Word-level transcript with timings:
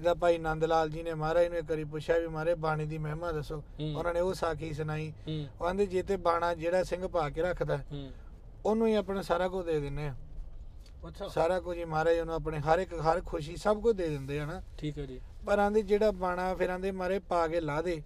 ਇਹਦਾ 0.00 0.12
ਭਾਈ 0.14 0.38
ਨੰਦ 0.38 0.64
ਲਾਲ 0.64 0.90
ਜੀ 0.90 1.02
ਨੇ 1.02 1.14
ਮਹਾਰਾਜ 1.14 1.46
ਨੂੰ 1.46 1.58
ਇੱਕ 1.58 1.70
ਵਾਰੀ 1.70 1.84
ਪੁੱਛਿਆ 1.84 2.18
ਵੀ 2.18 2.26
ਮਾਰੇ 2.26 2.54
ਬਾਣੀ 2.54 2.84
ਦੀ 2.86 2.98
ਮਹਿਮਾ 2.98 3.32
ਦੱਸੋ। 3.32 3.62
ਉਹਨਾਂ 3.96 4.14
ਨੇ 4.14 4.20
ਉਹ 4.20 4.34
ਸਾਖੀ 4.34 4.72
ਸੁਣਾਈ। 4.74 5.12
ਉਹ 5.28 5.64
ਕਹਿੰਦੇ 5.64 5.86
ਜੇ 5.86 6.02
ਤੇ 6.02 6.16
ਬਾਣਾ 6.16 6.54
ਜਿਹੜਾ 6.54 6.82
ਸਿੰਘ 6.84 7.06
ਪਾ 7.08 7.28
ਕੇ 7.30 7.42
ਰੱਖਦਾ 7.42 7.78
ਉਹਨੂੰ 8.64 8.86
ਹੀ 8.86 8.94
ਆਪਣਾ 8.94 9.22
ਸਾਰਾ 9.22 9.48
ਕੁਝ 9.48 9.64
ਦੇ 9.66 9.78
ਦਿੰਨੇ 9.80 10.06
ਆ। 10.08 10.14
ਅੱਛਾ। 11.08 11.28
ਸਾਰਾ 11.28 11.60
ਕੁਝ 11.60 11.76
ਹੀ 11.78 11.84
ਮਹਾਰਾਜ 11.84 12.18
ਉਹਨੂੰ 12.18 12.34
ਆਪਣੇ 12.34 12.58
ਹਰ 12.58 12.78
ਇੱਕ 12.78 12.94
ਹਰ 13.00 13.20
ਖੁਸ਼ੀ 13.26 13.56
ਸਭ 13.56 13.80
ਕੁਝ 13.80 13.96
ਦੇ 13.96 14.08
ਦਿੰਦੇ 14.08 14.38
ਆ 14.40 14.46
ਨਾ। 14.46 14.60
ਠੀਕ 14.78 14.98
ਹੈ 14.98 15.06
ਜੀ। 15.06 15.20
ਪਰ 15.46 15.58
ਆਂਦੇ 15.58 15.82
ਜਿਹੜਾ 15.82 16.10
ਬਾਣਾ 16.10 16.54
ਫਿਰ 16.54 16.70
ਆਂਦੇ 16.70 16.90
ਮਾਰੇ 16.92 17.18
ਪਾ 17.18 17.46
ਕੇ 17.48 17.60
ਲਾ 17.60 17.80
ਦੇ। 17.82 18.02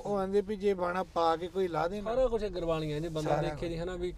ਉਹ 0.00 0.16
ਆਂਦੇ 0.16 0.40
ਵੀ 0.40 0.56
ਜੇ 0.56 0.74
ਬਾਣਾ 0.74 1.02
ਪਾ 1.14 1.36
ਕੇ 1.36 1.48
ਕੋਈ 1.48 1.68
ਲਾ 1.68 1.86
ਦੇ 1.88 2.00
ਨਾ। 2.00 2.14
ਸਾਰਾ 2.14 2.26
ਕੁਝ 2.28 2.44
ਗੁਰਬਾਣੀਆਂ 2.46 3.00
ਜੀ 3.00 3.08
ਬੰਦਾ 3.08 3.36
ਦੇਖੇ 3.42 3.68
ਜੀ 3.68 3.78
ਹਨਾ 3.78 3.96
ਵੀ 3.96 4.12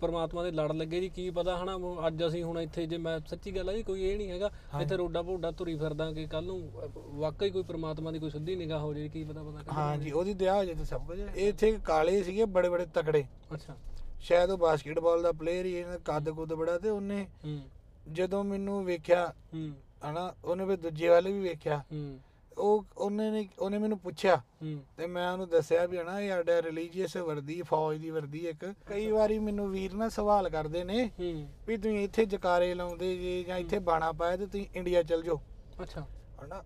ਪਰਮਾਤਮਾ 0.00 0.42
ਦੇ 0.42 0.50
ਲੜ 0.50 0.72
ਲੱਗੇ 0.72 1.00
ਜੀ 1.00 1.08
ਕੀ 1.08 1.28
ਪਤਾ 1.30 1.56
ਹਨਾ 1.56 1.76
ਅੱਜ 2.06 2.26
ਅਸੀਂ 2.26 2.42
ਹੁਣ 2.44 2.60
ਇੱਥੇ 2.60 2.86
ਜੇ 2.86 2.96
ਮੈਂ 2.98 3.18
ਸੱਚੀ 3.26 3.56
ਗੱਲ 3.56 3.68
ਆ 3.68 3.72
ਜੀ 3.72 3.82
ਕੋਈ 3.82 4.02
ਇਹ 4.02 4.16
ਨਹੀਂ 4.16 4.30
ਹੈਗਾ 4.30 4.50
ਇੱਥੇ 4.80 4.96
ਰੋਡਾ 4.96 5.22
ਭੋਡਾ 5.22 5.50
ਤੁਰੀ 5.50 5.76
ਫਿਰਦਾ 5.76 6.10
ਕਿ 6.12 6.26
ਕੱਲ 6.26 6.44
ਨੂੰ 6.44 6.70
ਵਾਕਈ 7.18 7.50
ਕੋਈ 7.50 7.62
ਪਰਮਾਤਮਾ 7.62 8.10
ਦੀ 8.10 8.18
ਕੋਈ 8.18 8.30
ਸਿੱਧੀ 8.30 8.56
ਨਿਗਾਹ 8.56 8.80
ਹੋ 8.80 8.92
ਜੇ 8.94 9.08
ਕੀ 9.08 9.24
ਪਤਾ 9.24 9.42
ਕਿੱਥੇ 9.42 9.70
ਹਾਂ 9.70 9.96
ਜੀ 9.98 10.10
ਉਹਦੀ 10.10 10.34
ਦਇਆ 10.34 10.54
ਹੋ 10.54 10.64
ਜੇ 10.64 10.74
ਤੇ 10.74 10.84
ਸਭ 10.84 11.06
ਕੁਝ। 11.06 11.18
ਇੱਥੇ 11.20 11.72
ਕਾਲੇ 11.84 12.22
ਸੀਗੇ 12.22 12.44
ਬੜੇ 12.44 12.68
ਬੜੇ 12.68 12.86
ਤਕੜੇ। 12.94 13.24
ਅੱਛਾ। 13.54 13.76
ਸ਼ਾਇਦ 14.20 14.50
ਉਹ 14.50 14.58
ਬਾਸਕਟਬਾਲ 14.58 15.22
ਦਾ 15.22 15.32
ਪਲੇਅਰ 15.32 15.64
ਹੀ 15.64 15.74
ਇਹਨਾਂ 15.74 15.98
ਕੱਦ 15.98 16.30
ਕੁੱਦ 16.30 16.52
ਬੜਾ 16.54 16.78
ਤੇ 16.78 16.90
ਉਹਨੇ 16.90 17.26
ਜਦੋਂ 18.12 18.42
ਮੈਨੂੰ 18.44 18.84
ਵੇਖਿਆ 18.84 19.32
ਹਨਾ 20.10 20.32
ਉਹਨੇ 20.44 20.64
ਵੀ 20.64 20.76
ਦੂਜੇ 20.76 21.08
ਵਾਲੇ 21.08 21.32
ਵੀ 21.32 21.40
ਵੇਖਿਆ। 21.40 21.78
ਹੂੰ। 21.92 22.18
ਉਹ 22.58 22.84
ਉਹਨੇ 22.98 23.30
ਨੇ 23.30 23.46
ਉਹਨੇ 23.58 23.78
ਮੈਨੂੰ 23.78 23.98
ਪੁੱਛਿਆ 23.98 24.40
ਤੇ 24.96 25.06
ਮੈਂ 25.06 25.30
ਉਹਨੂੰ 25.32 25.48
ਦੱਸਿਆ 25.48 25.84
ਵੀ 25.86 25.98
ਹਨਾ 25.98 26.18
ਇਹ 26.20 26.28
ਸਾਡਾ 26.30 26.60
ਰਿਲੀਜੀਅਸ 26.62 27.16
ਵਰਦੀ 27.16 27.60
ਫੌਜ 27.62 27.98
ਦੀ 27.98 28.10
ਵਰਦੀ 28.10 28.46
ਇੱਕ। 28.48 28.64
ਕਈ 28.86 29.10
ਵਾਰੀ 29.10 29.38
ਮੈਨੂੰ 29.38 29.70
ਵੀਰ 29.70 29.94
ਨਾ 29.94 30.08
ਸਵਾਲ 30.08 30.48
ਕਰਦੇ 30.48 30.84
ਨੇ 30.84 31.10
ਵੀ 31.66 31.76
ਤੁਸੀਂ 31.76 32.04
ਇੱਥੇ 32.04 32.24
ਜਕਾਰੇ 32.26 32.74
ਲਾਉਂਦੇ 32.74 33.16
ਜੇ 33.16 33.42
ਜਾਂ 33.44 33.58
ਇੱਥੇ 33.58 33.78
ਬਾਣਾ 33.88 34.12
ਪਾਇਆ 34.12 34.36
ਤੇ 34.36 34.46
ਤੁਸੀਂ 34.46 34.66
ਇੰਡੀਆ 34.74 35.02
ਚਲ 35.02 35.22
ਜਾਓ। 35.22 35.40
ਅੱਛਾ। 35.82 36.06
ਹਨਾ? 36.44 36.62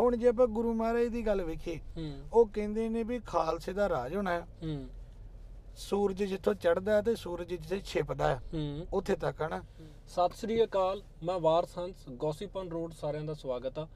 ਹੁਣ 0.00 0.16
ਜੇ 0.16 0.28
ਆਪਾਂ 0.28 0.46
ਗੁਰੂ 0.48 0.72
ਮਹਾਰਾਜ 0.74 1.06
ਦੀ 1.06 1.26
ਗੱਲ 1.26 1.42
ਵੇਖੀਏ 1.44 1.78
ਹੂੰ। 1.96 2.12
ਉਹ 2.32 2.46
ਕਹਿੰਦੇ 2.46 2.88
ਨੇ 2.88 3.02
ਵੀ 3.02 3.18
ਖਾਲਸੇ 3.26 3.72
ਦਾ 3.72 3.88
ਰਾਜ 3.88 4.14
ਹੋਣਾ 4.16 4.32
ਹੈ। 4.32 4.78
ਸੂਰਜ 5.76 6.22
ਜਿੱਥੋਂ 6.24 6.54
ਚੜ੍ਹਦਾ 6.54 6.92
ਹੈ 6.96 7.02
ਤੇ 7.02 7.14
ਸੂਰਜ 7.16 7.48
ਜਿੱਥੇ 7.48 7.80
ਛਿਪਦਾ 7.84 8.38
ਉੱਥੇ 8.92 9.16
ਤੱਕ 9.16 9.42
ਹਨਾ? 9.42 9.60
ਸਤਿ 10.08 10.36
ਸ੍ਰੀ 10.36 10.62
ਅਕਾਲ 10.64 11.02
ਮੈਂ 11.22 11.38
ਵਾਰਸ 11.38 11.78
ਹੰਸ 11.78 12.08
ਗੋਸੀਪਨ 12.16 12.68
ਰੋਡ 12.70 12.92
ਸਾਰਿਆਂ 12.92 13.24
ਦਾ 13.24 13.34
ਸਵਾਗਤ 13.34 13.78
ਆ। 13.78 13.86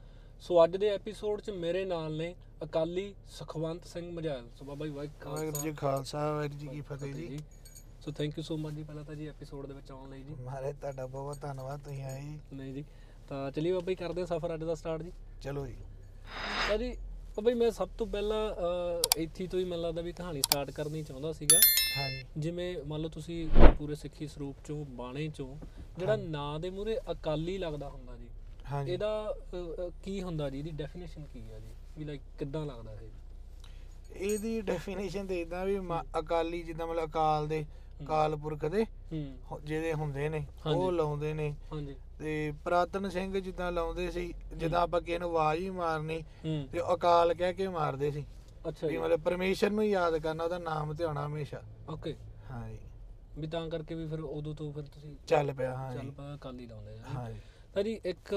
ਸੋ 0.41 0.63
ਅੱਜ 0.63 0.75
ਦੇ 0.77 0.89
ਐਪੀਸੋਡ 0.89 1.41
'ਚ 1.41 1.49
ਮੇਰੇ 1.49 1.83
ਨਾਲ 1.85 2.13
ਨੇ 2.17 2.33
ਅਕਾਲੀ 2.63 3.13
ਸੁਖਵੰਤ 3.29 3.85
ਸਿੰਘ 3.85 4.11
ਮਝੈਲ। 4.11 4.45
ਸੋ 4.59 4.65
ਬਾਬਾ 4.65 4.85
ਜੀ 4.85 4.91
ਵਾਹਿਗੁਰੂ 4.91 5.31
ਵਾਹਿਗੁਰੂ 5.31 5.61
ਜੀ 5.61 5.71
ਖਾਲਸਾ 5.73 6.19
ਵਾਹਿਗੁਰੂ 6.33 6.59
ਜੀ 6.59 6.67
ਕੀ 6.67 6.81
ਫਤਿਹ 6.81 7.13
ਜੀ। 7.13 7.39
So 8.05 8.11
thank 8.17 8.37
you 8.37 8.43
so 8.43 8.57
much 8.57 8.73
ਜੀ 8.73 8.83
ਪਹਿਲਾਂ 8.83 9.03
ਤਾਂ 9.03 9.15
ਜੀ 9.15 9.27
ਐਪੀਸੋਡ 9.27 9.65
ਦੇ 9.67 9.73
ਵਿੱਚ 9.73 9.91
ਆਉਣ 9.91 10.09
ਲਈ 10.09 10.21
ਜੀ। 10.23 10.35
ਮਹਾਰਾਜ 10.35 10.75
ਤੁਹਾਡਾ 10.81 11.05
ਬਹੁਤ 11.07 11.41
ਧੰਨਵਾਦ 11.41 11.79
ਤੁਸੀਂ 11.83 12.03
ਆਏ 12.03 12.21
ਨਹੀਂ 12.53 12.73
ਜੀ 12.73 12.83
ਤਾਂ 13.29 13.51
ਚਲਿਏ 13.51 13.73
ਬਾਬਾ 13.73 13.91
ਜੀ 13.91 13.95
ਕਰਦੇ 13.95 14.21
ਹਾਂ 14.21 14.27
ਸਫ਼ਰ 14.27 14.53
ਅੱਜ 14.53 14.63
ਦਾ 14.63 14.75
ਸਟਾਰਟ 14.75 15.03
ਜੀ। 15.03 15.11
ਚਲੋ 15.41 15.65
ਜੀ। 15.67 15.75
ਤਾਂ 16.69 16.77
ਜੀ 16.77 16.89
ਬਾਬਾ 17.35 17.51
ਜੀ 17.51 17.57
ਮੈਂ 17.57 17.71
ਸਭ 17.71 17.89
ਤੋਂ 17.97 18.07
ਪਹਿਲਾਂ 18.07 18.41
ਇੱਥੇ 19.17 19.47
ਤੋਂ 19.47 19.59
ਹੀ 19.59 19.65
ਮੈਨੂੰ 19.65 19.85
ਲੱਗਦਾ 19.85 20.01
ਵੀ 20.01 20.13
ਕਹਾਣੀ 20.13 20.41
ਸਟਾਰਟ 20.41 20.71
ਕਰਨੀ 20.71 21.03
ਚਾਹੁੰਦਾ 21.03 21.31
ਸੀਗਾ। 21.33 21.59
ਹਾਂਜੀ। 21.97 22.23
ਜਿਵੇਂ 22.37 22.75
ਮੰਨ 22.87 23.01
ਲਓ 23.01 23.09
ਤੁਸੀਂ 23.09 23.47
ਪੂਰੇ 23.77 23.95
ਸਿੱਖੀ 23.95 24.27
ਸਰੂਪ 24.27 24.65
ਚੋਂ 24.67 24.83
ਬਾਣੇ 24.95 25.27
ਚੋਂ 25.27 25.55
ਜਿਹੜਾ 25.97 26.15
ਨਾਂ 26.15 26.59
ਦੇ 26.59 26.69
ਮੂਰੇ 26.69 26.97
ਅਕਾਲੀ 27.11 27.57
ਲੱਗਦਾ 27.57 27.89
ਹੁੰਦਾ 27.89 28.15
ਜੀ 28.17 28.27
ਹਾਂਜੀ। 28.71 28.91
ਇਹਦਾ 28.91 29.35
ਅਹ, 29.53 29.87
ਅਹ, 29.87 29.91
ਕੀ 30.03 30.23
ਹੁੰਦਾ 30.23 30.49
ਜੀ? 30.49 30.57
ਇਹਦੀ 30.59 30.71
ਡੈਫੀਨੇਸ਼ਨ 30.71 31.25
ਕੀ 31.25 31.51
ਹੈ 31.51 31.59
ਜੀ? 31.59 31.67
ਵੀ 31.97 32.03
ਲਾਈਕ 32.03 32.21
ਕਿੱਦਾਂ 32.39 32.65
ਲੱਗਦਾ 32.65 32.93
ਇਹ? 32.93 33.09
ਇਹਦੀ 34.15 34.61
ਡੈਫੀਨੇਸ਼ਨ 34.61 35.27
ਤੇ 35.27 35.41
ਇਦਾਂ 35.41 35.65
ਵੀ 35.65 35.79
ਮਾ- 35.79 36.05
ਅਕਾਲੀ 36.19 36.63
ਜਿੱਦਾਂ 36.63 36.87
ਮਤਲਬ 36.87 37.09
ਅਕਾਲ 37.09 37.47
ਦੇ 37.47 37.65
ਅਕਾਲ 38.03 38.35
ਪੁਰਖ 38.35 38.65
ਦੇ 38.65 38.83
ਹੂੰ। 38.83 39.37
ਹੋ- 39.51 39.59
ਜਿਹੜੇ 39.59 39.93
ਹੁੰਦੇ 39.93 40.29
ਨੇ 40.29 40.47
ਹਾਂਜੀ। 40.65 40.79
ਉਹ 40.79 40.91
ਲਾਉਂਦੇ 40.91 41.33
ਨੇ। 41.33 41.55
ਹਾਂਜੀ। 41.73 41.95
ਤੇ 42.19 42.53
ਪ੍ਰਾਤਨ 42.63 43.09
ਸਿੰਘ 43.09 43.39
ਜਿੱਦਾਂ 43.39 43.71
ਲਾਉਂਦੇ 43.71 44.11
ਸੀ 44.11 44.33
ਜਿੱਦਾਂ 44.55 44.81
ਆਪਾਂ 44.81 45.01
ਕਿਸੇ 45.01 45.19
ਨੂੰ 45.19 45.29
ਆਵਾਜ਼ 45.29 45.61
ਹੀ 45.61 45.69
ਮਾਰਨੀ 45.69 46.21
ਹੂੰ। 46.21 46.67
ਤੇ 46.71 46.79
ਉਹ 46.79 46.95
ਅਕਾਲ 46.95 47.33
ਕਹਿ 47.33 47.53
ਕੇ 47.53 47.67
ਮਾਰਦੇ 47.67 48.11
ਸੀ। 48.11 48.25
ਅੱਛਾ 48.67 48.87
ਵੀ 48.87 48.93
ਜੀ। 48.93 48.99
ਮਤਲਬ 48.99 49.21
ਪਰਮੇਸ਼ਰ 49.21 49.69
ਨੂੰ 49.69 49.85
ਯਾਦ 49.87 50.17
ਕਰਨਾ 50.17 50.43
ਉਹਦਾ 50.43 50.57
ਨਾਮ 50.57 50.93
ਤੇ 50.93 51.03
ਆਉਣਾ 51.03 51.25
ਹਮੇਸ਼ਾ। 51.25 51.61
ਓਕੇ। 51.89 52.15
ਹਾਂਜੀ। 52.51 52.79
ਵੀ 53.37 53.47
ਤਾਂ 53.47 53.69
ਕਰਕੇ 53.69 53.95
ਵੀ 53.95 54.07
ਫਿਰ 54.07 54.19
ਉਦੋਂ 54.19 54.55
ਤੋਂ 54.55 54.73
ਫਿਰ 54.73 54.83
ਤੁਸੀਂ 54.83 55.15
ਚੱਲ 55.27 55.53
ਪਿਆ 55.53 55.69
ਚੱਲ 55.71 55.77
ਹਾਂਜੀ 55.77 56.09
ਪਾ 56.09 56.35
ਅਕਾਲੀ 56.35 56.65
ਲਾਉਂਦੇ 56.67 56.99
ਆ। 56.99 57.03
ਹਾਂਜੀ। 57.15 57.39
ਤਾਂ 57.73 57.83
ਜੀ 57.83 57.99
ਇੱਕ 58.05 58.33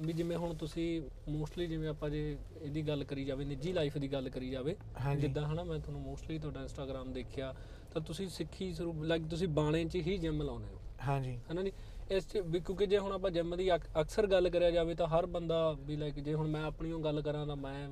ਵੀ 0.00 0.12
ਜਿਵੇਂ 0.12 0.36
ਹੁਣ 0.36 0.54
ਤੁਸੀਂ 0.54 0.86
ਮੋਸਟਲੀ 1.28 1.66
ਜਿਵੇਂ 1.66 1.88
ਆਪਾਂ 1.88 2.08
ਜੇ 2.10 2.36
ਇਹਦੀ 2.62 2.82
ਗੱਲ 2.82 3.04
ਕਰੀ 3.04 3.24
ਜਾਵੇ 3.24 3.44
ਨਿੱਜੀ 3.44 3.72
ਲਾਈਫ 3.72 3.96
ਦੀ 3.98 4.08
ਗੱਲ 4.08 4.28
ਕਰੀ 4.28 4.50
ਜਾਵੇ 4.50 4.74
ਜਿੱਦਾਂ 5.16 5.46
ਹਨਾ 5.46 5.64
ਮੈਂ 5.64 5.78
ਤੁਹਾਨੂੰ 5.78 6.02
ਮੋਸਟਲੀ 6.02 6.38
ਤੁਹਾਡਾ 6.38 6.62
ਇੰਸਟਾਗ੍ਰam 6.62 7.12
ਦੇਖਿਆ 7.12 7.54
ਤਾਂ 7.92 8.00
ਤੁਸੀਂ 8.00 8.28
ਸਿੱਖੀ 8.28 8.72
ਸਰੂਪ 8.72 9.02
ਲਾਈਕ 9.02 9.26
ਤੁਸੀਂ 9.26 9.48
ਬਾਣੇ 9.48 9.84
'ਚ 9.84 9.96
ਹੀ 9.96 10.16
ਜਿਮ 10.18 10.42
ਲਾਉਂਦੇ 10.42 10.68
ਹੋ। 10.68 10.78
ਹਾਂਜੀ। 11.06 11.38
ਹਨਾ 11.52 11.62
ਜੀ? 11.62 11.72
ਇਸ 12.10 12.26
'ਚ 12.28 12.38
ਵੀ 12.38 12.60
ਕਿਉਂਕਿ 12.60 12.86
ਜੇ 12.86 12.98
ਹੁਣ 12.98 13.12
ਆਪਾਂ 13.12 13.30
ਜਿਮ 13.30 13.56
ਦੀ 13.56 13.70
ਅਕ- 13.74 13.88
ਅਕਸਰ 14.00 14.26
ਗੱਲ 14.26 14.48
ਕਰਿਆ 14.50 14.70
ਜਾਵੇ 14.70 14.94
ਤਾਂ 14.94 15.06
ਹਰ 15.08 15.26
ਬੰਦਾ 15.26 15.70
ਵੀ 15.80 15.96
ਲਾਈਕ 15.96 16.18
ਜੇ 16.20 16.34
ਹੁਣ 16.34 16.48
ਮੈਂ 16.48 16.62
ਆਪਣੀ 16.62 16.92
ਉਹ 16.92 17.00
ਗੱਲ 17.00 17.20
ਕਰਾਂ 17.22 17.46
ਤਾਂ 17.46 17.56
ਮੈਂ 17.56 17.88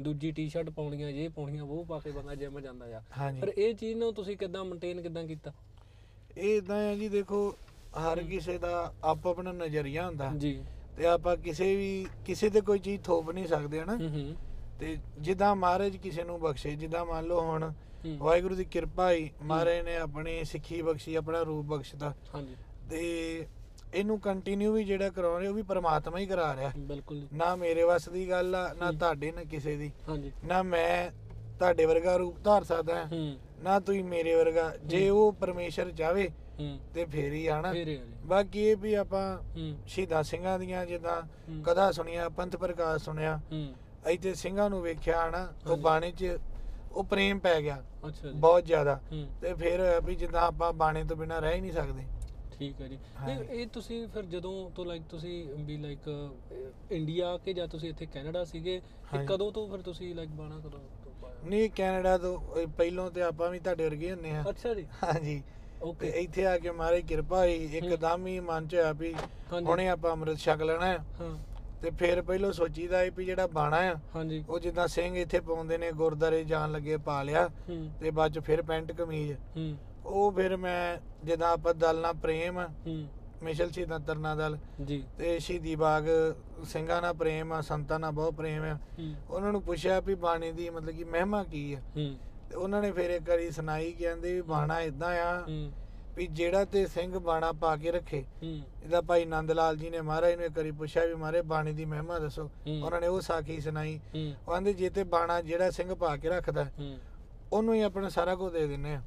ਦੂਜੀ 0.00 0.30
ਟੀ-ਸ਼ਰਟ 0.32 0.70
ਪਾਉਣੀਆਂ 0.70 1.08
ਇਹ 1.08 1.28
ਪਾਉਣੀਆਂ 1.30 1.62
ਉਹ 1.62 1.84
ਪਾ 1.84 1.98
ਕੇ 1.98 2.10
ਬੰਦਾ 2.10 2.34
ਜਿਮ 2.34 2.60
ਜਾਂਦਾ 2.60 2.86
ਆ। 2.96 3.00
ਪਰ 3.40 3.48
ਇਹ 3.48 3.74
ਚੀਜ਼ 3.74 3.96
ਨੂੰ 3.98 4.12
ਤੁਸੀਂ 4.14 4.36
ਕਿੱਦਾਂ 4.36 4.64
ਮੇਨਟੇਨ 4.64 5.00
ਕਿੱਦਾਂ 5.02 5.24
ਕੀਤਾ? 5.24 5.52
ਇਹ 6.36 6.56
ਇਦਾਂ 6.56 6.76
ਹੈ 6.76 6.94
ਜੀ 6.96 7.08
ਦੇਖੋ 7.08 7.40
ਹਰ 7.98 8.22
ਕਿਸੇ 8.22 8.58
ਦਾ 8.58 8.92
ਆਪ 9.04 9.26
ਆਪਣਾ 9.26 9.52
ਨਜ਼ਰੀਆ 9.52 10.06
ਹੁੰਦਾ। 10.06 10.30
ਜੀ। 10.36 10.64
ਤੇ 10.96 11.06
ਆਪਾਂ 11.06 11.36
ਕਿਸੇ 11.36 11.76
ਵੀ 11.76 12.06
ਕਿਸੇ 12.26 12.50
ਤੇ 12.50 12.60
ਕੋਈ 12.60 12.78
ਚੀਜ਼ 12.78 13.02
ਥੋਪ 13.02 13.30
ਨਹੀਂ 13.30 13.46
ਸਕਦੇ 13.46 13.80
ਹਨਾ? 13.80 13.98
ਤੇ 14.80 14.98
ਜਿੱਦਾਂ 15.18 15.56
ਮਹਾਰਾਜ 15.56 15.96
ਕਿਸੇ 15.96 16.22
ਨੂੰ 16.24 16.40
ਬਖਸ਼ੇ 16.40 16.74
ਜਿੱਦਾਂ 16.76 17.04
ਮੰਨ 17.04 17.24
ਲਓ 17.24 17.40
ਹੁਣ। 17.40 17.72
ਵਾਹਿਗੁਰੂ 18.18 18.54
ਦੀ 18.54 18.64
ਕਿਰਪਾ 18.64 19.12
ਹੀ। 19.12 19.30
ਮਹਾਰਾਜ 19.42 19.80
ਨੇ 19.80 19.96
ਆਪਣੀ 19.96 20.44
ਸਿੱਖੀ 20.44 20.82
ਬਖਸ਼ੀ 20.82 21.14
ਆਪਣਾ 21.14 21.42
ਰੂਪ 21.42 21.66
ਬਖਸ਼ਦਾ 21.66 22.14
ਹਾਂਜੀ। 22.34 22.56
ਤੇ 22.90 23.46
ਇਹਨੂੰ 23.94 24.20
ਕੰਟੀਨਿਊ 24.20 24.72
ਵੀ 24.72 24.84
ਜਿਹੜਾ 24.84 25.08
ਕਰਾਉਣ 25.10 25.40
ਰਿਹਾ 25.40 25.50
ਉਹ 25.50 25.56
ਵੀ 25.56 25.62
ਪ੍ਰਮਾਤਮਾ 25.62 26.18
ਹੀ 26.18 26.26
ਕਰਾ 26.26 26.56
ਰਿਹਾ। 26.56 26.72
ਬਿਲਕੁਲ 26.78 27.26
ਨਾ 27.32 27.56
ਮੇਰੇ 27.56 27.82
ਵੱਸ 27.82 28.08
ਦੀ 28.08 28.30
ਗੱਲ 28.30 28.54
ਆ 28.54 28.74
ਨਾ 28.74 28.92
ਤੁਹਾਡੇ 28.92 29.32
ਨਾ 29.32 29.44
ਕਿਸੇ 29.44 29.76
ਦੀ। 29.76 29.92
ਹਾਂਜੀ। 30.08 30.32
ਨਾ 30.44 30.62
ਮੈਂ 30.62 31.10
ਤੁਹਾਡੇ 31.58 31.84
ਵਰਗਾ 31.86 32.16
ਰੂਪ 32.16 32.44
ਧਾਰ 32.44 32.64
ਸਕਦਾ। 32.64 33.04
ਹੂੰ। 33.06 33.36
ਨਾ 33.62 33.80
ਤੁਸੀਂ 33.80 34.04
ਮੇਰੇ 34.04 34.34
ਵਰਗਾ। 34.34 34.76
ਜੇ 34.84 35.08
ਉਹ 35.08 35.32
ਪਰਮੇਸ਼ਰ 35.32 35.90
ਚਾਵੇ 35.90 36.30
ਹੂੰ। 36.60 36.78
ਤੇ 36.94 37.04
ਫੇਰ 37.04 37.32
ਹੀ 37.32 37.46
ਆਣਾ 37.46 37.72
ਫੇਰ 37.72 37.88
ਇਹ 37.88 37.98
ਆ 37.98 38.04
ਜੀ। 38.04 38.12
ਬਾਕੀ 38.24 38.60
ਇਹ 38.60 38.76
ਵੀ 38.76 38.94
ਆਪਾਂ 38.94 39.38
ਹੂੰ। 39.38 39.76
ਸ਼ਹੀਦਾਂ 39.86 40.22
ਸਿੰਘਾਂ 40.22 40.58
ਦੀਆਂ 40.58 40.86
ਜਿੱਦਾਂ 40.86 41.22
ਹੂੰ। 41.22 41.62
ਕਥਾ 41.62 41.92
ਸੁਣੀਆਂ 41.92 42.30
ਪੰਥ 42.30 42.56
ਪ੍ਰਕਾਸ਼ 42.56 43.04
ਸੁਣਿਆ। 43.04 43.40
ਹੂੰ। 43.52 43.74
ਇੱਥੇ 44.06 44.34
ਸਿੰਘਾਂ 44.34 44.70
ਨੂੰ 44.70 44.82
ਵੇਖਿਆ 44.82 45.28
ਹਨਾ 45.28 45.52
ਉਹ 45.64 45.70
ਹਾਂਜੀ। 45.70 45.82
ਬਾਣੇ 45.82 46.10
'ਚ 46.10 46.38
ਉਹ 46.92 47.04
ਪ੍ਰੇਮ 47.04 47.38
ਪੈ 47.38 47.60
ਗਿਆ। 47.62 47.84
ਅੱਛਾ 48.08 48.28
ਜੀ। 48.28 48.34
ਬਹੁਤ 48.34 48.64
ਜ਼ਿਆਦਾ। 48.66 49.00
ਹੂੰ। 49.12 49.28
ਤੇ 49.40 49.54
ਫਿਰ 49.54 49.80
ਹੋਇਆ 49.80 50.00
ਵੀ 50.00 50.14
ਜਿੱਦਾਂ 50.14 50.40
ਆਪਾਂ 50.40 50.72
ਬਾਣੇ 50.72 51.04
ਤੋਂ 51.04 51.16
ਬਿਨਾ 51.16 51.38
ਰਹਿ 51.38 51.54
ਹੀ 51.54 51.60
ਨਹੀਂ 51.60 51.72
ਸਕਦੇ। 51.72 52.02
ਠੀਕ 52.58 52.80
ਹੈ 52.80 52.88
ਜੀ। 52.88 52.98
ਹਾਂਜੀ। 53.20 53.34
ਨਹੀਂ 53.34 53.50
ਇਹ 53.50 53.66
ਤੁਸੀਂ 53.66 54.08
ਫਿਰ 54.08 54.22
ਜਦੋਂ 54.22 54.70
ਤੋਂ 54.70 54.84
ਲਾਈਕ 54.86 55.02
ਤੁਸੀਂ 55.10 55.54
ਵੀ 55.54 55.76
ਲਾਈਕ 55.76 56.32
ਇੰਡੀਆ 56.90 57.38
ਕੇ 57.38 57.52
ਜਾਂ 57.52 57.68
ਤੁਸੀਂ 57.68 57.90
ਇੱਥੇ 57.90 58.06
ਕੈਨੇਡਾ 58.06 58.44
ਸੀਗੇ 58.44 58.74
ਇਹ 58.74 58.80
ਹਾਂਜੀ। 59.14 59.26
ਕਦੋਂ 59.26 59.52
ਤੋਂ 59.52 59.68
ਫਿਰ 59.68 59.82
ਤੁਸੀਂ 59.82 60.14
ਲਾਈਕ 60.14 60.28
ਬਾਣਾ 60.28 60.58
ਕਦੋਂ 60.58 60.70
ਤੋਂ 60.70 61.12
ਪਾਇਆ? 61.22 61.34
ਨਹੀਂ 61.44 61.70
ਕੈਨੇਡਾ 61.70 62.18
ਤੋਂ 62.18 62.38
ਅਹ 62.40 62.66
ਪਹਿਲੋਂ 62.66 63.10
ਤੇ 63.10 63.22
ਆਪਾਂ 63.22 63.50
ਵੀ 63.50 63.58
ਤੁਹਾਡੇ 63.58 63.84
ਵਰਗੇ 63.84 64.12
ਹੁੰਨੇ 64.12 64.30
ਆ 64.30 64.44
ਅੱਛਾ 64.50 64.74
ਜੀ। 64.74 64.86
ਹਾਂਜੀ। 65.04 65.42
ਤੇ 65.82 65.88
ਓਕੇ 65.88 66.08
ਇੱਥੇ 66.08 66.46
ਆ 66.46 66.58
ਕੇ 66.58 66.70
ਮਾਰੇ 66.70 67.00
ਕਿਰਪਾ 67.02 67.38
ਹੋਈ 67.38 67.54
ਇੱਕਦਮ 67.74 68.26
ਹੀ 68.26 68.38
ਮਨ 68.40 68.66
ਚ 68.68 68.74
ਹੋਇਆ 68.74 68.92
ਵੀ। 68.92 69.14
ਹੁਣੇ 69.52 69.88
ਆਪਾਂ 69.88 70.12
ਅੰਮ੍ਰਿਤ 70.12 70.38
ਛਕ 70.38 70.62
ਲੈਣਾ 70.62 70.86
ਹੈ। 70.86 70.98
ਹਾਂ। 71.20 71.36
ਤੇ 71.82 71.90
ਫਿਰ 71.90 72.20
ਪਹਿਲੋਂ 72.22 72.52
ਸੋਚੀਦਾ 72.52 72.98
ਹੈ 72.98 73.10
ਵੀ 73.10 73.24
ਜਿਹੜਾ 73.24 73.46
ਬਾਣਾ 73.46 73.76
ਆ 73.76 73.94
ਹਾਂਜੀ। 74.16 74.44
ਉਹ 74.48 74.58
ਜਿੱਦਾਂ 74.58 74.86
ਸਿੰਘ 74.88 75.16
ਇੱਥੇ 75.16 75.40
ਪਾਉਂਦੇ 75.40 75.78
ਨੇ 75.78 75.90
ਗੁਰਦਾਰੇ 75.92 76.44
ਜਾਣ 76.44 76.72
ਲੱਗੇ 76.72 76.96
ਪਾ 76.96 77.22
ਲਿਆ 77.22 77.48
ਤੇ 78.00 78.10
ਬਾਅਦ 78.10 78.32
ਚ 78.32 78.38
ਫਿਰ 78.38 78.62
ਪੈਂਟ 78.62 78.92
ਕਮੀਜ਼। 78.92 79.32
ਹੂੰ। 79.56 79.74
ਉਹ 80.04 80.32
ਫਿਰ 80.32 80.56
ਮੈਂ 80.56 80.96
ਜਿੱਦਾਂ 81.24 81.50
ਆਪਾਂ 81.52 81.74
ਦਲ 81.74 82.00
ਨਾਲ 82.00 82.14
ਪ੍ਰੇਮ 82.14 82.58
ਆ, 82.58 82.66
ਹੂੰ। 82.86 83.04
ਮਿਸ਼ਲ 83.42 83.70
ਸ਼ਹੀਦਾਂ 83.70 84.00
ਤਰਨਾ 84.00 84.34
ਦਲ 84.34 84.56
ਜੀ। 84.84 85.02
ਤੇ 85.18 85.38
ਸ਼ਹੀਦੀ 85.38 85.74
ਬਾਗ 85.76 86.04
ਸਿੰਘਾਂ 86.64 87.02
ਨਾਲ 87.02 87.14
ਪ੍ਰੇਮ 87.14 87.52
ਆ 87.52 87.60
ਸੰਤਾਂ 87.60 87.98
ਨਾਲ 87.98 88.10
ਬਹੁਤ 88.10 88.34
ਪ੍ਰੇਮ 88.34 88.64
ਆ। 88.64 88.78
ਉਹਨਾਂ 89.30 89.52
ਨੂੰ 89.52 89.62
ਪੁੱਛਿਆ 89.62 90.00
ਵੀ 90.00 90.14
ਬਾਣੀ 90.14 90.52
ਦੀ 90.52 90.70
ਮਤਲਬ 90.70 90.90
ਕਿ 90.90 91.04
ਮਹਿਮਾ 91.04 91.42
ਕੀ 91.44 91.72
ਆ? 91.74 91.78
ਹੂੰ। 91.96 92.14
ਤੇ 92.52 92.56
ਉਹਨਾਂ 92.56 92.80
ਨੇ 92.82 92.90
ਫਿਰ 92.92 93.10
ਇੱਕ 93.10 93.28
ਵਾਰੀ 93.28 93.50
ਸੁਣਾਈ 93.50 93.92
ਕਹਿੰਦੇ 93.92 94.32
ਵੀ 94.32 94.40
ਬਾਣਾ 94.48 94.80
ਇਦਾਂ 94.80 95.08
ਆ 95.18 95.44
ਵੀ 96.16 96.26
ਜਿਹੜਾ 96.38 96.64
ਤੇ 96.64 96.86
ਸਿੰਘ 96.86 97.18
ਬਾਣਾ 97.18 97.52
ਪਾ 97.60 97.74
ਕੇ 97.76 97.90
ਰੱਖੇ। 97.92 98.22
ਇਹਦਾ 98.42 99.00
ਭਾਈ 99.00 99.24
ਨੰਦ 99.24 99.50
ਲਾਲ 99.50 99.76
ਜੀ 99.76 99.90
ਨੇ 99.90 100.00
ਮਹਾਰਾਜ 100.00 100.34
ਨੂੰ 100.34 100.44
ਇੱਕ 100.44 100.56
ਵਾਰੀ 100.56 100.70
ਪੁੱਛਿਆ 100.80 101.04
ਵੀ 101.06 101.14
ਮਾਰੇ 101.14 101.40
ਬਾਣੀ 101.52 101.72
ਦੀ 101.72 101.84
ਮਹਿਮਾ 101.84 102.18
ਦੱਸੋ। 102.18 102.48
ਉਹਨਾਂ 102.82 103.00
ਨੇ 103.00 103.06
ਉਹ 103.06 103.20
ਸਾਖੀ 103.20 103.60
ਸੁਣਾਈ। 103.60 103.98
ਉਹ 104.16 104.50
ਕਹਿੰਦੇ 104.50 104.72
ਜੇ 104.72 104.90
ਤੇ 104.90 105.04
ਬਾਣਾ 105.14 105.40
ਜਿਹੜਾ 105.42 105.70
ਸਿੰਘ 105.70 105.94
ਪਾ 105.94 106.16
ਕੇ 106.16 106.28
ਰੱਖਦਾ 106.28 106.66
ਉਹਨੂੰ 107.52 107.74
ਹੀ 107.74 107.80
ਆਪਣਾ 107.82 108.08
ਸਾਰਾ 108.08 108.34
ਕੁਝ 108.34 108.52
ਦੇ 108.52 108.66
ਦਿੰਨੇ 108.66 108.94
ਆ। 108.94 109.02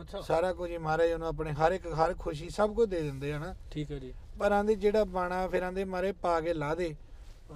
ਅੱਛਾ। 0.00 0.20
ਸਾਰਾ 0.20 0.52
ਕੁਝ 0.52 0.70
ਹੀ 0.70 0.78
ਮਹਾਰਾਜ 0.78 1.12
ਉਹਨੂੰ 1.12 1.28
ਆਪਣੇ 1.28 1.52
ਹਰ 1.52 1.72
ਇੱਕ 1.72 1.86
ਹਰ 1.94 2.14
ਖੁਸ਼ੀ 2.18 2.48
ਸਭ 2.50 2.74
ਕੁਝ 2.74 2.88
ਦੇ 2.88 3.00
ਦਿੰਦੇ 3.02 3.32
ਆ 3.32 3.38
ਨਾ। 3.38 3.54
ਠੀਕ 3.70 3.90
ਹੈ 3.92 3.98
ਜੀ। 3.98 4.12
ਪਰ 4.38 4.52
ਆਂਦੇ 4.52 4.74
ਜਿਹੜਾ 4.74 5.04
ਬਾਣਾ 5.04 5.46
ਫਿਰ 5.48 5.62
ਆਂਦੇ 5.62 5.84
ਮਾਰੇ 5.84 6.12
ਪਾ 6.22 6.40
ਕੇ 6.40 6.54
ਲਾ 6.54 6.74
ਦੇ। 6.74 6.94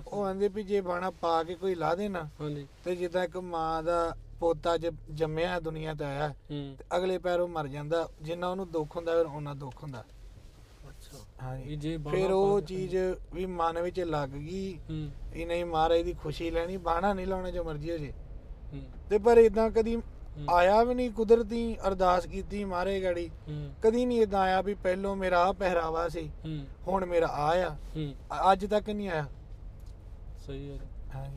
ਉਹ 0.06 0.24
ਆਂਦੇ 0.24 0.48
ਵੀ 0.48 0.62
ਜੇ 0.62 0.80
ਬਾਣਾ 0.80 1.10
ਪਾ 1.20 1.42
ਕੇ 1.44 1.54
ਕੋਈ 1.54 1.74
ਲਾ 1.74 1.94
ਦੇ 1.94 2.08
ਨਾ 2.08 2.28
ਹਾਂਜੀ। 2.40 2.66
ਤੇ 2.84 2.94
ਜਿੱਦਾਂ 2.96 3.24
ਇੱਕ 3.24 3.36
ਮਾਂ 3.46 3.82
ਦਾ 3.82 4.14
ਪੋਤਾ 4.42 4.76
ਜ 4.76 4.90
ਜੰਮਿਆ 5.10 5.60
ਦੁਨੀਆ 5.60 5.94
ਤੇ 5.94 6.04
ਆਇਆ 6.04 6.28
ਹੂੰ 6.28 6.76
ਤੇ 6.78 6.84
ਅਗਲੇ 6.96 7.18
ਪੈਰ 7.18 7.40
ਉਹ 7.40 7.48
ਮਰ 7.48 7.68
ਜਾਂਦਾ 7.68 8.08
ਜਿੰਨਾ 8.22 8.48
ਉਹਨੂੰ 8.48 8.70
ਦੁੱਖ 8.70 8.96
ਹੁੰਦਾ 8.96 9.16
ਫਿਰ 9.16 9.26
ਉਹਨਾਂ 9.26 9.54
ਦੁੱਖ 9.54 9.82
ਹੁੰਦਾ। 9.82 10.04
ਅੱਛਾ। 10.88 11.18
ਵੀ 11.18 11.24
ਹਾਂਜੀ 11.42 11.76
ਜੇ 11.76 11.96
ਬਾਣਾ 11.96 12.16
ਫਿਰ 12.16 12.30
ਉਹ 12.30 12.60
ਪਾ 12.60 12.66
ਚੀਜ਼ 12.66 12.96
ਵੀ 13.34 13.46
ਮਨ 13.46 13.82
ਵਿੱਚ 13.82 14.00
ਲੱਗ 14.00 14.28
ਗਈ 14.28 14.78
ਹੂੰ। 14.90 15.10
ਵੀ 15.32 15.44
ਨਹੀਂ 15.44 15.64
ਮਹਾਰਾਜ 15.64 16.02
ਦੀ 16.02 16.12
ਖੁਸ਼ੀ 16.12 16.50
ਲੈਣੀ 16.50 16.76
ਬਾਣਾ 16.76 17.12
ਨਹੀਂ 17.12 17.26
ਲਾਉਣਾ 17.26 17.50
ਜੋ 17.50 17.64
ਮਰਜ਼ੀ 17.64 17.90
ਹੋ 17.90 17.98
ਜੇ। 17.98 18.12
ਹੂੰ। 18.72 18.82
ਤੇ 19.10 19.18
ਪਰ 19.18 19.38
ਇਦਾਂ 19.38 19.70
ਕਦੀ 19.70 20.02
ਆਇਆ 20.50 20.84
ਵੀ 20.84 20.94
ਨਹੀਂ 20.94 21.10
ਕੁਦਰਤੀ 21.10 21.76
ਅਰਦਾਸ 21.88 22.26
ਕੀਤੀ 22.26 22.64
ਮਾਰੇ 22.64 23.00
ਗੜੀ। 23.02 23.30
ਹੂੰ। 23.48 23.74
ਕਦੀ 23.82 24.06
ਨਹੀਂ 24.06 24.22
ਇਦਾਂ 24.22 24.40
ਆਇਆ 24.40 24.62
ਵੀ 24.62 24.74
ਪਹਿਲੋਂ 24.74 25.16
ਮੇਰਾ 25.16 25.44
ਆ 25.44 25.52
ਪਹਿਰਾਵਾ 25.52 26.08
ਸੀ 26.08 26.30
ਹੂੰ। 26.44 26.66
ਹੁਣ 26.88 27.06
ਮੇਰਾ 27.06 27.26
ਆ 27.26 27.50
ਆ। 27.66 27.70
ਹੂੰ। 27.96 28.14
ਅੱਜ 28.52 28.66
ਤੱਕ 28.66 28.90
ਨਹੀਂ 28.90 29.08
ਆਇਆ। 29.08 29.26
ਸਹੀ 30.46 30.70
ਹੈ 30.70 30.78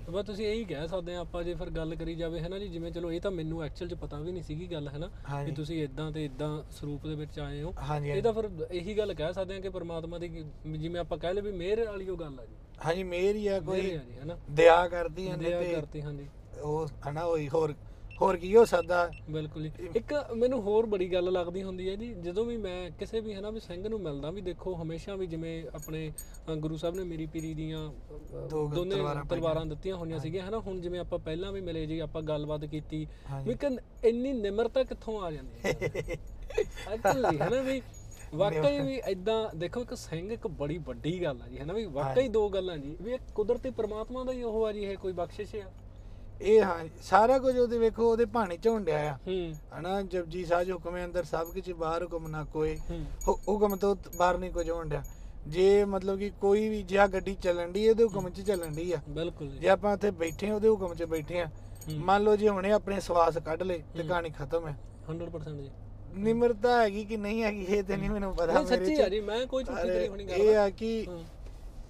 ਬਸ 0.10 0.26
ਤੁਸੀਂ 0.26 0.46
ਇਹੀ 0.48 0.64
ਕਹਿ 0.66 0.88
ਸਕਦੇ 0.88 1.16
ਆ 1.16 1.20
ਆਪਾਂ 1.20 1.44
ਜੇ 1.44 1.54
ਫਿਰ 1.54 1.70
ਗੱਲ 1.70 1.96
ਕਰੀ 1.96 2.16
ਜਾਵੇ 2.16 2.40
ਹੈ 2.40 2.50
ਨਾ 2.50 2.60
ਜੀ 2.60 2.68
ਜਿਵੇਂ 2.68 2.92
ਚਲੋ 2.92 3.12
ਇਹ 3.12 3.22
ਤਾਂ 3.22 3.32
ਮੈਨੂੰ 3.32 3.64
ਐਕਚੁਅਲ 3.64 3.90
ਚ 3.90 3.94
ਪਤਾ 3.94 4.20
ਵੀ 4.20 4.32
ਨਹੀਂ 4.32 4.44
ਸੀਗੀ 4.44 4.68
ਗੱਲ 4.72 4.88
ਹੈ 4.88 4.98
ਨਾ 4.98 5.10
ਹਾਂਜੀ। 5.30 5.52
ਤੁਸੀਂ 5.52 5.82
ਇਦਾਂ 5.84 6.12
ਤੇ 6.12 6.26
ਇਦਾਂ 6.26 6.50
ਸਰੂਪ 6.72 7.08
ਦੇ 7.08 7.16
ਵਿੱਚ 7.16 7.40
ਆਏ 7.40 7.62
ਹੋ। 7.62 7.74
ਇਹ 8.06 8.22
ਤਾਂ 8.24 8.34
ਫਿਰ 8.34 8.50
ਇਹੀ 8.72 8.98
ਗੱਲ 8.98 9.14
ਕਹਿ 9.14 9.34
ਸਕਦੇ 9.34 9.56
ਆ 9.56 9.60
ਕਿ 9.60 9.70
ਪਰਮਾਤਮਾ 9.70 10.18
ਦੀ 10.18 10.28
ਕੀ- 10.30 10.78
ਜਿਵੇਂ 10.78 11.00
ਆਪਾਂ 11.00 11.18
ਕਹਿ 11.18 11.34
ਲਏ 11.34 11.42
ਵੀ 11.42 11.52
ਮਿਹਰ 11.52 11.84
ਵਾਲੀ 11.86 12.10
ਉਹ 12.10 12.18
ਗੱਲ 12.18 12.40
ਆ 12.40 12.46
ਜੀ। 12.46 12.56
ਹਾਂਜੀ 12.86 13.04
ਮੇਰ 13.04 13.36
ਹੀ 13.36 13.48
ਆ 13.48 13.52
ਮਿਹਰ 13.52 13.64
ਕੋਈ 13.66 13.92
ਹੈ 13.92 14.36
ਦਇਆ 14.52 14.88
ਕਰਦੀ 14.88 15.28
ਦਇਆ 15.30 15.60
ਤੇ 15.60 15.74
ਕਰਤੀ 15.74 16.02
ਹਾਂਜੀ। 16.02 16.28
ਉਹ 16.62 16.88
ਹਨਾ 17.10 17.26
ਹੋਈ 17.26 17.48
ਹੋਰ 17.50 17.74
ਹੋਰ 18.16 18.38
ਕੀ 18.38 18.56
ਹੋ 18.56 18.64
ਸਕਦਾ? 18.66 18.98
ਬਿਲਕੁਲ 19.30 19.64
ਜੀ। 19.64 19.88
ਇੱਕ 19.96 20.14
ਮੈਨੂੰ 20.34 20.62
ਹੋਰ 20.62 20.86
ਬੜੀ 20.86 21.12
ਗੱਲ 21.14 21.32
ਲੱਗਦੀ 21.32 21.64
ਹੁੰਦੀ 21.64 21.90
ਹੈ 21.90 21.96
ਜੀ 21.96 22.14
ਜਦੋਂ 22.20 22.46
ਵੀ 22.46 22.56
ਮੈਂ 22.58 22.90
ਕਿਸੇ 22.92 23.20
ਵੀ 23.20 23.34
ਹਨਾ 23.34 23.50
ਵੀ 23.50 23.60
ਸਿੰਘ 23.60 23.88
ਨੂੰ 23.88 24.00
ਮਿਲਦਾ 24.02 24.30
ਵੀ 24.32 24.42
ਦੇਖੋ 24.42 24.74
ਹਮੇਸ਼ਾ 24.76 25.16
ਵੀ 25.16 25.28
ਜਿਵੇਂ 25.28 25.52
ਆਪਣੇ 25.76 26.12
ਗੁਰੂ 26.58 26.78
ਸਾਹਿਬ 26.78 26.96
ਨੇ 26.96 27.04
ਮੇਰੀ 27.04 27.26
ਪੀਰੀ 27.26 27.54
ਦੀਆਂ 27.54 27.80
ਦੋਨੇ 28.70 28.96
ਤਲਵਾਰਾਂ 29.30 29.66
ਦਿੱਤੀਆਂ 29.66 29.96
ਹੋਈਆਂ 29.96 30.20
ਸੀਗੀਆਂ 30.20 30.48
ਹਨਾ 30.48 30.60
ਹੁਣ 30.60 30.80
ਜਿਵੇਂ 30.82 31.00
ਆਪਾਂ 31.00 31.20
ਪਹਿਲਾਂ 31.20 31.52
ਵੀ 31.52 31.62
ਮਿਲੇ 31.62 31.86
ਜੀ 31.86 32.00
ਆਪਾਂ 32.00 32.22
ਗੱਲਬਾਤ 32.22 32.66
ਕੀਤੀ 32.68 33.06
ਵੀ 33.46 33.56
ਕਿ 33.56 33.76
ਇੰਨੀ 34.06 34.34
ਨਿਮਰਤਾ 34.34 34.84
ਕਿੱਥੋਂ 34.84 35.20
ਆ 35.22 35.32
ਜਾਂਦੀ 35.32 35.60
ਹੈ? 35.64 35.72
ਐਕਚੁਅਲੀ 36.90 37.38
ਹੈ 37.40 37.50
ਨਾ 37.50 37.62
ਵੀ 37.62 37.82
ਵਾਕਈ 38.34 38.80
ਵੀ 38.82 39.00
ਇਦਾਂ 39.10 39.38
ਦੇਖੋ 39.56 39.82
ਇੱਕ 39.82 39.94
ਸਿੰਘ 39.98 40.32
ਇੱਕ 40.32 40.48
ਬੜੀ 40.58 40.78
ਵੱਡੀ 40.86 41.22
ਗੱਲ 41.24 41.42
ਆ 41.42 41.48
ਜੀ 41.48 41.58
ਹੈ 41.60 41.66
ਨਾ 41.66 41.74
ਵੀ 41.74 41.86
ਵਾਕਈ 41.94 42.28
ਦੋ 42.30 42.48
ਗੱਲਾਂ 42.50 42.78
ਜੀ 42.78 42.96
ਵੀ 43.02 43.12
ਇਹ 43.12 43.20
ਕੁਦਰਤੀ 43.36 43.70
ਪ੍ਰਮਾਤਮਾ 43.74 44.24
ਦਾ 44.24 44.32
ਹੀ 44.32 44.44
ਉਹ 44.44 44.66
ਆ 44.66 44.72
ਜੀ 44.72 44.84
ਇਹ 44.84 44.98
ਕੋਈ 44.98 45.14
ਬਖਸ਼ਿਸ਼ 45.14 45.56
ਆ। 45.58 45.70
ਇਹ 46.42 46.64
ਹਾਂ 46.64 46.86
ਸਾਰਾ 47.02 47.40
ਕੁਝ 47.40 47.58
ਉਹਦੇ 47.58 47.78
ਵੇਖੋ 47.78 48.12
ਉਹਦੇ 48.12 48.26
ਭਾਣੇ 48.26 48.58
ਚ 48.58 48.68
ਹੁੰਦਿਆ 48.68 48.98
ਆ। 49.12 49.18
ਹਨਾ 49.80 50.02
ਜਪਜੀ 50.02 50.46
ਸਾਜ 50.46 50.72
ਹੁਕਮੇ 50.72 51.06
ਅੰਦਰ 51.06 51.24
ਸਭ 51.24 51.48
ਕੁਝ 51.48 51.72
ਬਾਹਰ 51.72 52.04
ਹੁਕਮ 52.04 52.28
ਨਾ 52.28 52.46
ਹੁ- 53.28 53.38
ਹੁਕਮ 53.50 53.76
ਤੋਂ 53.76 53.96
ਬਾਹਰ 54.18 54.38
ਨਹੀਂ 54.38 54.52
ਕੁਝ 54.52 54.70
ਹੋਣ 54.70 54.90
ਡਿਆ। 54.90 55.04
ਜੇ 55.48 55.86
ਮਤਲਬ 55.86 56.20
ਕਿ 56.20 56.30
ਕੋਈ 56.42 56.70
ਵੀ 56.70 56.84
ਜੇ 56.84 56.98
ਆਹ 56.98 57.08
ਗੱਡੀ 57.08 57.36
ਚੱਲਣ 57.36 57.72
ਦੀ 57.72 57.86
ਇਹਦੇ 57.86 58.04
ਹੁਕਮ 58.04 58.30
'ਚ 58.30 58.42
ਚੱਲਣ 58.42 58.72
ਦੀ 58.72 58.92
ਆ। 58.92 58.98
ਬਿਲਕੁਲ 59.10 59.48
ਜੀ। 59.48 59.68
ਆਪਾਂ 59.68 59.94
ਇੱਥੇ 59.94 60.12
ਬੈਠੇ 60.12 60.52
ਉਹਦੇ 60.52 60.68
ਹੁਕਮ 60.70 60.94
'ਚ 60.96 61.04
ਬੈਠੇ 61.04 61.42
ਆ। 61.42 61.50
ਮੰਨ 61.90 62.24
ਲਓ 62.24 62.36
ਜੇ 62.36 62.50
ਹੁਣੇ 62.50 62.72
ਆਪਣੇ 62.72 63.00
ਸਵਾਸ 63.00 63.38
ਕੱਢ 63.38 63.64
ਲਏ 63.64 63.82
ਤੇ। 63.98 64.04
ਕਹਾਣੀ 64.04 64.30
ਖਤਮ 64.30 64.68
ਹੈ 64.68 64.76
100% 65.10 65.62
ਜੀ। 65.62 65.70
ਨਿਮਰਤਾ 66.14 66.82
ਹੈਗੀ 66.84 67.04
ਕਿ 67.06 67.18
ਨਹੀਂ 67.18 67.44
ਹੈਗੀ 67.44 67.66
ਇਹ 67.70 67.84
ਤੇ 67.84 67.96
ਨਹੀਂ 67.98 68.10
ਮੈਨੂੰ 68.10 68.36
ਪਤਾ 68.36 68.46
ਨਹੀਂ 68.46 68.66
ਮੇਰੇ 68.66 68.86
ਸੱਚੀ। 68.86 69.02
ਆ 69.02 69.10
ਜੀ 69.10 69.20
ਮੈਂ 69.20 69.46
ਕੋਈ 69.48 69.64
ਝੂਠੀ 69.64 69.88
ਕਰੀ 69.88 70.08
ਹੋਣੀ 70.08 70.24
ਗੱਲ 70.24 70.36
ਇਹ 70.36 70.56
ਆ 70.58 70.70
ਕਿ 70.70 71.08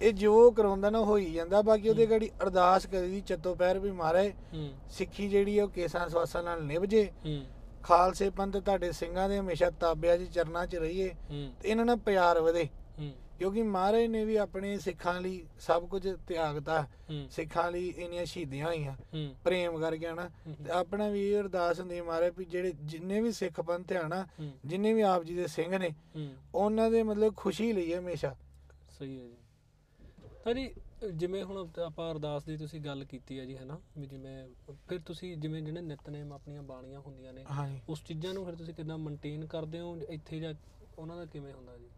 ਇਹ 0.02 0.12
ਜੋ 0.12 0.50
ਕਰਾਉਂਦਾ 0.50 0.90
ਨਾ 0.90 1.00
ਹੋ 1.00 1.16
ਹੀ 1.16 1.32
ਜਾਂਦਾ 1.32 1.62
ਬਾਕੀ 1.62 1.88
ਉਹਦੇ 1.88 2.06
ਗਾੜੀ 2.06 2.30
ਅਰਦਾਸ 2.42 2.86
ਕਰੀ 2.86 3.10
ਦੀ 3.10 3.20
ਚੱਤੋ 3.20 3.54
ਪੈਰ 3.54 3.78
ਵੀ 3.78 3.90
ਮਾਰੇ। 3.90 4.32
ਹੂੰ। 4.54 4.70
ਸਿੱਖੀ 4.90 5.28
ਜਿਹੜੀ 5.28 5.60
ਉਹ 5.60 5.68
ਕੇਸਾਂ 5.68 6.08
ਸਵਾਸਾਂ 6.08 6.42
ਨਾਲ 6.42 6.64
ਨਿਭ 6.64 6.84
ਜੇ 6.84 7.12
ਹੂੰ। 7.26 7.44
ਖਾਲਸੇ 7.82 8.30
ਪੰਥ 8.30 8.56
ਤੁਹਾਡੇ 8.56 8.92
ਸਿੰਘਾਂ 8.92 9.28
ਦੇ 9.28 9.38
ਹਮੇਸ਼ਾ 9.38 9.70
ਤਾਬਿਆ 9.70 10.16
ਜੀ 10.16 10.26
ਚਰਨਾਂ 10.26 10.66
'ਚ 10.66 10.76
ਰਹੀਏ। 10.76 11.14
ਹੂੰ। 11.30 11.52
ਤੇ 11.60 11.68
ਇਹਨਾਂ 11.68 11.84
ਨਾਲ 11.84 11.96
ਪਿਆਰ 11.96 12.40
ਵਧੇ। 12.40 12.68
ਹੂੰ। 12.98 13.12
ਕਿਉਂਕਿ 13.38 13.62
ਮਹਾਰਾਜ 13.62 14.04
ਨੇ 14.04 14.24
ਵੀ 14.24 14.36
ਆਪਣੇ 14.36 14.78
ਸਿੱਖਾਂ 14.78 15.20
ਲਈ 15.20 15.46
ਸਭ 15.60 15.88
ਕੁਝ 15.88 16.08
ਤਿਆਗਤਾ 16.28 16.82
ਹੂੰ। 16.82 17.26
ਸਿੱਖਾਂ 17.30 17.72
ਲਈ 17.72 17.94
ਇੰਨੀਆਂ 17.96 18.24
ਸ਼ਹੀਦੀਆਂ 18.24 18.66
ਹੋਈਆਂ। 18.66 18.92
ਹੂੰ। 18.92 19.34
ਪ੍ਰੇਮ 19.44 19.78
ਕਰਕੇ 19.78 20.12
ਨਾ 20.12 20.28
ਹੂੰ, 20.28 20.54
ਤੇ 20.64 20.70
ਆਪਣਾ 20.70 21.08
ਵੀ 21.08 21.40
ਅਰਦਾਸ 21.40 21.80
ਹੁੰਦੀ 21.80 22.00
ਮਹਾਰਾਜ 22.00 22.32
ਵੀ 22.38 22.44
ਜਿਹੜੇ 22.44 22.72
ਜਿੰਨੇ 22.82 23.20
ਵੀ 23.20 23.32
ਸਿੱਖ 23.32 23.60
ਪੰਥ 23.60 23.92
ਆ 23.92 24.08
ਨਾ 24.08 24.22
ਹੂੰ। 24.22 24.52
ਜਿੰਨੇ 24.64 24.92
ਵੀ 24.92 25.00
ਆਪ 25.00 25.22
ਜੀ 25.22 25.34
ਦੇ 25.34 25.46
ਸਿੰਘ 25.46 25.78
ਨੇ 25.78 25.88
ਹੂੰ। 25.88 26.28
ਉਹਨਾਂ 26.54 26.90
ਦੇ 26.90 27.02
ਮਤਲਬ 27.02 27.36
ਖੁਸ਼ੀ 27.36 27.72
ਲਈ 27.72 27.94
ਹਮੇਸ਼ਾ। 27.94 28.36
ਸਹੀ 28.98 29.20
ਹੈ 29.20 29.24
ਜੀ। 29.24 29.34
ਤਾਂ 30.46 30.52
ਜੀ 30.54 30.68
ਜਿਵੇਂ 31.12 31.42
ਹੁਣ 31.44 31.56
ਆਪਾਂ 31.82 32.10
ਅਰਦਾਸ 32.10 32.44
ਦੀ 32.44 32.56
ਤੁਸੀਂ 32.56 32.80
ਗੱਲ 32.80 33.04
ਕੀਤੀ 33.04 33.38
ਹੈ 33.38 33.44
ਜੀ 33.44 33.56
ਹੈਨਾ 33.56 33.78
ਵੀ 33.98 34.06
ਜਿਵੇਂ 34.06 34.46
ਫਿਰ 34.88 34.98
ਤੁਸੀਂ 34.98 35.36
ਜਿਵੇਂ 35.36 35.62
ਜਿਹੜੇ 35.62 35.80
ਨਿਤਨੇਮ 35.80 36.32
ਆਪਣੀਆਂ 36.32 36.62
ਬਾਣੀਆਂ 36.62 37.00
ਹੁੰਦੀਆਂ 37.00 37.32
ਨੇ 37.32 37.44
ਹਾਂਜੀ 37.50 37.80
ਉਸ 37.88 38.02
ਚੀਜ਼ਾਂ 38.04 38.34
ਨੂੰ 38.34 38.44
ਫਿਰ 38.44 38.54
ਤੁਸੀਂ 38.54 38.74
ਕਿੱਦਾਂ 38.74 38.98
ਮੇਨਟੇਨ 38.98 39.46
ਕਰਦੇ 39.46 39.80
ਹੋ? 39.80 39.96
ਇੱਥੇ 40.08 40.40
ਜਾਂ 40.40 40.52
ਉਹਨਾਂ 40.98 41.16
ਦਾ 41.16 41.24
ਕਿਵੇਂ 41.24 41.52
ਹੁੰਦਾ 41.52 41.76
ਜੀ? 41.76 41.88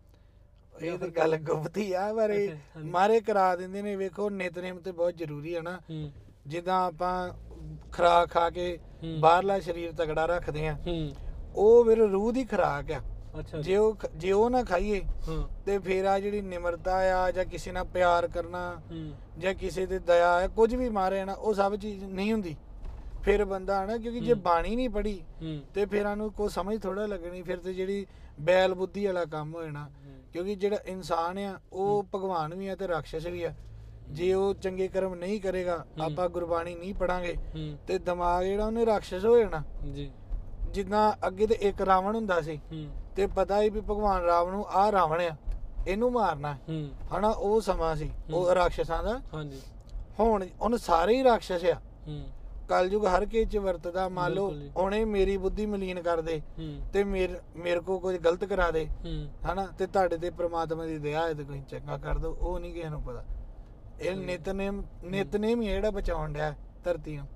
ਇਹ 0.80 0.98
ਤਾਂ 0.98 1.08
ਗੱਲ 1.08 1.36
ਗੁਪਤੀ 1.36 1.92
ਆ 1.92 2.12
ਪਰ 2.14 2.30
ਇਹ 2.30 2.48
ਹਾਂਜੀ। 2.76 2.90
ਮਾਰੇ 2.90 3.20
ਕਰਾ 3.20 3.54
ਦਿੰਦੇ 3.56 3.82
ਨੇ 3.82 3.94
ਵੇਖੋ 3.96 4.30
ਨਿਤਨੇਮ 4.30 4.78
ਤੇ 4.78 4.92
ਬਹੁਤ 4.92 5.14
ਜ਼ਰੂਰੀ 5.14 5.54
ਹੈ 5.56 5.60
ਨਾ। 5.60 5.78
ਜਿੱਦਾਂ 6.46 6.80
ਆਪਾਂ 6.86 7.12
ਖੁਰਾਕ 7.92 8.30
ਖਾ 8.30 8.48
ਕੇ। 8.50 8.78
ਬਾਹਰਲਾ 9.20 9.60
ਸਰੀਰ 9.60 9.92
ਤਗੜਾ 9.92 10.26
ਰੱਖਦੇ 10.26 10.68
ਆ 10.68 10.76
ਉਹ 11.54 11.84
ਫਿਰ 11.84 11.98
ਰੂਹ 11.98 12.32
ਦੀ 12.32 12.44
ਖੁਰਾਕ 12.44 12.90
ਆ। 12.92 13.00
ਅੱਛਾ 13.38 13.58
ਜੀ। 13.60 13.76
ਉਹ 13.76 13.94
ਖ- 13.94 14.06
ਜੇ 14.16 14.32
ਉਹ 14.32 14.50
ਨਾ 14.50 14.62
ਖਾਈਏ 14.64 15.02
ਹਾਂ। 15.28 15.48
ਤੇ 15.66 15.78
ਫਿਰ 15.78 16.04
ਆ 16.04 16.18
ਜਿਹੜੀ 16.18 16.40
ਨਿਮਰਤਾ 16.40 16.94
ਆ 16.94 17.30
ਜਾਂ 17.30 17.44
ਕਿਸੇ 17.44 17.72
ਨਾਲ 17.72 17.84
ਪਿਆਰ 17.84 18.28
ਕਰਨਾ 18.28 18.76
ਹੂੰ। 18.90 19.12
ਜਾਂ 19.38 19.54
ਕਿਸੇ 19.54 19.86
ਤੇ 19.86 19.98
ਦਇਆ 19.98 20.40
ਹੈ 20.40 20.48
ਕੁਝ 20.48 20.74
ਵੀ 20.74 20.88
ਮਾਰੇ 20.88 21.24
ਨਾ 21.24 21.32
ਉਹ 21.32 21.54
ਸਭ 21.54 21.76
ਚੀਜ਼ 21.76 22.04
ਨਹੀਂ 22.04 22.32
ਹੁੰਦੀ। 22.32 22.56
ਫਿਰ 23.22 23.44
ਬੰਦਾ 23.44 23.84
ਨਾ 23.84 23.96
ਕਿਉਂਕਿ 23.98 24.20
ਜੇ 24.20 24.32
ਹੂੰ। 24.32 24.42
ਬਾਣੀ 24.42 24.76
ਨਹੀਂ 24.76 24.90
ਪੜੀ 24.90 25.20
ਹੂੰ। 25.42 25.60
ਤੇ 25.74 25.86
ਫਿਰ 25.86 26.02
ਸਾਨੂੰ 26.02 26.32
ਕੋਈ 26.32 26.48
ਸਮਝ 26.48 26.82
ਥੋੜਾ 26.82 27.06
ਲੱਗਣੀ 27.06 27.42
ਫਿਰ 27.42 27.56
ਤੇ 27.56 27.74
ਜਿਹੜੀ 27.74 28.06
ਬੈਲ 28.40 28.74
ਬੁੱਧੀ 28.74 29.06
ਵਾਲਾ 29.06 29.24
ਕੰਮ 29.24 29.54
ਹੋ 29.54 29.62
ਜਾਣਾ। 29.64 29.90
ਕਿਉਂਕਿ 30.32 30.54
ਜਿਹੜਾ 30.54 30.76
ਇਨਸਾਨ 30.86 31.38
ਆ 31.38 31.60
ਉਹ 31.72 32.06
ਭਗਵਾਨ 32.14 32.54
ਵੀ 32.54 32.68
ਆ 32.68 32.76
ਤੇ 32.76 32.88
ਰਾਖਸ਼ 32.88 33.26
ਵੀ 33.26 33.42
ਆ। 33.42 33.54
ਜੇ 34.10 34.34
ਉਹ 34.34 34.54
ਚੰਗੇ 34.54 34.88
ਕਰਮ 34.88 35.14
ਨਹੀਂ 35.14 35.40
ਕਰੇਗਾ 35.40 35.76
ਹੂੰ। 35.76 36.04
ਆਪਾਂ 36.04 36.28
ਗੁਰਬਾਣੀ 36.28 36.74
ਨਹੀਂ 36.74 36.94
ਪੜਾਂਗੇ 36.94 37.34
ਹੂੰ। 37.34 37.78
ਤੇ 37.86 37.98
ਦਿਮਾਗ 37.98 38.44
ਜਿਹੜਾ 38.44 38.66
ਉਹਨੇ 38.66 38.86
ਰਾਖਸ਼ 38.86 39.14
ਹੋ 39.14 39.38
ਜਾਣਾ। 39.38 39.62
ਜੀ। 39.92 40.10
ਜਿੱਦਾਂ 40.70 41.26
ਅੱਗੇ 41.26 41.46
ਤੇ 41.46 41.54
ਇੱਕ 41.54 41.82
ਰਾਵਣ 41.82 42.14
ਹੁੰਦਾ 42.16 42.40
ਸੀ। 42.40 42.56
ਹੂੰ। 42.56 42.97
ਤੇ 43.18 43.26
ਪਤਾ 43.26 43.62
ਹੀ 43.62 43.70
ਵੀ 43.70 43.80
ਭਗਵਾਨ 43.80 44.22
ਰਾਮ 44.22 44.50
ਨੂੰ 44.50 44.66
ਆਹ 44.66 44.92
ਰਾਵਣ 44.92 45.20
ਆ 45.20 45.36
ਇਹਨੂੰ 45.88 46.12
ਮਾਰਨਾ। 46.12 46.54
ਹੈ। 46.54 46.58
ਹੂੰ 46.68 46.90
ਹਨਾ 47.18 47.28
ਉਹ 47.28 47.60
ਸਮਾਂ 47.60 47.96
ਸੀ 47.96 48.10
ਉਹ। 48.34 48.54
ਰਾਖਸ਼ਾਂ 48.54 49.04
ਦਾ। 49.04 49.20
ਹਾਂਜੀ। 49.34 49.60
ਹੁਣ 50.20 50.46
ਉਹਨ 50.60 50.76
ਸਾਰੇ 50.76 51.16
ਹੀ 51.16 51.24
ਰਾਖਸ਼ 51.24 51.52
ਆ। 51.52 51.74
ਹੂੰ। 52.08 52.24
ਕਲਯੁਗ 52.68 53.06
ਹਰ 53.06 53.24
ਕੇ 53.24 53.44
ਚ 53.44 53.56
ਵਰਤਦਾ 53.56 54.08
ਮੰਨ 54.08 54.32
ਲਓ 54.32 54.48
ਬਿਲਕੁਲ 54.50 54.66
ਜੀ। 54.66 54.72
ਉਹਨੇ 54.76 55.04
ਮੇਰੀ 55.04 55.36
ਬੁੱਧੀ 55.36 55.66
ਮਲੀਨ 55.66 56.02
ਕਰ 56.02 56.20
ਦੇ 56.20 56.42
ਹੂੰ। 56.58 56.90
ਤੇ 56.92 57.04
ਮੇਰੇ 57.04 57.40
ਮੇਰੇ 57.56 57.80
ਕੋ 57.80 57.98
ਕੁਝ 57.98 58.16
ਗਲਤ 58.16 58.44
ਕਰਾ 58.44 58.70
ਦੇ। 58.70 58.86
ਹੂੰ। 58.86 59.28
ਹਨਾ 59.52 59.66
ਤੇ 59.66 59.86
ਤੁਹਾਡੇ 59.86 60.16
ਤੇ 60.16 60.30
ਪ੍ਰਮਾਤਮਾ 60.30 60.84
ਦੀ 60.86 60.98
ਦਇਆ 60.98 61.26
ਹੈ 61.28 61.34
ਤੇ 61.34 61.44
ਕੋਈ 61.44 61.60
ਚੰਗਾ 61.60 61.96
ਕਰ 61.96 62.18
ਦੋ 62.18 62.36
ਉਹ 62.40 62.60
ਨਹੀਂ 62.60 62.74
ਕਿਸੇ 62.74 62.88
ਨੂੰ 62.88 63.02
ਪਤਾ। 63.02 63.24
ਇਹ। 64.00 64.16
ਨਿਤਨੇਮ 64.16 64.82
ਨਿਤਨੇਮ 65.04 65.62
ਹੀ 65.62 65.68
ਹੈ 65.68 65.74
ਜਿਹੜਾ 65.74 65.90
ਬਚਾਉਣ 65.90 66.32
ਡਿਆ 66.32 66.54
ਧਰਤੀ 66.84 67.16
ਨੂੰ। 67.16 67.26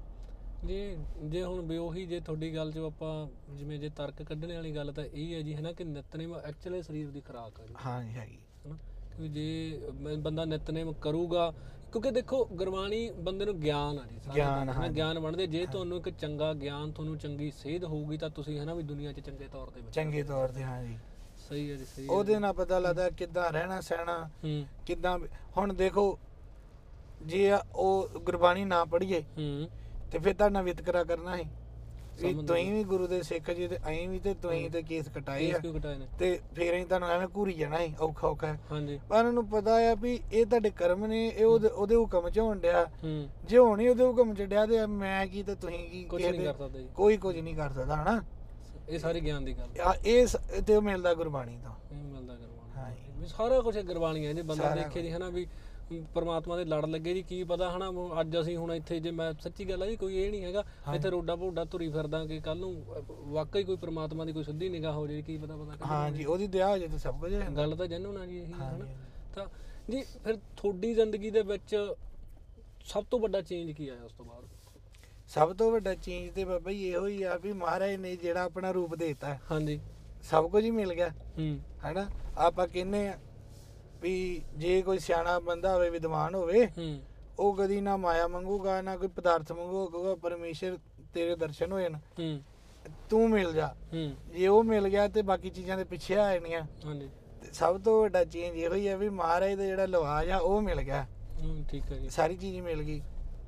ਜੇ 0.64 0.96
ਜੇ 1.22 1.42
ਹੁਣ 1.44 1.60
ਵੀ 1.60 1.76
ਉਹੀ 1.76 2.04
ਜੇ 2.06 2.20
ਤੁਹਾਡੀ 2.20 2.54
ਗੱਲ 2.54 2.70
ਜੋ 2.72 2.86
ਆਪਾਂ 2.86 3.54
ਜਿਵੇਂ 3.54 3.78
ਜੇ 3.78 3.88
ਤਰਕ 3.88 4.22
ਕੱਢਣ 4.22 4.52
ਵਾਲੀ 4.52 4.74
ਗੱਲ 4.76 4.92
ਤਾਂ 4.92 5.04
ਇਹ 5.04 5.34
ਹੈ 5.34 5.40
ਜੀ 5.42 5.54
ਹੈ 5.54 5.60
ਨਾ 5.60 5.72
ਕਿ 5.72 5.84
ਨਿਤਨੇਮ 5.84 6.34
ਐਕਚੁਅਲੀ 6.36 6.82
ਸਰੀਰ 6.82 7.10
ਦੀ 7.10 7.20
ਖੁਰਾਕ 7.20 7.60
ਆ 7.60 7.66
ਜੀ। 7.66 7.74
ਹਾਂ 7.86 8.02
ਜੀ 8.02 8.10
ਹੈਗੀ। 8.10 8.38
ਹਨਾ 8.66 8.76
ਕਿ 9.16 9.28
ਜੇ 9.28 9.90
ਬੰਦਾ 10.16 10.44
ਨਿਤਨੇਮ 10.44 10.92
ਕਰੂਗਾ 10.92 11.52
ਕਿਉਂਕਿ 11.92 12.10
ਦੇਖੋ 12.10 12.44
ਗੁਰਬਾਣੀ 12.52 13.08
ਬੰਦੇ 13.18 13.44
ਨੂੰ 13.44 13.58
ਗਿਆਨ 13.60 13.98
ਆ 13.98 14.06
ਜੀ 14.06 14.18
ਗਿਆਨ, 14.34 14.68
ਹੈ 14.68 14.74
ਨਾ। 14.78 14.88
ਗਿਆਨ 14.88 15.18
ਬਣਦੇ। 15.20 15.46
ਜੇ 15.46 15.64
ਤੁਹਾਨੂੰ 15.66 15.98
ਇੱਕ 15.98 16.08
ਚੰਗਾ 16.10 16.52
ਗਿਆਨ 16.54 16.92
ਤੁਹਾਨੂੰ 16.92 17.18
ਚੰਗੀ 17.18 17.50
ਸੇਧ 17.50 17.84
ਹੋਊਗੀ 17.84 18.16
ਤਾਂ 18.18 18.30
ਤੁਸੀਂ 18.30 18.58
ਹੈ 18.58 18.64
ਨਾ 18.64 18.74
ਵੀ 18.74 18.82
ਦੁਨੀਆ 18.82 19.12
'ਚ 19.12 19.20
ਚੰਗੇ 19.20 19.48
ਤੌਰ 19.48 19.70
ਤੇ 19.70 19.80
ਚੰਗੇ 19.92 20.22
ਤੌਰ 20.22 20.48
ਤੇ 20.48 20.62
ਹਾਂ 20.62 20.82
ਜੀ। 20.84 20.96
ਸਹੀ 21.48 21.70
ਹੈ 21.70 21.76
ਜੀ 21.76 21.84
ਸਹੀ 21.84 22.04
ਹੈ। 22.04 22.12
ਉਹਦੇ 22.12 22.38
ਨਾਲ 22.38 22.52
ਪਤਾ 22.52 22.78
ਲੱਗਦਾ 22.78 23.08
ਕਿੱਦਾਂ 23.10 23.50
ਰਹਿਣਾ 23.52 23.80
ਸਹਿਣਾ 23.80 24.18
ਹੂੰ। 24.44 24.64
ਕਿੱਦਾਂ 24.86 25.18
ਹੁਣ 25.56 25.72
ਦੇਖੋ 25.74 26.18
ਜੇ 27.22 27.50
ਉਹ 27.74 28.08
ਗੁਰਬਾਣੀ 28.18 28.64
ਨਾ 28.64 28.84
ਪੜ੍ਹੀਏ 28.84 29.20
ਹੂੰ। 29.38 29.68
ਤੇ 30.12 30.18
ਫਿਰ 30.18 30.34
ਤੁਹਾਡਾ 30.34 30.62
ਵਿਤਕਰਾ 30.62 31.04
ਕਰਨਾ 31.04 31.36
ਸੀ। 31.36 31.44
ਵੀ 32.22 32.32
ਸਮਝ 32.32 32.46
ਤੁਸੀਂ 32.48 32.72
ਵੀ 32.72 32.84
ਗੁਰੂ 32.84 33.06
ਦੇ 33.06 33.22
ਸਿੱਖ 33.22 33.50
ਜੀ 33.50 33.68
ਤੇ 33.68 33.78
ਐਂ 33.86 34.08
ਵੀ 34.08 34.18
ਤੇ 34.18 34.34
ਤੁਸੀਂ 34.34 34.70
ਤੇ 34.70 34.82
ਕੇਸ 34.82 35.08
ਕਟਾਏ 35.08 35.52
ਆ। 35.52 35.58
ਕਿਉਂ 35.58 35.78
ਘਟਾਏ 35.78 35.96
ਨੇ? 35.98 36.06
ਤੇ 36.18 36.40
ਫੇਰ 36.54 36.74
ਅਸੀਂ 36.76 36.86
ਤੁਹਾਨੂੰ 36.86 37.08
ਐਵੇਂ 37.08 37.28
ਘੂਰੀ 37.36 37.52
ਜਾਣਾ 37.52 37.78
ਸੀ 37.78 37.94
ਔਖਾ 38.00 38.28
ਔਖਾ। 38.28 38.56
ਹਾਂਜੀ। 38.72 39.00
ਪਰ 39.08 39.18
ਇਹਨਾਂ 39.18 39.32
ਨੂੰ 39.32 39.46
ਪਤਾ 39.48 39.74
ਆ 39.90 39.94
ਵੀ 39.94 40.20
ਇਹ 40.32 40.46
ਤੁਹਾਡੇ 40.46 40.70
ਕਰਮ 40.70 41.06
ਨੇ 41.06 41.28
ਇਹ 41.28 41.44
ਉਹਦੇ 41.44 41.68
ਉਹਦੇ 41.68 41.94
ਹੁਕਮ 41.94 42.30
ਚ 42.30 42.38
ਹੋਣ 42.38 42.58
ਡਿਆ। 42.58 42.84
ਹੂੰ। 43.04 43.28
ਜੇ 43.44 43.58
ਹੋਣੀ 43.58 43.88
ਉਹਦੇ 43.88 44.04
ਹੁਕਮ 44.04 44.34
ਚ 44.34 44.42
ਡਿਆ 44.42 44.66
ਤੇ 44.66 44.86
ਮੈਂ 44.86 45.26
ਕੀ 45.26 45.42
ਤੇ 45.42 45.54
ਤੁਸੀਂ 45.54 45.90
ਕੀ 45.90 46.04
ਕੁਝ 46.04 46.20
ਕਿਸੇ 46.22 46.30
ਨਹੀਂ 46.30 46.40
ਦੇ- 46.40 46.52
ਕਰ 46.52 46.58
ਸਕਦੇ 46.58 46.78
ਜੀ। 46.78 46.88
ਕੋਈ 46.94 47.16
ਕੁਝ 47.16 47.38
ਨਹੀਂ 47.38 47.54
ਕਰ 47.54 47.72
ਸਕਦਾ 47.72 47.96
ਹਨਾ? 47.96 48.22
ਇਹ 48.88 48.98
ਸਾਰੀ 48.98 49.20
ਗਿਆਨ 49.20 49.44
ਦੀ 49.44 49.52
ਗੱਲ 49.58 49.80
ਆ 49.80 49.94
ਇਹ 50.06 50.26
ਸ- 50.26 50.36
ਤੇ 50.66 50.74
ਉਹ 50.74 50.82
ਮਿਲਦਾ 50.82 51.14
ਗੁਰਬਾਣੀ 51.14 51.58
ਤੋਂ। 51.64 51.72
ਇਹ 51.92 52.02
ਮਿਲਦਾ 52.04 52.34
ਗੁਰਬਾਣੀ 52.34 52.70
ਹਾਂ 52.76 52.90
ਜੀ। 52.90 53.20
ਵੀ 53.20 53.26
ਸਾਰਾ 53.26 53.60
ਕੁਝ 53.60 53.78
ਗੁਰਬਾਣੀ 53.78 54.26
ਹੈ 54.26 54.32
ਜੇ 54.32 54.42
ਬੰਦਾ 54.42 54.62
ਸਾਰਾ 54.62 54.74
ਦੇਖੇ 54.74 55.02
ਜੀ 55.02 55.10
ਹਨਾ 55.12 55.28
ਵੀ 55.28 55.46
ਪਰਮਾਤਮਾ 56.14 56.56
ਦੇ 56.56 56.64
ਲੜ 56.64 56.84
ਲੱਗੇ 56.86 57.14
ਜੀ 57.14 57.22
ਕੀ 57.22 57.42
ਪਤਾ 57.44 57.70
ਹਨਾ 57.70 57.90
ਅੱਜ 58.20 58.36
ਅਸੀਂ 58.40 58.56
ਹੁਣ 58.56 58.72
ਇੱਥੇ 58.72 58.98
ਜੇ 59.00 59.10
ਮੈਂ 59.10 59.32
ਸੱਚੀ 59.40 59.68
ਗੱਲ 59.68 59.82
ਹੈ 59.82 59.88
ਜੀ 59.88 59.96
ਕੋਈ 59.96 60.16
ਇਹ 60.16 60.30
ਨਹੀਂ 60.30 60.44
ਹੈਗਾ 60.44 60.64
ਇੱਥੇ 60.94 61.10
ਰੋਡਾ 61.10 61.36
ਭੋਡਾ 61.36 61.64
ਤੁਰੀ 61.64 61.88
ਫਿਰਦਾ 61.88 62.24
ਕਿ 62.26 62.38
ਕੱਲ 62.40 62.58
ਨੂੰ 62.58 62.74
ਵਾਕਈ 63.32 63.64
ਕੋਈ 63.64 63.76
ਪਰਮਾਤਮਾ 63.76 64.24
ਦੀ 64.24 64.32
ਕੋਈ 64.32 64.44
ਸਿੱਧੀ 64.44 64.68
ਨਿਗਾਹ 64.68 64.92
ਹੋ 64.92 65.06
ਜੇ 65.06 65.20
ਕੀ 65.22 65.36
ਪਤਾ 65.38 65.56
ਪਤਾ 65.56 65.86
ਹਾਂ 65.86 66.10
ਜੀ 66.10 66.24
ਉਹਦੀ 66.24 66.46
ਦਇਆ 66.46 66.68
ਹੋ 66.68 66.78
ਜੇ 66.78 66.88
ਤੇ 66.88 66.98
ਸਭ 66.98 67.20
ਕੁਝ 67.20 67.32
ਗੱਲ 67.56 67.76
ਤਾਂ 67.76 67.86
ਜੈਨੂਨ 67.86 68.16
ਆ 68.18 68.26
ਜੀ 68.26 68.38
ਇਹੀ 68.38 68.52
ਹਨਾ। 68.52 68.86
ਤਾਂ 69.34 69.46
ਜੀ 69.90 70.02
ਫਿਰ 70.24 70.36
ਤੁਹਾਡੀ 70.56 70.94
ਜ਼ਿੰਦਗੀ 70.94 71.30
ਦੇ 71.30 71.42
ਵਿੱਚ 71.42 71.76
ਸਭ 72.84 73.04
ਤੋਂ 73.10 73.18
ਵੱਡਾ 73.20 73.40
ਚੇਂਜ 73.40 73.70
ਕੀ 73.70 73.88
ਆਇਆ 73.88 74.04
ਉਸ 74.04 74.12
ਤੋਂ 74.12 74.24
ਬਾਅਦ? 74.24 74.44
ਸਭ 75.28 75.52
ਤੋਂ 75.52 75.70
ਵੱਡਾ 75.72 75.94
ਚੀਜ਼ 75.94 76.30
ਤੇ 76.32 76.44
ਬਾਬਾ 76.44 76.72
ਜੀ 76.72 76.88
ਇਹੋ 76.88 77.06
ਹੀ 77.06 77.22
ਆ 77.22 77.36
ਵੀ 77.36 77.52
ਮਹਾਰਾਜ 77.52 77.94
ਨੇ 77.94 78.14
ਜਿਹੜਾ 78.16 78.42
ਆਪਣਾ 78.42 78.70
ਰੂਪ 78.70 78.94
ਦੇਤਾ। 78.94 79.38
ਹਾਂਜੀ। 79.50 79.80
ਸਭ 80.22 80.48
ਕੁਝ 80.50 80.64
ਹੀ 80.64 80.70
ਮਿਲ 80.70 80.94
ਗਿਆ 80.94 81.08
ਹੂੰ। 81.38 81.58
ਹੈਨਾ। 81.84 82.06
ਆਪਾਂ 82.36 82.66
ਕਹਿੰਨੇ 82.68 83.06
ਆ 83.08 83.18
ਵੀ 84.02 84.42
ਜੇ 84.56 84.82
ਕੋਈ 84.82 84.98
ਸਿਆਣਾ 84.98 85.38
ਬੰਦਾ 85.38 85.74
ਹੋਵੇ 85.74 85.90
ਵਿਦਵਾਨ 85.90 86.34
ਹੋਵੇ 86.34 86.66
ਹੂੰ। 86.66 87.00
ਉਹ 87.38 87.56
ਕਦੀ 87.56 87.80
ਨਾ 87.80 87.96
ਮਾਇਆ 87.96 88.28
ਮੰਗੂਗਾ 88.28 88.82
ਨਾ 88.82 88.96
ਕੋਈ 88.96 89.08
ਪਦਾਰਥ 89.08 89.52
ਮੰਗੂਗਾ 89.52 90.14
ਪਰਮੇਸ਼ਰ 90.14 90.78
ਤੇਰੇ 91.14 91.36
ਦਰਸ਼ਨ 91.36 91.72
ਹੋਏ 91.72 91.88
ਨਾ 91.88 91.98
ਹੂੰ। 91.98 92.40
ਤੂੰ 93.10 93.30
ਮਿਲ 93.30 93.52
ਜਾ। 93.52 93.74
ਹੂੰ। 93.94 94.14
ਜੇ 94.32 94.46
ਉਹ 94.46 94.64
ਮਿਲ 94.64 94.88
ਗਿਆ 94.88 95.08
ਤੇ 95.08 95.22
ਬਾਕੀ 95.22 95.50
ਚੀਜ਼ਾਂ 95.50 95.76
ਦੇ 95.76 95.84
ਪਿੱਛੇ 95.84 96.16
ਆ 96.16 96.32
ਜਾਣੀਆਂ। 96.34 96.62
ਹਾਂਜੀ। 96.84 97.10
ਸਭ 97.52 97.80
ਤੋਂ 97.80 98.02
ਵੱਡਾ 98.02 98.24
ਚੇਂਜ 98.24 98.56
ਇਹੋ 98.56 98.74
ਹੀ 98.74 98.88
ਆ 98.88 98.96
ਵੀ 98.96 99.08
ਮਹਾਰਾਜ 99.08 99.54
ਦਾ 99.54 99.64
ਜਿਹੜਾ 99.64 99.86
ਲਿਵਾਜ 99.86 100.30
ਆ 100.30 100.38
ਉਹ 100.38 100.60
ਮਿਲ 100.60 100.82
ਗਿਆ। 100.82 101.06
ਹੂੰ, 101.42 101.64
ਠੀਕ 101.70 101.92
ਹੈ 101.92 101.98
ਜੀ। 101.98 102.08
ਸਾਰੀ 102.08 102.36
ਚੀਜ਼ 102.36 102.60
ਮਿਲ 102.60 102.82
ਗਈ। 102.82 103.02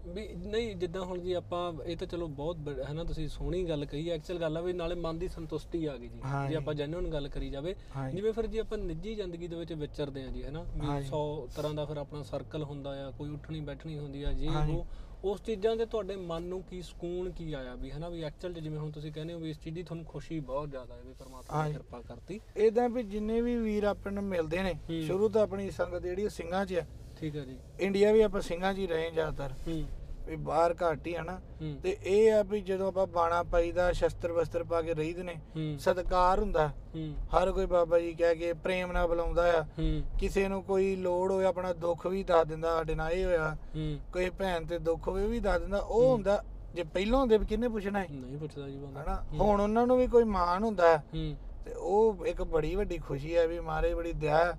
ਵੀ 0.07 0.27
ਨਹੀਂ 0.37 0.75
ਜਿੱਦਾਂ 0.77 1.03
ਹੁਣ 1.03 1.21
ਜੀ 1.21 1.33
ਆਪਾਂ 1.33 1.61
ਇਹ 1.87 1.97
ਤਾਂ 1.97 2.07
ਚਲੋ 2.07 2.27
ਬਹੁਤ 2.29 2.69
ਹੈ 2.89 2.93
ਨਾ 2.93 3.05
ਤੁਸੀਂ 3.05 3.29
ਸੋਹਣੀ 3.29 3.63
ਗੱਲ 3.65 3.85
ਕਹੀ 3.85 4.09
ਐਕਚੁਅਲ 4.11 4.39
ਗੱਲ 4.41 4.57
ਆ 4.57 4.61
ਵੀ 4.61 4.73
ਨਾਲੇ 4.73 4.95
ਮਨ 4.95 5.19
ਦੀ 5.19 5.29
ਸੰਤੁਸ਼ਟੀ 5.29 5.85
ਆ 5.87 5.97
ਗਈ 5.97 6.09
ਜੀ 6.09 6.21
ਜੇ। 6.49 6.55
ਆਪਾਂ 6.55 6.75
ਜੈਨੂਇਨ 6.75 7.09
ਗੱਲ 7.13 7.29
ਕਰੀ 7.29 7.49
ਜਾਵੇ। 7.51 7.75
ਜਿਵੇਂ 8.13 8.33
ਫਿਰ 8.33 8.47
ਜੀ 8.47 8.59
ਆਪਾਂ 8.59 8.79
ਨਿੱਜੀ 8.79 9.15
ਜ਼ਿੰਦਗੀ 9.15 9.49
ਦੇ 9.49 9.57
ਵਿੱਚ 9.57 9.73
ਵਿਚਰਦੇ 9.73 10.25
ਆ 10.25 10.27
ਜੀ 10.27 10.43
ਹੈ 10.45 10.51
ਨਾ 10.51 10.63
ਵੀ 10.75 10.87
ਹਾਂ 10.87 11.01
ਜੀ। 11.01 11.09
100 11.09 11.23
ਤਰ੍ਹਾਂ 11.57 11.75
ਦਾ 11.75 11.85
ਫਿਰ 11.85 11.97
ਆਪਣਾ 11.97 12.23
ਸਰਕਲ 12.23 12.63
ਹੁੰਦਾ 12.63 12.91
ਆ 13.07 13.11
ਕੋਈ 13.11 13.31
ਉੱਠਣੀ 13.31 13.61
ਬੈਠਣੀ 13.61 13.99
ਹੁੰਦੀ 13.99 14.23
ਆ 14.23 14.33
ਜੀ। 14.33 14.49
ਉਹ 14.49 14.87
ਉਸ 15.25 15.41
ਚੀਜ਼ਾਂ 15.43 15.75
ਦੇ 15.77 15.85
ਤੁਹਾਡੇ 15.87 16.17
ਮਨ 16.17 16.43
ਨੂੰ 16.43 16.63
ਕੀ 16.63 16.81
ਸਕੂਨ 16.83 17.31
ਕੀ 17.33 17.53
ਆਇਆ 17.53 17.75
ਵੀ 17.75 17.91
ਹੈ 17.91 17.99
ਨਾ 17.99 18.09
ਵੀ 18.09 18.23
ਐਕਚੁਅਲ 18.23 18.53
ਜਿਵੇਂ 18.53 18.79
ਹੁਣ 18.79 18.91
ਤੁਸੀਂ 18.91 19.13
ਕਹਿੰਦੇ 19.13 19.35
ਹੋ 19.35 19.39
ਵੀ 19.39 19.51
ਇਸ 19.51 19.59
ਚੀਜ਼ 19.61 19.75
ਦੀ 19.75 19.83
ਤੁਹਾਨੂੰ 19.83 20.05
ਖੁਸ਼ੀ 20.07 20.41
ਬਹੁਤ 20.41 20.71
ਜ਼ਿਆਦਾ 20.71 20.95
ਹੈ 20.95 21.01
ਵੀ 21.07 21.13
ਪਰਮਾਤਮਾ 21.13 21.67
ਜੀ। 21.67 21.73
ਕਿਰਪਾ 21.73 22.01
ਕਰਤੀ 22.01 22.41
ਇਦਾਂ 22.57 22.89
ਵੀ 22.89 23.03
ਜਿੰਨੇ 23.03 23.41
ਵੀ 23.41 23.57
ਵੀਰ 23.57 23.85
ਆਪਾਂ 23.85 24.13
ਨੂੰ 24.13 24.25
ਮਿਲਦੇ 24.25 24.63
ਨੇ। 24.63 24.75
ਸ਼ੁਰੂ 25.07 25.29
ਤੋਂ 25.29 25.43
ਆਪਣੀ 25.43 25.71
ਸੰਗਤ 25.71 26.03
ਜਿਹੜੀ 26.03 26.29
ਸਿੰਘਾਂ 26.29 26.65
'ਚ 26.67 26.75
ਆ 26.75 26.85
ਠੀਕ 27.25 27.37
ਹੈ 27.37 27.45
ਜੀ। 27.45 27.57
ਇੰਡੀਆ 27.81 28.13
ਵੀ 28.13 28.21
ਆਪਾਂ 28.21 28.41
ਸਿੰਘਾਂ 28.41 28.75
'ਚ 28.75 28.79
ਹੀ 28.79 28.87
ਰਹੇ 28.87 29.11
ਜ਼ਿਆਦਾਤਰ। 29.11 29.55
ਹੂੰ। 29.69 29.85
ਵੀ 30.27 30.37
ਬਾਹਰ 30.37 30.73
ਘੱਟ 30.73 31.07
ਹੀ 31.07 31.17
ਹਨਾ 31.17 31.37
ਹੂੰ। 31.37 31.77
ਤੇ 31.83 31.97
ਇਹ 32.05 32.33
ਆ 32.33 32.43
ਵੀ 32.43 32.61
ਜਦੋਂ 32.61 32.89
ਆਪਾਂ 32.89 33.07
ਬਾਣਾ 33.07 33.43
ਪਾਈਦਾ 33.43 33.93
ਸ਼ਸਤਰ 33.93 34.33
ਵਸਤਰ 34.33 34.65
ਪਾ 34.65 34.83
ਕੇ 34.83 34.95
ਰਹੀਦੇ 34.95 35.23
ਨੇ 35.23 35.35
ਹੂੰ। 35.35 35.79
ਸਤਕਾਰ 35.79 36.41
ਹੁੰਦਾ। 36.41 36.69
ਹੂੰ। 36.69 37.15
ਹਰ 37.19 37.53
ਕੋਈ 37.53 37.67
ਬਾਬਾ 37.67 37.99
ਜੀ 37.99 38.15
ਕਹਿ 38.15 38.37
ਕੇ 38.37 38.53
ਪ੍ਰੇਮ 38.53 38.93
ਨਾਲ 38.93 39.09
ਬੁਲਾਉਂਦਾ 39.09 39.59
ਆ। 39.59 39.63
ਹੂੰ। 39.63 40.03
ਕਿਸੇ 40.21 40.49
ਨੂੰ 40.49 40.63
ਕੋਈ 40.63 40.97
ਲੋੜ 40.97 41.33
ਹੋਵੇ 41.33 41.45
ਆਪਣਾ 41.45 41.73
ਦੁੱਖ 41.73 42.07
ਵੀ 42.07 42.25
ਦੱਸ 42.25 42.47
ਦਿੰਦਾ 42.47 42.77
ਸਾਡੇ 42.77 42.95
ਨਾਲ 42.95 43.13
ਇਹ 43.13 43.25
ਹੋਇਆ। 43.25 43.57
ਹੂੰ। 43.77 43.99
ਕੋਈ 44.13 44.31
ਭੈਣ 44.31 44.67
ਤੇ 44.67 44.79
ਦੁੱਖ 44.79 45.09
ਹੋਵੇ 45.09 45.25
ਉਹ 45.25 45.29
ਵੀ 45.29 45.41
ਦੱਸ 45.41 45.61
ਦਿੰਦਾ। 45.61 45.79
ਉਹ। 45.79 46.13
ਹੁੰਦਾ 46.13 46.45
ਜੇ 46.75 46.83
ਪਹਿਲਾਂ 46.83 47.21
ਹੁੰਦੇ 47.21 47.39
ਵੀ 47.39 47.47
ਕਿਹਨੇ 47.47 47.69
ਪੁੱਛਣਾ 47.69 48.01
ਹੈ? 48.01 48.07
ਨਹੀਂ 48.11 48.39
ਪੁੱਛਦਾ 48.39 48.69
ਜੀ 48.69 48.77
ਬੰਦਾ। 48.77 49.03
ਹਨਾ। 49.03 49.25
ਹੁਣ 49.33 49.61
ਉਹਨਾਂ 49.61 49.87
ਨੂੰ 49.87 49.99
ਵੀ 49.99 50.07
ਕੋਈ 50.07 50.25
ਮਾਣ 50.25 50.65
ਹੁੰਦਾ। 50.65 50.99
ਹੈ 50.99 51.05
ਹੂੰ। 51.15 51.37
ਤੇ 51.65 51.73
ਉਹ 51.73 52.27
ਇੱਕ 52.27 52.43
ਬੜੀ 52.43 52.75
ਵੱਡੀ 52.75 52.99
ਖੁਸ਼ੀ 52.99 53.37
ਹੈ 53.37 53.47
ਵੀ 53.47 53.61
ਮਾਰੇ 53.61 53.95
ਬੜੀ 53.95 54.13
ਦਇਆ 54.13 54.53
ਹੈ। 54.53 54.59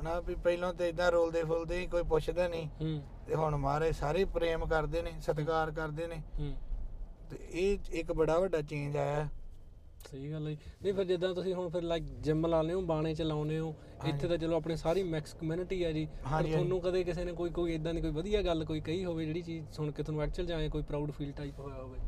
ਹਨਾ 0.00 0.20
ਵੀ 0.20 0.34
ਪਹਿਲਾਂ 0.34 0.74
ਤੇ 0.74 0.88
ਇਦਾਂ 0.88 1.12
ਰੋਲਦੇ 1.12 1.44
ਫੁੱਲਦੇ 1.44 1.80
ਹੀ 1.80 1.86
ਕੋਈ 1.86 2.02
ਪੁੱਛਦਾ 2.02 2.48
ਨਹੀਂ। 2.48 2.68
ਹੂੰ। 2.68 3.02
ਤੇ 3.26 3.34
ਹੁਣ 3.34 3.56
ਮਾਰੇ 3.56 3.92
ਸਾਰੇ 3.92 4.24
ਪ੍ਰੇਮ 4.24 4.66
ਕਰਦੇ 4.66 5.02
ਨੇ 5.02 5.12
ਸਤਿਕਾਰ 5.20 5.70
ਕਰਦੇ 5.70 6.06
ਨੇ। 6.06 6.22
ਹੂੰ। 6.40 6.54
ਤੇ 7.30 7.38
ਇਹ 7.50 7.78
ਇੱਕ 7.92 8.12
ਬੜਾ 8.12 8.38
ਵੱਡਾ 8.38 8.62
ਚੇਂਜ 8.62 8.96
ਆਇਆ। 8.96 9.28
ਸਹੀ 10.10 10.32
ਗੱਲ 10.32 10.48
ਹੈ। 10.48 10.56
ਨਹੀਂ 10.82 10.94
ਫਿਰ 10.94 11.04
ਜਿੱਦਾਂ 11.04 11.34
ਤੁਸੀਂ 11.34 11.54
ਹੁਣ 11.54 11.68
ਫਿਰ 11.68 11.82
ਲਾਈਕ 11.82 12.02
ਜਿਮ 12.02 12.46
ਲਾਉਂਦੇ 12.46 12.74
ਹੋ 12.74 12.80
ਬਾਣੇ 12.80 13.14
ਚ 13.14 13.22
ਲਾਉਂਦੇ 13.22 13.58
ਹੋ 13.58 13.74
ਇੱਥੇ 14.06 14.28
ਤਾਂ 14.28 14.38
ਚਲੋ 14.38 14.56
ਆਪਣੀ 14.56 14.76
ਸਾਰੀ 14.76 15.02
ਮੈਕਸ 15.02 15.34
ਕਮਿਊਨਿਟੀ 15.34 15.84
ਹੈ 15.84 15.92
ਜੀ। 15.92 16.06
ਪਰ 16.06 16.42
ਤੁਹਾਨੂੰ 16.42 16.80
ਕਦੇ 16.80 17.04
ਕਿਸੇ 17.04 17.24
ਨੇ 17.24 17.32
ਕੋਈ 17.32 17.50
ਕੋਈ 17.50 17.74
ਇਦਾਂ 17.74 17.94
ਦੀ 17.94 18.00
ਕੋਈ 18.00 18.10
ਵਧੀਆ 18.10 18.42
ਗੱਲ 18.42 18.64
ਕੋਈ 18.64 18.80
ਕਹੀ 18.80 19.04
ਹੋਵੇ 19.04 19.26
ਜਿਹੜੀ 19.26 19.42
ਚੀਜ਼ 19.42 19.70
ਸੁਣ 19.70 19.90
ਕੇ 19.90 20.02
ਤੁਹਾਨੂੰ 20.02 20.22
ਐਕਚੁਅਲ 20.22 20.46
ਜਾਏ 20.46 20.68
ਕੋਈ 20.68 20.82
ਪ੍ਰਾਊਡ 20.82 21.10
ਫੀਲ 21.10 21.32
ਟਾਈਪ 21.32 21.60
ਹੋਇਆ 21.60 21.82
ਹੋਵੇ? 21.82 21.98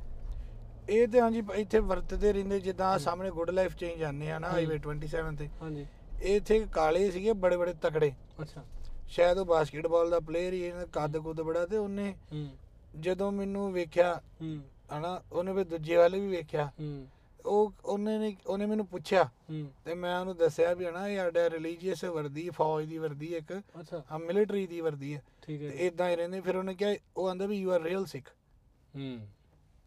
ਇਹ 0.88 1.08
ਤੇ 1.08 1.20
ਹਾਂਜੀ 1.20 1.42
ਇੱਥੇ 1.54 1.78
ਵਰਤਦੇ 1.78 2.32
ਰਹਿੰਦੇ 2.32 2.60
ਜਿੱਦਾਂ 2.60 2.98
ਸਾਹਮਣੇ 2.98 3.30
ਗੁੱਡ 3.30 3.50
ਲਾਈਫ 3.50 3.76
ਚ 3.76 3.82
ਹੀ 3.82 3.96
ਜਾਂਦੇ 3.96 4.30
ਆ 4.30 4.38
ਨਾ 4.38 4.46
ਹੂੰ। 4.48 4.54
ਹਾਈਵੇ 4.54 4.78
27 4.78 5.36
ਤੇ। 5.36 5.48
ਹਾਂਜੀ। 5.62 5.86
ਇੱਥੇ 6.22 6.66
ਕਾਲੇ 6.72 7.10
ਸੀਗੇ 7.10 7.32
ਬੜੇ 7.32 7.56
ਬੜੇ 7.56 7.72
ਤਕੜੇ। 7.72 8.12
ਅੱਛਾ। 8.42 8.64
ਸ਼ਾਇਦ 9.08 9.38
ਉਹ 9.38 9.46
ਬਾਸਕਟਬਾਲ 9.46 10.10
ਦਾ 10.10 10.20
ਪਲੇਅਰ 10.20 10.52
ਹੀ 10.52 10.62
ਇਹਨਾਂ 10.62 10.86
ਕੱਦ 10.86 11.18
ਕੁੱਦ 11.18 11.40
ਬੜਾ 11.40 11.66
ਤੇ 11.66 11.76
ਉਹਨੇ 11.76 12.14
ਹੂੰ। 12.32 12.48
ਜਦੋਂ 13.00 13.32
ਮੈਨੂੰ 13.32 13.72
ਵੇਖਿਆ 13.72 14.22
ਹੂੰ। 14.42 14.60
ਹਨਾ 14.98 15.22
ਉਹਨੇ 15.32 15.52
ਵੀ 15.52 15.64
ਦੂਜੇ 15.64 15.96
ਵਾਲੇ 15.96 16.20
ਵੀ 16.20 16.28
ਵੇਖਿਆ। 16.28 16.70
ਹੂੰ। 16.80 17.08
ਉਹ 17.46 17.72
ਉਹਨੇ 17.84 18.18
ਨੇ 18.18 18.36
ਉਹਨੇ 18.46 18.66
ਮੈਨੂੰ 18.66 18.86
ਪੁੱਛਿਆ 18.86 19.24
ਹੂੰ। 19.24 19.70
ਤੇ 19.84 19.94
ਮੈਂ 19.94 20.20
ਉਹਨੂੰ 20.20 20.36
ਦੱਸਿਆ 20.36 20.74
ਵੀ 20.74 20.86
ਹਨਾ 20.86 21.08
ਇਹ 21.08 21.16
ਸਾਡਾ 21.16 21.50
ਰਿਲੀਜੀਅਸ 21.50 22.04
ਵਰਦੀ 22.04 22.50
ਫੌਜ 22.50 22.86
ਦੀ 22.86 22.98
ਵਰਦੀ 22.98 23.26
ਇੱਕ। 23.26 23.62
ਅੱਛਾ। 23.80 24.02
ਆ 24.12 24.18
ਮਿਲਟਰੀ 24.18 24.66
ਦੀ 24.66 24.80
ਵਰਦੀ 24.80 25.14
ਹੈ। 25.14 25.22
ਠੀਕ 25.42 25.62
ਹੈ 25.62 25.70
ਤੇ 25.70 25.86
ਇਦਾਂ 25.86 26.10
ਹੀ 26.10 26.16
ਰਹਿੰਦੇ 26.16 26.40
ਫਿਰ 26.40 26.56
ਉਹਨੇ 26.56 26.74
ਕਿਹਾ 26.74 26.94
ਉਹ 27.16 27.28
ਆਂਦਾ 27.28 27.46
ਵੀ 27.46 27.56
ਯੂ 27.56 27.72
ਆਰ 27.72 27.82
ਰੀਅਲ 27.82 28.04
ਸਿੱਖ 28.06 28.28
ਹੂੰ। 28.96 29.28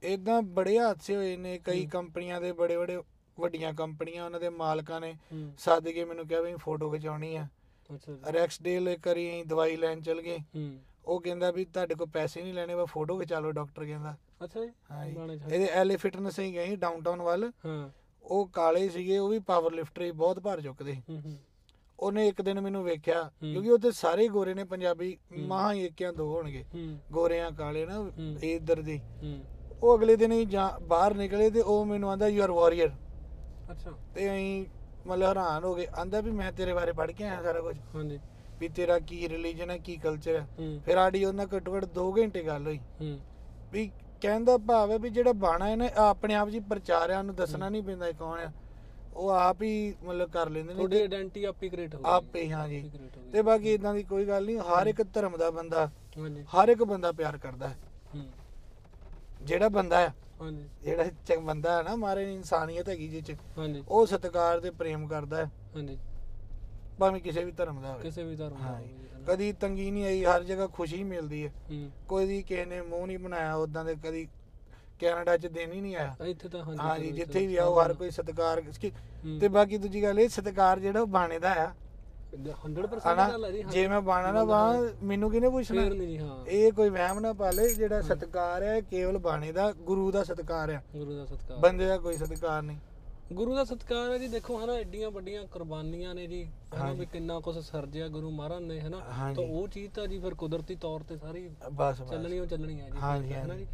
ਇਦਾਂ 0.04 0.42
ਬੜੇ 0.42 0.80
ਹਾਦਸੇ 0.80 1.16
ਹੋਏ 1.16 1.38
ਨੇ 1.38 1.58
ਕਈ। 1.58 1.86
ਕੰਪਨੀਆਂ 1.86 2.42
ਦੇ 2.42 2.52
ਬੜੇ 2.52 2.78
ਬੜੇ 2.78 3.02
ਵੱਡੀਆਂ 3.40 3.74
ਕੰਪਨੀਆਂ 3.74 4.26
ਉਹਨਾਂ 4.26 4.40
ਦੇ 4.40 4.50
ਮਾਲਕਾਂ 4.50 5.02
ਨੇ 5.02 5.16
ਸੱਦ 5.58 5.90
ਕੇ 5.90 6.06
ਮੈਨੂੰ 6.06 6.28
ਕਿਹਾ 6.28 6.42
ਵੀ 6.42 6.56
ਫੋਟੋ 6.56 6.92
ਖਿਚਾਉਣੀ 6.92 7.36
ਆ। 7.36 7.48
ਰੈਕਸਡੇਲ 8.34 8.90
ਇੱਕ 8.90 9.08
ਵਾਰੀ 9.08 9.30
ਅਸੀਂ 9.30 9.46
ਦਵਾਈ 9.46 9.76
ਲੈਣ 9.78 10.02
ਚਲ 10.02 10.22
ਗਏ। 10.22 10.38
ਉਹ 11.06 11.22
ਕਹਿੰਦਾ 11.22 11.52
ਵੀ 11.52 11.66
ਤੁਹਾਡੇ 11.66 11.96
ਕੋਲ 11.96 12.08
ਪੈਸੇ 12.08 12.42
ਨਹੀਂ 12.42 12.54
ਲੈਣੇ 12.54 12.76
ਬਸ 12.76 12.90
ਫੋਟੋ 12.90 13.20
ਖਿਚਾ 13.20 13.40
ਲਓ 13.40 13.52
ਡਾਕਟਰ 13.52 13.86
ਕਹਿੰਦਾ। 13.86 14.16
ਅੱਛਾ 14.44 14.66
ਜੀ। 14.66 14.72
ਹਾਂ 14.92 15.06
ਇਹਦੇ 15.54 15.66
ਐਲੇ 15.66 15.96
ਫਿਟਨੈਸ 15.98 16.40
ਹੀ 16.40 16.54
ਗਏ 16.54 16.76
ਡਾਊਨਟਾਊਨ 16.76 17.22
ਵੱਲ। 17.22 17.52
ਹਾਂ। 17.66 17.90
ਉਹ 18.24 18.48
ਕਾਲੇ 18.48 18.90
ਸੀਗੇ 18.90 19.18
ਉਹ 19.18 19.30
ਵੀ 19.30 19.40
ਪਾਵਰ 19.40 19.74
ਲਿਫਟਰ 19.74 20.02
ਹੀ 20.02 20.12
ਬਹੁਤ 20.12 20.40
ਭਾਰ 20.40 20.62
ਚੁੱਕਦੇ। 20.62 21.02
ਉਹਨੇ 22.00 22.28
ਇੱਕ 22.28 22.42
ਦਿਨ 22.42 22.62
ਮੈਨੂੰ 22.62 22.84
ਵੇਖਿਆ। 22.84 23.32
ਕਿਉਂਕਿ 23.42 23.70
ਉੱਥੇ 23.72 23.92
ਸਾਰੇ 23.92 24.28
ਗੋਰੇ 24.28 24.54
ਨੇ 24.54 24.64
ਪੰਜਾਬੀ। 24.64 25.18
ਮਹਾ 25.38 25.74
ਏਕਿਆਂ 25.74 26.14
ਦੋ 26.14 26.36
ਹੋਣਗੇ। 26.36 26.66
ਗੋਰਿਆਂ 27.12 27.52
ਕਾਲੇ 27.52 27.86
ਨਾ 27.86 28.12
ਇੱਧਰ 28.44 28.82
ਦੇ। 28.82 29.00
ਉਹ 29.84 29.98
ਅਗਲੇ 29.98 30.16
ਦਿਨ 30.16 30.32
ਹੀ 30.32 30.46
ਜਾਂ 30.46 30.80
ਬਾਹਰ 30.80 31.14
ਨਿਕਲੇ 31.14 31.50
ਤੇ 31.50 31.62
ਉਹ 31.62 31.86
ਮੈਨੂੰ 31.86 32.12
ਆਂਦਾ 32.12 32.28
ਯੂ 32.28 32.44
ਆਰ 32.44 32.52
ਵਾਰੀਅਰ 32.52 32.90
ਅੱਛਾ। 33.72 33.92
ਤੇ 34.16 34.30
ਅਸੀਂ 34.32 34.66
ਮਤਲਬ 35.08 35.28
ਹੈਰਾਨ 35.28 35.64
ਹੋ 35.64 35.76
ਗਏ। 35.76 35.88
ਆਂਦਾ 35.98 36.22
ਵੀ 36.22 36.32
ਮੈਂ 36.32 36.52
ਤੇਰੇ 36.52 36.74
ਬਾਰੇ 36.74 36.92
ਪੜ੍ਹ 36.92 37.12
ਕੇ 37.12 37.24
ਆਇਆ 37.24 37.42
ਸਾਰਾ 37.42 37.62
ਕੁਝ 37.62 37.78
ਹਾਂਜੀ। 37.96 38.20
ਵੀ 38.60 38.68
ਤੇਰਾ 38.68 39.00
ਕੀ 39.00 39.30
ਰਿਲੀਜਨ 39.30 39.70
ਹੈ 39.70 39.78
ਕੀ 39.78 39.96
ਕਲਚਰ 39.98 40.36
ਹੈ। 40.36 40.48
ਹੂੰ। 40.60 40.82
ਫਿਰ 40.86 40.98
ਆੜੀ 40.98 41.26
ਉਹਨਾਂ 41.26 41.46
ਘੱਟੋ 41.56 41.76
ਘੱਟ 41.78 41.86
2 41.86 42.12
ਘੰਟੇ 42.18 42.44
ਗੱਲ 42.44 42.66
ਹੋਈ। 42.66 42.80
ਹੂੰ। 43.02 43.20
ਵੀ 43.72 43.92
ਕਹਿਣ 44.22 44.44
ਦਾ 44.44 44.58
ਭਾਵ 44.58 44.92
ਹੈ 44.92 44.98
ਵੀ 44.98 45.10
ਜਿਹੜਾ 45.10 45.34
ਬਾਣਾ 45.34 45.68
ਹੈ 45.68 45.76
ਨਾ 45.76 45.86
ਇਹ 45.86 45.98
ਆਪਣੇ 45.98 46.36
ਆਪ 46.36 46.50
ਜੀ 46.50 46.60
ਪ੍ਰਚਾਰ 46.60 47.10
ਆ 47.10 47.20
ਉਹਨੂੰ 47.20 47.36
ਦੱਸਣਾ 47.36 47.70
ਨਹੀਂ 47.70 47.84
ਪੈਂਦਾ 47.84 48.08
ਇਹ 48.08 48.14
ਕੌਣ 48.14 48.40
ਆ 48.40 48.52
ਉਹ 49.16 49.30
ਆਪ 49.30 49.62
ਹੀ 49.62 49.94
ਮਤਲਬ 50.04 50.30
ਕਰ 50.30 50.50
ਲੈਂਦੇ 50.50 50.74
ਨੇ 50.74 50.76
ਤੁਹਾਡੀ 50.76 51.02
ਆਇਡੈਂਟੀ 51.02 51.44
ਆਪ 51.44 51.64
ਹੀ 51.64 51.70
ਕ੍ਰੀਏਟ 51.70 51.96
ਹੋ 51.96 52.00
ਗਈ। 52.00 52.10
ਆਪੇ 52.12 52.42
ਹੀ, 52.42 52.52
ਹਾਂ 52.52 52.68
ਜੀ। 52.68 52.78
ਆਪੇ 52.80 52.98
create 52.98 53.18
ਹੋ 53.18 53.22
ਗਈ। 53.24 53.32
ਤੇ 53.32 53.42
ਬਾਕੀ 53.42 53.74
ਇਦਾਂ 53.74 53.94
ਦੀ 53.94 54.04
ਕੋਈ 54.04 54.26
ਗੱਲ 54.26 54.46
ਨਹੀਂ। 54.46 54.60
ਹਰ 54.60 54.88
ਇੱਕ 54.88 55.02
ਧਰਮ 55.04 55.38
ਦਾ 55.38 55.50
ਬੰਦਾ 55.52 55.90
ਹਾਂਜੀ। 56.18 56.44
ਹਰ 56.44 56.70
ਇੱਕ 56.70 56.84
ਬੰਦਾ 56.84 57.12
ਪਿਆਰ 57.12 57.38
ਕਰਦਾ 57.38 57.68
ਹੈ 57.68 57.74
ਹੂੰ। 57.74 57.89
ਜਿਹੜਾ 59.42 59.70
ਬੰਦਾ 59.70 60.00
ਹੈ 60.00 60.14
ਹਾਂਜੀ। 60.42 60.66
ਜਿਹੜਾ 60.84 61.04
ਚੰਗ 61.26 61.46
ਬੰਦਾ 61.46 61.78
ਹੈ 61.78 61.84
ਨਾ 61.84 61.96
ਮਾਰੇ 61.96 62.34
ਇਨਸਾਨੀਅਤ 62.34 62.90
ਹੈਗੀ 62.90 63.08
ਜਿਹ 63.08 63.22
ਚ 63.22 63.36
ਹਾਂਜੀ। 63.58 63.84
ਉਹ 63.88 64.06
ਸਤਿਕਾਰ 64.06 64.60
ਤੇ 64.60 64.70
ਪ੍ਰੇਮ 64.70 65.08
ਕਰਦਾ 65.08 65.38
ਹੈ। 65.38 65.52
ਹਾਂਜੀ। 65.76 65.98
ਭਾਵੇਂ 67.00 67.22
ਕਿਸੇ 67.22 67.44
ਵੀ 67.46 67.52
ਧਰਮ 67.52 67.82
ਦਾ 67.82 67.92
ਹੋਵੇ। 67.92 68.04
ਕਿਸੇ 68.04 68.24
ਵੀ 68.24 68.36
ਧਰਮ 68.36 68.50
ਦਾ 68.50 68.64
ਹਾਂ 68.64 68.74
ਹੋਵੇ 68.76 68.88
ਜੀ। 68.88 68.94
ਜੀ, 68.94 69.08
ਹੈ 69.14 69.20
ਨਾ। 69.20 69.34
ਕਦੀ 69.34 69.54
ਤੰਗੀ 69.54 69.92
ਨਹੀਂ 69.92 70.06
ਆਈ 70.06 70.24
ਹਰ 70.26 70.44
ਜਗ੍ਹਾ 70.44 70.68
ਖੁਸ਼ੀ 70.68 71.04
ਮਿਲਦੀ 71.04 71.46
ਹੈ। 71.46 71.52
ਹੂੰ। 71.72 71.92
ਕੋਈ 72.08 72.26
ਦੀ 72.28 72.42
ਕਿਸੇ 72.42 72.66
ਨੇ 72.66 72.82
ਮੂੰਹ 72.82 73.08
ਨਹੀਂ 73.08 73.20
ਬਣਾਇਆ 73.20 73.56
ਉਦਾਂ 73.56 73.86
ਦੇ 73.86 73.96
ਕਦੀ 73.96 74.28
ਕੈਨੇਡਾ 75.00 75.38
ਚ 75.38 75.48
ਦਿਨ 75.48 75.72
ਹੀ 75.72 75.82
ਨਹੀਂ 75.82 75.96
ਆਇਆ। 75.96 76.16
ਇੱਥੇ 76.26 76.50
ਤਾਂ 76.50 76.64
ਹਾਂਜੀ 76.64 76.80
ਹਾਂ 76.80 77.00
ਜੀ 77.00 77.08
ਚਲੋ 77.08 77.16
ਜਿੱਥੇ 77.16 77.48
ਵੀ 77.48 77.56
ਆਓ 77.56 77.82
ਹਰ 77.82 77.94
ਕੋਈ 77.94 78.12
ਸਤਿਕਾਰ 78.12 78.58
ਇਸਕੀ- 78.58 78.92
ਹੂੰ। 79.26 79.40
ਤੇ 79.40 79.48
ਬਾਕੀ 79.48 79.78
ਦੂਜੀ 79.78 80.04
ਗੱਲ 80.04 80.20
ਇਹ 80.20 80.30
ਸਤਿਕਾਰ 80.30 80.80
ਜਿਹੜਾ 80.80 81.02
ਉਹ 81.02 81.08
ਬਾਣੇ 81.08 81.40
ਦਾ 81.40 81.54
ਆ 81.54 81.74
100% 82.36 83.14
ਹਨਾ? 83.14 83.30
ਗੱਲ 83.30 83.46
ਹੈ 83.46 83.52
ਜੀ 83.52 83.64
ਹਾਂ। 83.64 83.72
ਜੇ 83.72 83.88
ਮੈਂ 83.88 84.02
ਬਾਣਾ 84.02 84.32
ਨਾ 84.32 84.46
ਬਾਂ 84.46 84.90
ਮੈਨੂੰ 85.04 85.32
ਕਿਹਨੇ 85.32 85.50
ਪੁੱਛਣਾ? 85.50 85.82
ਫੇਰ 85.84 85.94
ਨਹੀਂ 85.94 86.20
ਹਾਂ। 86.20 86.46
ਇਹ 86.48 86.72
ਕੋਈ 86.72 86.90
ਵਹਿਮ 86.90 87.20
ਨਾ 87.20 87.34
ਪਾਲੇ 87.34 87.74
ਜਿਹੜਾ 87.74 88.02
ਸਤਿਕਾਰ 88.02 88.64
ਹੈ 88.64 88.82
ਕੇਵਲ 88.82 89.18
ਬਾਣੇ 89.18 89.52
ਦਾ 89.52 89.72
ਗੁਰੂ 89.72 90.12
ਦਾ 90.12 90.24
ਸਤਿਕਾਰ 90.24 90.70
ਆ। 90.70 90.82
ਗੁਰੂ 90.96 91.14
ਦਾ 91.14 91.26
ਸਤਿਕਾਰ। 91.26 91.58
ਬੰਦੇ 91.58 91.88
ਦਾ 91.88 91.98
ਕੋਈ 91.98 92.18
ਸਤਿਕਾਰ 92.18 92.62
ਨਹੀਂ। 92.62 92.78
ਗੁਰੂ 93.34 93.56
ਦਾ 93.56 93.64
ਸਤਿਕਾਰ 93.64 94.12
ਹੈ 94.12 94.18
ਜੀ 94.18 94.28
ਦੇਖੋ 94.28 94.66
ਹਨਾ 94.66 94.74
ਐਡੀਆਂ 94.74 95.12
ਵੱਡੀਆਂ 95.12 95.46
ਕੁਰਬਾਨੀਆਂ 95.46 96.16
ਨੇ 96.16 96.28
ਜੀ। 96.28 96.44
ਹਨਾ 96.46 96.80
ਹਾਂਜੀ। 96.80 97.00
ਵੀ 97.00 97.06
ਕਿੰਨਾ 97.06 97.40
ਕੁਝ 97.40 97.58
ਸਰਜਿਆ 97.58 98.08
ਗੁਰੂ 98.08 98.32
ਮਹਾਰਾਜ 98.32 98.64
ਨੇ 98.64 98.82
ਹਨਾ। 98.82 99.00
ਹਾਂਜੀ। 99.20 99.36
ਤਾਂ 99.36 99.44
ਉਹ 99.44 99.68
ਚੀਜ਼ 99.68 99.92
ਤਾਂ 99.92 100.08
ਜੀ 100.08 100.20
ਫਿਰ 100.20 100.34
ਕੁਦਰਤੀ 100.34 100.76
ਤੌਰ 100.76 101.04
ਤੇ 101.04 101.18
ਸਾਰੀ 101.18 101.50
ਬਸ 101.72 102.02
ਬਸ। 102.02 102.10
ਚੱਲਣੀ 102.10 102.40
ਉਹ 102.40 102.46
ਚੱਲਣੀ 102.46 102.82
ਹੈ 102.82 102.90
ਜੀ। 102.90 102.98
ਹਾਂਜੀ, 102.98 103.34
ਹਨਾ 103.34 103.40
ਹਾਂਜੀ। 103.40 103.66
ਜੀ। 103.66 103.68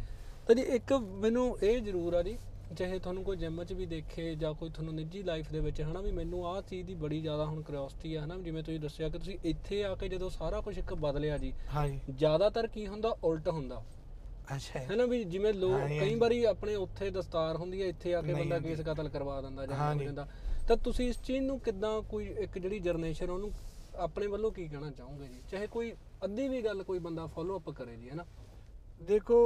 ਤਾਂ 0.46 0.54
ਜੀ 0.54 0.62
ਇੱਕ 0.62 0.92
ਮੈਨੂੰ 0.92 1.58
ਇਹ 1.62 1.82
ਜ਼ਰੂਰ 1.82 2.14
ਆ 2.14 2.22
ਜੀ 2.22 2.38
ਚਾਹੇ 2.74 2.98
ਤੁਹਾਨੂੰ 2.98 3.22
ਕੋਈ 3.24 3.36
ਜਿਮ 3.36 3.62
'ਚ 3.64 3.72
ਵੀ 3.72 3.86
ਦੇਖੇ 3.86 4.34
ਜਾਂ 4.34 4.52
ਕੋਈ 4.54 4.70
ਤੁਹਾਨੂੰ 4.70 4.94
ਨਿੱਜੀ 4.94 5.22
ਲਾਈਫ 5.22 5.50
ਦੇ 5.52 5.60
ਵਿੱਚ 5.60 5.80
ਹਨਾ 5.82 6.00
ਵੀ 6.00 6.10
ਮੈਨੂੰ 6.10 6.46
ਆਹ 6.46 6.60
ਚੀਜ਼ 6.62 6.86
ਦੀ 6.86 6.94
ਬੜੀ 6.94 7.20
ਜ਼ਿਆਦਾ 7.20 7.44
ਹੁਣ 7.46 7.62
ਕਿਉਰਿਓਸਿਟੀ 7.62 8.14
ਆ 8.14 8.24
ਹਨਾ 8.24 8.36
ਜਿਵੇਂ 8.36 8.62
ਤੁਸੀਂ 8.62 8.80
ਦੱਸਿਆ 8.80 9.08
ਕਿ 9.08 9.18
ਤੁਸੀਂ 9.18 9.36
ਇੱਥੇ 9.44 9.82
ਆ 9.84 9.94
ਕੇ 9.94 10.08
ਜਦੋਂ 10.08 10.30
ਸਾਰਾ 10.30 10.60
ਕੁਝ 10.60 10.76
ਇੱਕ 10.78 10.94
ਬਦਲਿਆ 10.94 11.38
ਜੀ 11.38 11.52
ਹਾਂਜੀ 11.74 12.00
ਜ਼ਿਆਦਾਤਰ 12.12 12.66
ਕੀ 12.66 12.86
ਹੁੰਦਾ 12.86 13.16
ਉਲਟ 13.24 13.48
ਹੁੰਦਾ 13.48 13.82
ਅੱਛਾ। 14.54 14.80
ਹੈ 14.80 14.96
ਨਾ 14.96 15.04
ਵੀ 15.06 15.22
ਜਿਵੇਂ 15.24 15.52
ਲੋਕ 15.54 15.80
ਕਈ। 15.90 16.14
ਵਾਰੀ 16.14 16.42
ਆਪਣੇ 16.44 16.74
ਉੱਥੇ 16.74 17.10
ਦਸਤਾਰ 17.10 17.56
ਹੁੰਦੀ 17.56 17.82
ਹੈ 17.82 17.86
ਇੱਥੇ 17.86 18.14
ਆ 18.14 18.20
ਕੇ 18.22 18.34
ਬੰਦਾ। 18.34 18.58
ਕੇਸ 18.58 18.80
ਕਤਲ 18.80 19.08
ਕਰਵਾ 19.08 19.40
ਦਿੰਦਾ 19.40 19.66
ਜਾਂ 19.66 19.94
ਹੋ। 19.94 20.02
ਜਾਂਦਾ 20.02 20.26
ਤਾਂ 20.68 20.76
ਤੁਸੀਂ 20.76 21.08
ਇਸ 21.08 21.20
ਚੀਜ਼ 21.22 21.42
ਨੂੰ 21.44 21.58
ਕਿੱਦਾਂ 21.60 22.00
ਕੋਈ 22.02 22.26
ਇੱਕ 22.40 22.58
ਜਿਹੜੀ 22.58 22.78
ਜਨਰੇਸ਼ਨ 22.78 23.30
ਉਹਨੂੰ 23.30 23.52
ਆਪਣੇ 23.96 24.26
ਵੱਲੋਂ 24.26 24.50
ਕੀ 24.50 24.66
ਕਹਿਣਾ 24.68 24.90
ਚਾਹੋਗੇ 24.90 25.26
ਜੀ 25.28 25.40
ਚਾਹੇ 25.50 25.66
ਕੋਈ 25.66 25.92
ਅੱਧੀ 26.24 26.48
ਵੀ 26.48 26.62
ਗੱਲ 26.62 26.82
ਕੋਈ 26.82 26.98
ਬੰਦਾ 26.98 27.26
ਫੋਲੋ 27.26 27.56
ਅਪ 27.58 27.70
ਕਰੇ 27.70 27.96
ਜੀ 27.96 28.08
ਹੈ 28.08 28.14
ਨਾ 28.14 28.24
ਦੇਖੋ 29.02 29.38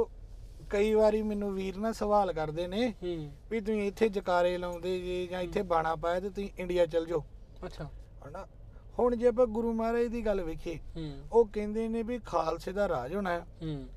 ਕਈ 0.71 0.93
ਵਾਰੀ 0.93 1.21
ਮੈਨੂੰ 1.21 1.53
ਵੀਰ 1.55 1.77
ਨਾ 1.77 1.91
ਸਵਾਲ 1.91 2.33
ਕਰਦੇ 2.33 2.67
ਨੇ 2.67 2.93
ਹੂੰ। 3.03 3.31
ਵੀ 3.49 3.59
ਤੁਸੀਂ 3.59 3.87
ਇੱਥੇ 3.87 4.09
ਜਕਾਰੇ 4.09 4.57
ਲਾਉਂਦੇ 4.57 4.99
ਜੇ 4.99 5.27
ਜਾਂ 5.27 5.41
ਇੱਥੇ 5.41 5.61
ਬਾਣਾ 5.61 5.95
ਪਾਇਆ 5.95 6.19
ਤੇ 6.19 6.29
ਤੁਸੀਂ 6.29 6.49
ਇੰਡੀਆ 6.57 6.85
ਚਲ 6.85 7.05
ਜਾਓ। 7.05 7.23
ਅੱਛਾ। 7.65 7.89
ਹਨਾ? 8.27 8.47
ਹੁਣ 8.99 9.15
ਜੇ 9.15 9.27
ਆਪਾਂ 9.27 9.47
ਗੁਰੂ 9.47 9.73
ਮਹਾਰਾਜ 9.73 10.05
ਦੀ 10.05 10.25
ਗੱਲ 10.25 10.41
ਵੇਖੀਏ 10.41 10.79
ਹੂੰ। 10.97 11.11
ਉਹ 11.31 11.45
ਕਹਿੰਦੇ 11.45 11.87
ਨੇ 11.87 12.03
ਵੀ 12.03 12.19
ਖਾਲਸੇ 12.19 12.71
ਦਾ 12.71 12.89
ਰਾਜ 12.89 13.15
ਹੋਣਾ 13.15 13.29
ਹੈ। 13.29 13.45
ਹੂੰ। 13.63 13.87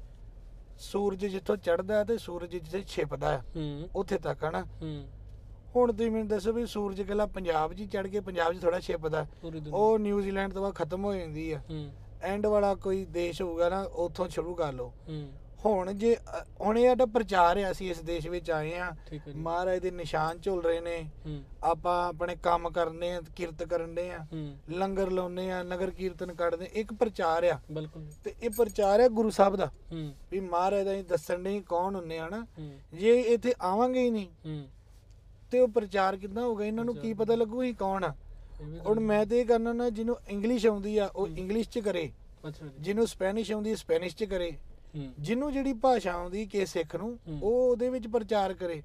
ਸੂਰਜ 0.78 1.26
ਜਿੱਥੋਂ 1.26 1.56
ਚੜ੍ਹਦਾ 1.56 1.98
ਹੈ 1.98 2.04
ਤੇ 2.04 2.18
ਸੂਰਜ 2.18 2.50
ਜਿੱਥੇ 2.50 2.84
ਛਿਪਦਾ 2.86 3.28
ਹੈ 3.28 3.44
ਹੂੰ। 3.56 3.88
ਉੱਥੇ 3.96 4.18
ਤੱਕ 4.18 4.44
ਹਨਾ? 4.44 4.64
ਹੂੰ। 4.82 5.06
ਹੁਣ 5.76 5.92
ਤੁਸੀਂ 5.92 6.10
ਮੈਨੂੰ 6.10 6.28
ਦੱਸੋ 6.28 6.52
ਵੀ 6.52 6.66
ਸੂਰਜ 6.66 7.02
ਕੱਲਾ 7.02 7.26
ਪੰਜਾਬ 7.26 7.72
'ਚ 7.74 7.80
ਹੀ 7.80 7.86
ਚੜ੍ਹ 7.86 8.08
ਕੇ 8.08 8.20
ਪੰਜਾਬ 8.20 8.52
'ਚ 8.52 8.60
ਥੋੜਾ 8.62 8.80
ਛਿਪਦਾ। 8.80 9.26
ਪੂਰੀ 9.42 9.60
ਦੁਨੀਆ। 9.60 9.78
ਉਹ 9.78 9.98
ਨਿਊਜ਼ੀਲੈਂਡ 9.98 10.52
ਤੋਂ 10.52 10.62
ਬਾਅਦ 10.62 10.74
ਖਤਮ 10.74 11.04
ਹੋ 11.04 11.14
ਜਾਂਦੀ 11.14 11.52
ਆ 11.52 11.58
ਹੂੰ। 11.70 11.90
ਐਂਡ 12.22 12.46
ਵਾਲਾ 12.46 12.74
ਕੋਈ 12.74 13.04
ਦੇਸ਼ 13.04 13.42
ਹੋਊਗਾ 13.42 13.68
ਨਾ 13.68 13.82
ਉੱਥੋਂ 13.82 14.28
ਸ਼ੁਰੂ 14.28 14.54
ਕਰ 14.54 14.72
ਲਓ। 14.72 14.92
ਹੂੰ। 15.08 15.32
ਹੁਣ 15.64 15.92
ਜੇ 15.92 16.16
ਹੁਣ 16.60 16.78
ਇਹ 16.78 16.86
ਸਾਡਾ 16.88 17.04
ਪ੍ਰਚਾਰ 17.06 17.58
ਹੈ 17.58 17.70
ਅਸੀਂ 17.70 17.90
ਇਸ 17.90 18.00
ਦੇਸ਼ 18.00 18.26
ਵਿੱਚ 18.26 18.50
ਆਏ 18.50 18.72
ਆ 18.74 18.90
ਮਹਾਰਾਜ 19.36 19.78
ਦੇ 19.78 19.90
ਨਿਸ਼ਾਨ 19.90 20.40
ਝੁਲ 20.40 20.62
ਰਹੇ 20.62 20.80
ਨੇ। 20.80 20.96
ਆਪਾਂ 21.64 21.96
ਆਪਣੇ 22.08 22.34
ਕੰਮ 22.42 22.68
ਕਰਨੇ 22.70 23.12
ਆ 23.12 23.20
ਕਿਰਤ 23.36 23.62
ਕਰਨੇ 23.62 24.08
ਆ। 24.10 24.18
ਲੰਗਰ 24.70 25.10
ਲਾਉਨੇ 25.10 25.50
ਆ 25.50 25.62
ਨਗਰ 25.62 25.90
ਕੀਰਤਨ 25.90 26.34
ਕੱਢਦੇ 26.34 26.68
ਇੱਕ 26.72 26.92
ਪ੍ਰਚਾਰ 26.92 27.44
ਆ। 27.44 27.58
ਬਿਲਕੁਲ 27.72 28.06
ਤੇ 28.24 28.34
ਇਹ 28.42 28.50
ਪ੍ਰਚਾਰ 28.50 29.00
ਹੈ 29.00 29.08
ਗੁਰੂ 29.10 29.30
ਸਾਹਿਬ 29.30 29.56
ਦਾ। 29.56 29.70
ਵੀ 30.30 30.40
ਮਹਾਰਾਜ 30.40 30.84
ਦਾ 30.86 31.00
ਦੱਸਣ 31.08 31.40
ਨਹੀਂ 31.40 31.62
ਕੌਣ 31.62 31.94
ਹੁੰਨੇ 31.94 32.18
ਆ 32.18 32.28
ਨਾ। 32.28 32.44
ਜੇ 32.94 33.20
ਇੱਥੇ 33.20 33.54
ਆਵਾਂਗੇ 33.62 34.02
ਹੀ 34.02 34.10
ਨਹੀਂ 34.10 34.62
ਤੇ 35.52 35.60
ਉਹ 35.60 35.68
ਪ੍ਰਚਾਰ 35.68 36.16
ਕਿੱਦਾਂ 36.16 36.42
ਹੋਗਾ 36.42 36.64
ਇਹਨਾਂ 36.64 36.84
ਨੂੰ 36.84 36.96
ਕੀ 36.96 37.12
ਪਤਾ 37.14 37.34
ਲੱਗੂ 37.34 37.62
ਹੀ 37.62 37.72
ਕੌਣ 37.72 38.04
ਆ? 38.04 38.12
ਇਹ 38.60 38.78
ਹੁਣ 38.80 39.00
ਮੈਂ 39.00 39.24
ਤੇ 39.26 39.40
ਇਹ 39.40 39.46
ਕਰਨਾ 39.46 39.72
ਨਾ 39.72 39.88
ਜਿਹਨੂੰ 39.90 40.16
ਇੰਗਲਿਸ਼ 40.28 40.66
ਆਉਂਦੀ 40.66 40.96
ਆ 40.98 41.06
ਉਹ 41.06 41.28
ਇੰਗਲਿਸ਼ 41.28 41.68
ਚ 41.68 41.78
ਕਰੇ। 41.78 42.10
ਅੱਛਾ 42.48 42.66
ਜੀ। 42.66 42.72
ਜਿਹਨੂੰ 42.80 43.06
ਸਪੈਨਿਸ਼ 43.06 43.52
ਆਉਂਦੀ 43.52 43.70
ਹੈ 43.70 43.74
ਸਪੈਨਿਸ਼ 43.76 44.16
ਚ 44.16 44.24
ਕਰੇ। 44.24 44.52
ਜਿਹਨੂੰ 45.20 45.52
ਜਿਹੜੀ 45.52 45.72
ਭਾਸ਼ਾ 45.72 46.12
ਆਉਂਦੀ 46.12 46.46
ਕਿ 46.46 46.66
ਸਿੱਖ 46.66 46.96
ਨੂੰ 46.96 47.18
ਹੂੰ। 47.28 47.38
ਉਹ 47.42 47.70
ਉਹਦੇ 47.70 47.90
ਵਿੱਚ 47.90 48.06
ਪ੍ਰਚਾਰ 48.06 48.54
ਕਰੇ। 48.54 48.82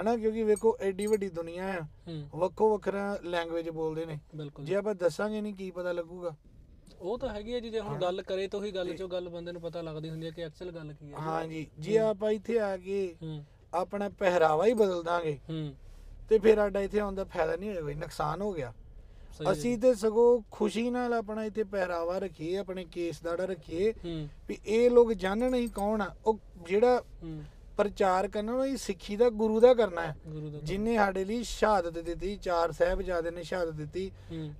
ਹਨਾ 0.00 0.16
ਕਿਉਂਕਿ 0.16 0.42
ਵੇਖੋ 0.42 0.76
ਐਡੀ 0.80 1.06
ਵੱਡੀ 1.06 1.28
ਦੁਨੀਆ 1.28 1.64
ਆ। 1.64 1.80
ਹੂੰ। 1.80 2.28
ਵੱਖੋ 2.34 2.72
ਵੱਖਰਾ 2.72 3.18
ਲੈਂਗੁਏਜ 3.24 3.68
ਬੋਲਦੇ 3.70 4.06
ਨੇ। 4.06 4.18
ਜੇ 4.62 4.74
ਆਪਾਂ 4.74 4.94
ਦੱਸਾਂਗੇ 4.94 5.40
ਨਹੀਂ 5.40 5.54
ਕੀ 5.54 5.70
ਪਤਾ 5.70 5.92
ਲੱਗੂਗਾ। 5.92 6.36
ਉਹ 7.00 7.18
ਤਾਂ 7.18 7.28
ਹੈਗੀ 7.28 7.54
ਹੈ 7.54 7.60
ਜੀ 7.60 7.70
ਜੇ 7.70 7.80
ਹੁਣ 7.80 8.00
ਗੱਲ 8.00 8.22
ਕਰੇ 8.22 8.48
ਤਾਂ 8.48 8.62
ਹੀ 8.64 8.70
ਗੱਲ 8.70 8.96
ਚੋਂ 8.96 9.08
ਗੱਲ 9.08 9.28
ਬੰਦੇ 9.28 9.52
ਨੂੰ 9.52 9.62
ਪਤਾ 9.62 9.80
ਲੱਗਦੀ 9.82 10.10
ਹੁੰਦੀ 10.10 10.26
ਹੈ 10.26 10.30
ਕਿ 10.30 10.42
ਐਕਚੁਅਲ 10.42 10.70
ਗੱਲ 10.72 10.92
ਕੀ 10.92 11.12
ਹੈ 11.12 11.18
ਹਾਂਜੀ 11.18 11.66
ਜੇ 11.78 11.98
ਆਪਾਂ 11.98 12.30
ਇੱਥੇ 12.30 12.58
ਆ 12.60 12.76
ਕੇ 12.76 13.16
ਹੂੰ। 13.22 13.44
ਆਪਣਾ 13.74 14.08
ਪਹਿਰਾਵਾ 14.08 14.66
ਹੀ 14.66 14.74
ਬਦਲ 14.74 15.02
ਦਾਂਗੇ 15.02 15.38
ਹੂੰ। 15.50 15.74
ਤੇ 16.28 16.38
ਫਿਰ 16.38 16.56
ਸਾਡਾ 16.56 16.80
ਇੱਥੇ 16.80 17.00
ਆਉਣ 17.00 17.14
ਦਾ 17.14 17.24
ਫਾਇਦਾ 17.24 17.56
ਨਹੀਂ 17.56 17.70
ਹੋਏਗਾ 17.70 18.00
ਨੁਕਸਾਨ 18.00 18.42
ਹੋ 18.42 18.52
ਗਿਆ। 18.52 18.68
ਹੈ 18.68 18.74
ਅਸੀਂ 19.52 19.78
ਤੇ 19.78 19.94
ਸਗੋਂ 19.94 20.42
ਖੁਸ਼ੀ 20.50 20.90
ਨਾਲ 20.90 21.12
ਆਪਣਾ 21.12 21.44
ਇੱਥੇ 21.44 21.64
ਪਹਿਰਾਵਾ 21.64 22.18
ਰੱਖੀਏ 22.18 22.56
ਆਪਣੇ 22.56 22.84
ਕੇਸ 22.84 23.22
ਦਾੜਾ 23.22 23.44
ਰੱਖੀਏ 23.44 23.92
ਵੀ 24.48 24.58
ਇਹ 24.66 24.90
ਲੋਕ 24.90 25.12
ਜਾਣਨ 25.12 25.54
ਹੀ 25.54 25.68
ਕੌਣ 25.68 26.02
ਆ? 26.02 26.14
ਉਹ 26.26 26.38
ਜਿਹੜਾ 26.66 27.02
ਪ੍ਰਚਾਰ 27.76 28.28
ਕਰਨਾ 28.28 28.54
ਉਹ 28.54 28.76
ਸਿੱਖੀ 28.76 29.16
ਦਾ 29.16 29.28
ਗੁਰੂ 29.30 29.60
ਦਾ 29.60 29.74
ਕਰਨਾ 29.74 30.02
ਹੈ। 30.02 30.16
ਜਿਨੇ 30.62 30.96
ਸਾਡੇ 30.96 31.24
ਲਈ 31.24 31.42
ਸ਼ਹਾਦਤ 31.42 31.98
ਦਿੱਤੀ 31.98 32.36
ਚਾਰ 32.36 32.72
ਸਾਹਿਬਜ਼ਾਦੇ 32.72 33.30
ਨੇ 33.30 33.42
ਸ਼ਹਾਦਤ 33.42 33.72
ਦਿੱਤੀ 33.72 34.10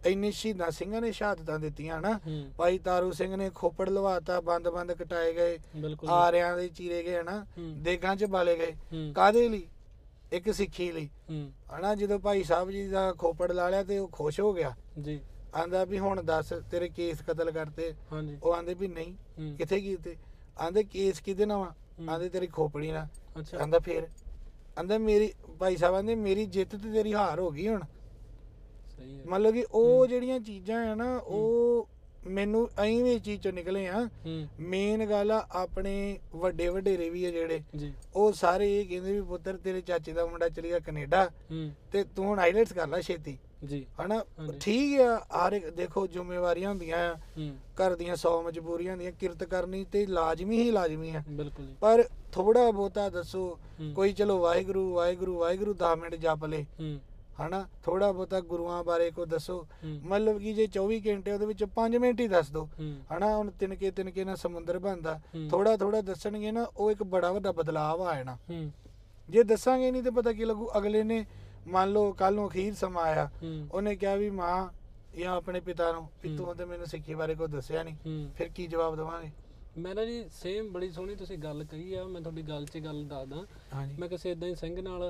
ਇੰਨੇ 0.06 0.30
ਸ਼ਹੀਦਾਂ 0.30 0.70
ਸਿੰਘਾਂ 0.70 1.00
ਨੇ 1.00 1.12
ਸ਼ਹਾਦਤਾਂ 1.12 1.58
ਦਿੱਤੀਆਂ 1.58 2.00
ਨਾ 2.00 2.12
ਹੂੰ। 2.26 2.44
ਭਾਈ 2.56 2.78
ਤਾਰੂ 2.78 3.12
ਸਿੰਘ 3.12 3.36
ਨੇ 3.36 3.50
ਖੋਪੜ 3.54 3.88
ਲਵਾਤਾ 3.88 4.40
ਬੰਦ-ਬੰਦ 4.40 4.92
ਕਟਾਏ 4.92 5.32
ਗਏ 5.34 5.58
ਆਰਿਆਂ 6.08 6.56
ਦੇ 6.56 6.68
ਚੀਰੇ 6.68 7.02
ਗਏ 7.02 7.20
ਹਨਾ। 7.20 7.46
ਦੇਗਾਂ 7.58 8.16
'ਚ 8.16 8.24
ਬਾਲੇ 8.24 8.56
ਗਏ। 8.58 9.12
ਕਾਦੇ 9.12 9.48
ਲਈ? 9.48 9.66
ਇੱਕ 10.32 10.50
ਸਿੱਖੀ 10.50 10.92
ਲਈ। 10.92 11.06
ਹੂੰ। 11.30 11.52
ਹਨਾ 11.78 11.94
ਜਦੋਂ 11.94 12.18
ਭਾਈ 12.18 12.42
ਸਾਹਿਬ 12.42 12.70
ਜੀ 12.70 12.88
ਦਾ 12.88 13.12
ਖੋਪੜ 13.12 13.52
ਲਾ 13.52 13.68
ਲਿਆ 13.68 13.82
ਤੇ 13.84 13.98
ਉਹ 13.98 14.08
ਖੁਸ਼ 14.08 14.40
ਹੋ 14.40 14.52
ਗਿਆ। 14.52 14.74
ਜੀ। 15.02 15.20
ਆਂਦਾ 15.56 15.84
ਵੀ 15.84 15.98
ਹੁਣ 15.98 16.22
ਦੱਸ 16.22 16.52
ਤੇਰੇ 16.70 16.88
ਕੇਸ 16.88 17.22
ਕਤਲ 17.22 17.50
ਕਰਤੇ। 17.50 17.94
ਹਾਂਜੀ। 18.12 18.38
ਉਹ 18.42 18.52
ਆਂਦੇ 18.52 18.74
ਵੀ 18.74 18.88
ਨਹੀਂ 18.88 19.14
ਕਿੱਥੇ 19.56 19.80
ਕੀਤੇ? 19.80 20.16
ਆਂਦੇ 20.60 20.84
ਕੇਸ 20.84 21.20
ਕਿਹਦੇ 21.20 21.46
ਨਾਲ 21.46 21.58
ਵਾ। 21.58 21.74
ਆਂਦੇ 22.12 22.28
ਤੇਰੀ 22.28 22.46
ਖੋਪੜੀ 22.46 22.92
ਨਾਲ। 22.92 23.06
ਅੱਛਾ। 23.38 23.58
ਆਂਦਾ 23.58 23.78
ਫੇਰ। 23.78 24.08
ਆਂਦਾ 24.78 24.98
ਮੇਰੀ 24.98 25.32
ਭਾਈ 25.58 25.76
ਸਾਹਿਬ 25.76 25.94
ਆਂਦੇ 25.94 26.14
ਮੇਰੀ 26.14 26.46
ਜਿੱਤ 26.46 26.76
ਤੇ 26.76 26.92
ਤੇਰੀ 26.92 27.14
ਹਾਰ 27.14 27.40
ਹੋ 27.40 27.50
ਗਈ 27.50 27.68
ਹੁਣ। 27.68 27.82
ਸਹੀ 28.96 29.18
ਹੈ। 29.18 29.24
ਮਤਲਬ 29.26 29.52
ਕਿ 29.52 29.66
ਉਹ 29.72 30.06
ਜਿਹੜੀਆਂ 30.06 30.40
ਚੀਜ਼ਾਂ 30.40 30.92
ਆ 30.92 30.94
ਨਾ 30.94 31.16
ਉਹ 31.16 31.88
ਮੈਨੂੰ 32.26 32.68
ਐਂ 32.78 33.02
ਵੀ 33.04 33.10
ਇਹ 33.10 33.20
ਚੀਜ਼ 33.20 33.40
ਚੋਂ 33.42 33.52
ਨਿਕਲੇ 33.52 33.86
ਆ। 33.88 34.08
ਮੇਨ 34.60 35.04
ਗੱਲ 35.06 35.30
ਆ 35.30 35.46
ਆਪਣੇ 35.52 36.18
ਵੱਡੇ 36.36 36.68
ਵਡੇਰੇ 36.68 37.10
ਵੀ 37.10 37.24
ਆ 37.24 37.30
ਜਿਹੜੇ। 37.30 37.62
ਉਹ 38.14 38.32
ਸਾਰੇ 38.32 38.80
ਇਹ 38.80 38.86
ਕਹਿੰਦੇ 38.86 39.12
ਵੀ 39.12 39.20
ਪੁੱਤਰ 39.20 39.56
ਤੇਰੇ 39.56 39.80
ਚਾਚੇ 39.80 40.12
ਦਾ 40.12 40.26
ਮੁੰਡਾ 40.26 40.48
ਚਲੀ 40.48 40.68
ਗਿਆ 40.68 40.78
ਕੈਨੇਡਾ 40.78 41.28
ਤੇ 41.92 42.04
ਤੂੰ 42.04 42.24
ਹੁਣ 42.24 42.38
ਆਈਲੈਟਸ 42.38 42.72
ਕਰ 42.72 42.88
ਲੈ 42.88 43.00
ਛੇਤੀ। 43.00 43.38
ਜੀ। 43.64 43.86
ਹਨਾ। 44.00 44.22
ਠੀਕ 44.60 45.00
ਆ 45.00 45.16
ਹਰ 45.36 45.52
ਇੱਕ 45.52 45.68
ਦੇਖੋ 45.70 46.06
ਜ਼ਿੰਮੇਵਾਰੀਆਂ 46.06 46.68
ਹੁੰਦੀਆਂ 46.68 46.98
ਆ। 47.10 47.16
ਘਰ 47.80 47.94
ਦੀਆਂ 47.96 48.16
100 48.16 48.40
ਮਜਬੂਰੀਆਂ 48.42 48.92
ਹੁੰਦੀਆਂ 48.92 49.12
ਕਿਰਤ 49.12 49.44
ਕਰਨੀ 49.44 49.84
ਤੇ 49.84 50.06
ਲਾਜ਼ਮੀ 50.06 50.62
ਹੀ 50.62 50.70
ਲਾਜ਼ਮੀ 50.70 51.10
ਆ। 51.10 51.22
ਬਿਲਕੁਲ 51.28 51.66
ਪਰ 51.80 52.08
ਥੋੜਾ 52.32 52.70
ਬਹੁਤਾ 52.70 53.08
ਦੱਸੋ। 53.08 53.58
ਕੋਈ 53.94 54.12
ਚਲੋ 54.12 54.38
ਵਾਹਿਗੁਰੂ 54.38 54.92
ਵਾਹਿਗੁਰੂ 54.94 55.38
ਵਾਹਿਗੁਰੂ 55.38 55.74
10 55.74 55.94
ਮਿੰਟ 55.96 56.14
ਜਪ 56.14 56.44
ਲੇ। 56.44 56.64
ਹਨਾ? 57.40 57.68
ਥੋੜਾ 57.84 58.12
ਬਹੁਤਾ 58.12 58.40
ਗੁਰੂਆਂ 58.40 58.84
ਬਾਰੇ 58.84 59.10
ਕੋ 59.10 59.24
ਦੱਸੋ। 59.24 59.66
ਮਤਲਬ 60.04 60.38
ਕਿ 60.38 60.52
ਜੇ 60.52 60.66
24 60.66 61.00
ਘੰਟੇ 61.08 61.32
ਉਹਦੇ 61.32 61.46
ਵਿੱਚ 61.46 61.64
5 61.64 61.98
ਮਿੰਟ 61.98 62.20
ਹੀ 62.20 62.28
ਦੱਸ 62.28 62.50
ਦੋ। 62.50 62.68
ਹਨਾ? 63.16 63.36
ਹੁਣ 63.36 63.50
ਤਿਨਕੇ 63.50 63.90
ਤਿਨਕੇ 63.90 64.24
ਨਾਲ 64.24 64.36
ਸਮੁੰਦਰ 64.36 64.78
ਬਣਦਾ। 64.78 65.20
ਥੋੜਾ 65.50 65.76
ਥੋੜਾ 65.76 66.00
ਦੱਸਣਗੇ 66.00 66.52
ਨਾ 66.52 66.66
ਉਹ 66.76 66.90
ਇੱਕ 66.90 67.02
ਬੜਾ 67.02 67.32
ਵੱਡਾ 67.32 67.52
ਬਦਲਾਅ 67.52 67.98
ਆ 67.98 68.16
ਜਾਣਾ। 68.16 68.34
ਹੂੰ। 68.50 68.72
ਜੇ 69.30 69.42
ਦੱਸਾਂਗੇ 69.42 69.90
ਨਹੀਂ 69.90 70.02
ਤੇ 70.02 70.10
ਪਤਾ 70.10 70.32
ਕੀ 70.32 70.44
ਲੱਗੂ 70.44 70.70
ਅਗਲੇ 70.76 71.02
ਨੇ 71.02 71.26
ਮੰਨ 71.66 71.92
ਲਓ 71.92 72.12
ਕੱਲ 72.12 72.34
ਨੂੰ 72.34 72.48
ਅਖੀਰ 72.48 72.74
ਸਮਾਂ 72.74 73.04
ਆਇਆ। 73.04 73.30
ਉਹਨੇ 73.72 73.96
ਕਿਹਾ 73.96 74.14
ਵੀ 74.16 74.30
ਮਾਂ 74.30 74.68
ਜਾਂ 75.18 75.36
ਆਪਣੇ 75.36 75.60
ਪਿਤਾ 75.60 75.92
ਨੂੰ 75.92 76.08
ਵੀ। 76.22 76.36
ਤੂੰ 76.36 76.56
ਤੇ 76.56 76.64
ਮੈਨੂੰ 76.64 76.86
ਸਿੱਖੀ 76.86 77.14
ਬਾਰੇ 77.14 77.34
ਕੋਈ 77.34 77.48
ਦੱਸਿਆ 77.48 77.82
ਨਹੀਂ। 77.82 77.96
ਫਿਰ 78.34 78.48
ਕੀ 78.48 78.66
ਜਵਾਬ 78.66 78.96
ਦੇਵਾਂਗੇ? 78.96 79.30
ਮੈਂ 79.78 79.94
ਨਾ 79.94 80.04
ਜੀ 80.04 80.24
ਸੇਮ 80.32 80.68
ਬੜੀ 80.72 80.90
ਸੋਹਣੀ 80.90 81.14
ਤੁਸੀਂ 81.14 81.36
ਗੱਲ 81.38 81.64
ਕਹੀ 81.64 81.94
ਆ 81.94 82.04
ਮੈਂ 82.04 82.20
ਤੁਹਾਡੀ 82.20 82.42
ਗੱਲ 82.42 82.66
'ਚ 82.66 82.78
ਗੱਲ 82.78 83.04
ਦੱਸਦਾ। 83.04 83.44
ਹਾਂਜੀ। 83.74 83.94
ਮੈਂ 83.98 84.08
ਕਿਸੇ 84.08 84.30
ਇਦਾਂ 84.30 84.48
ਹੀ 84.48 84.54
ਸਿੰਘ 84.54 84.80
ਨਾਲ 84.82 85.02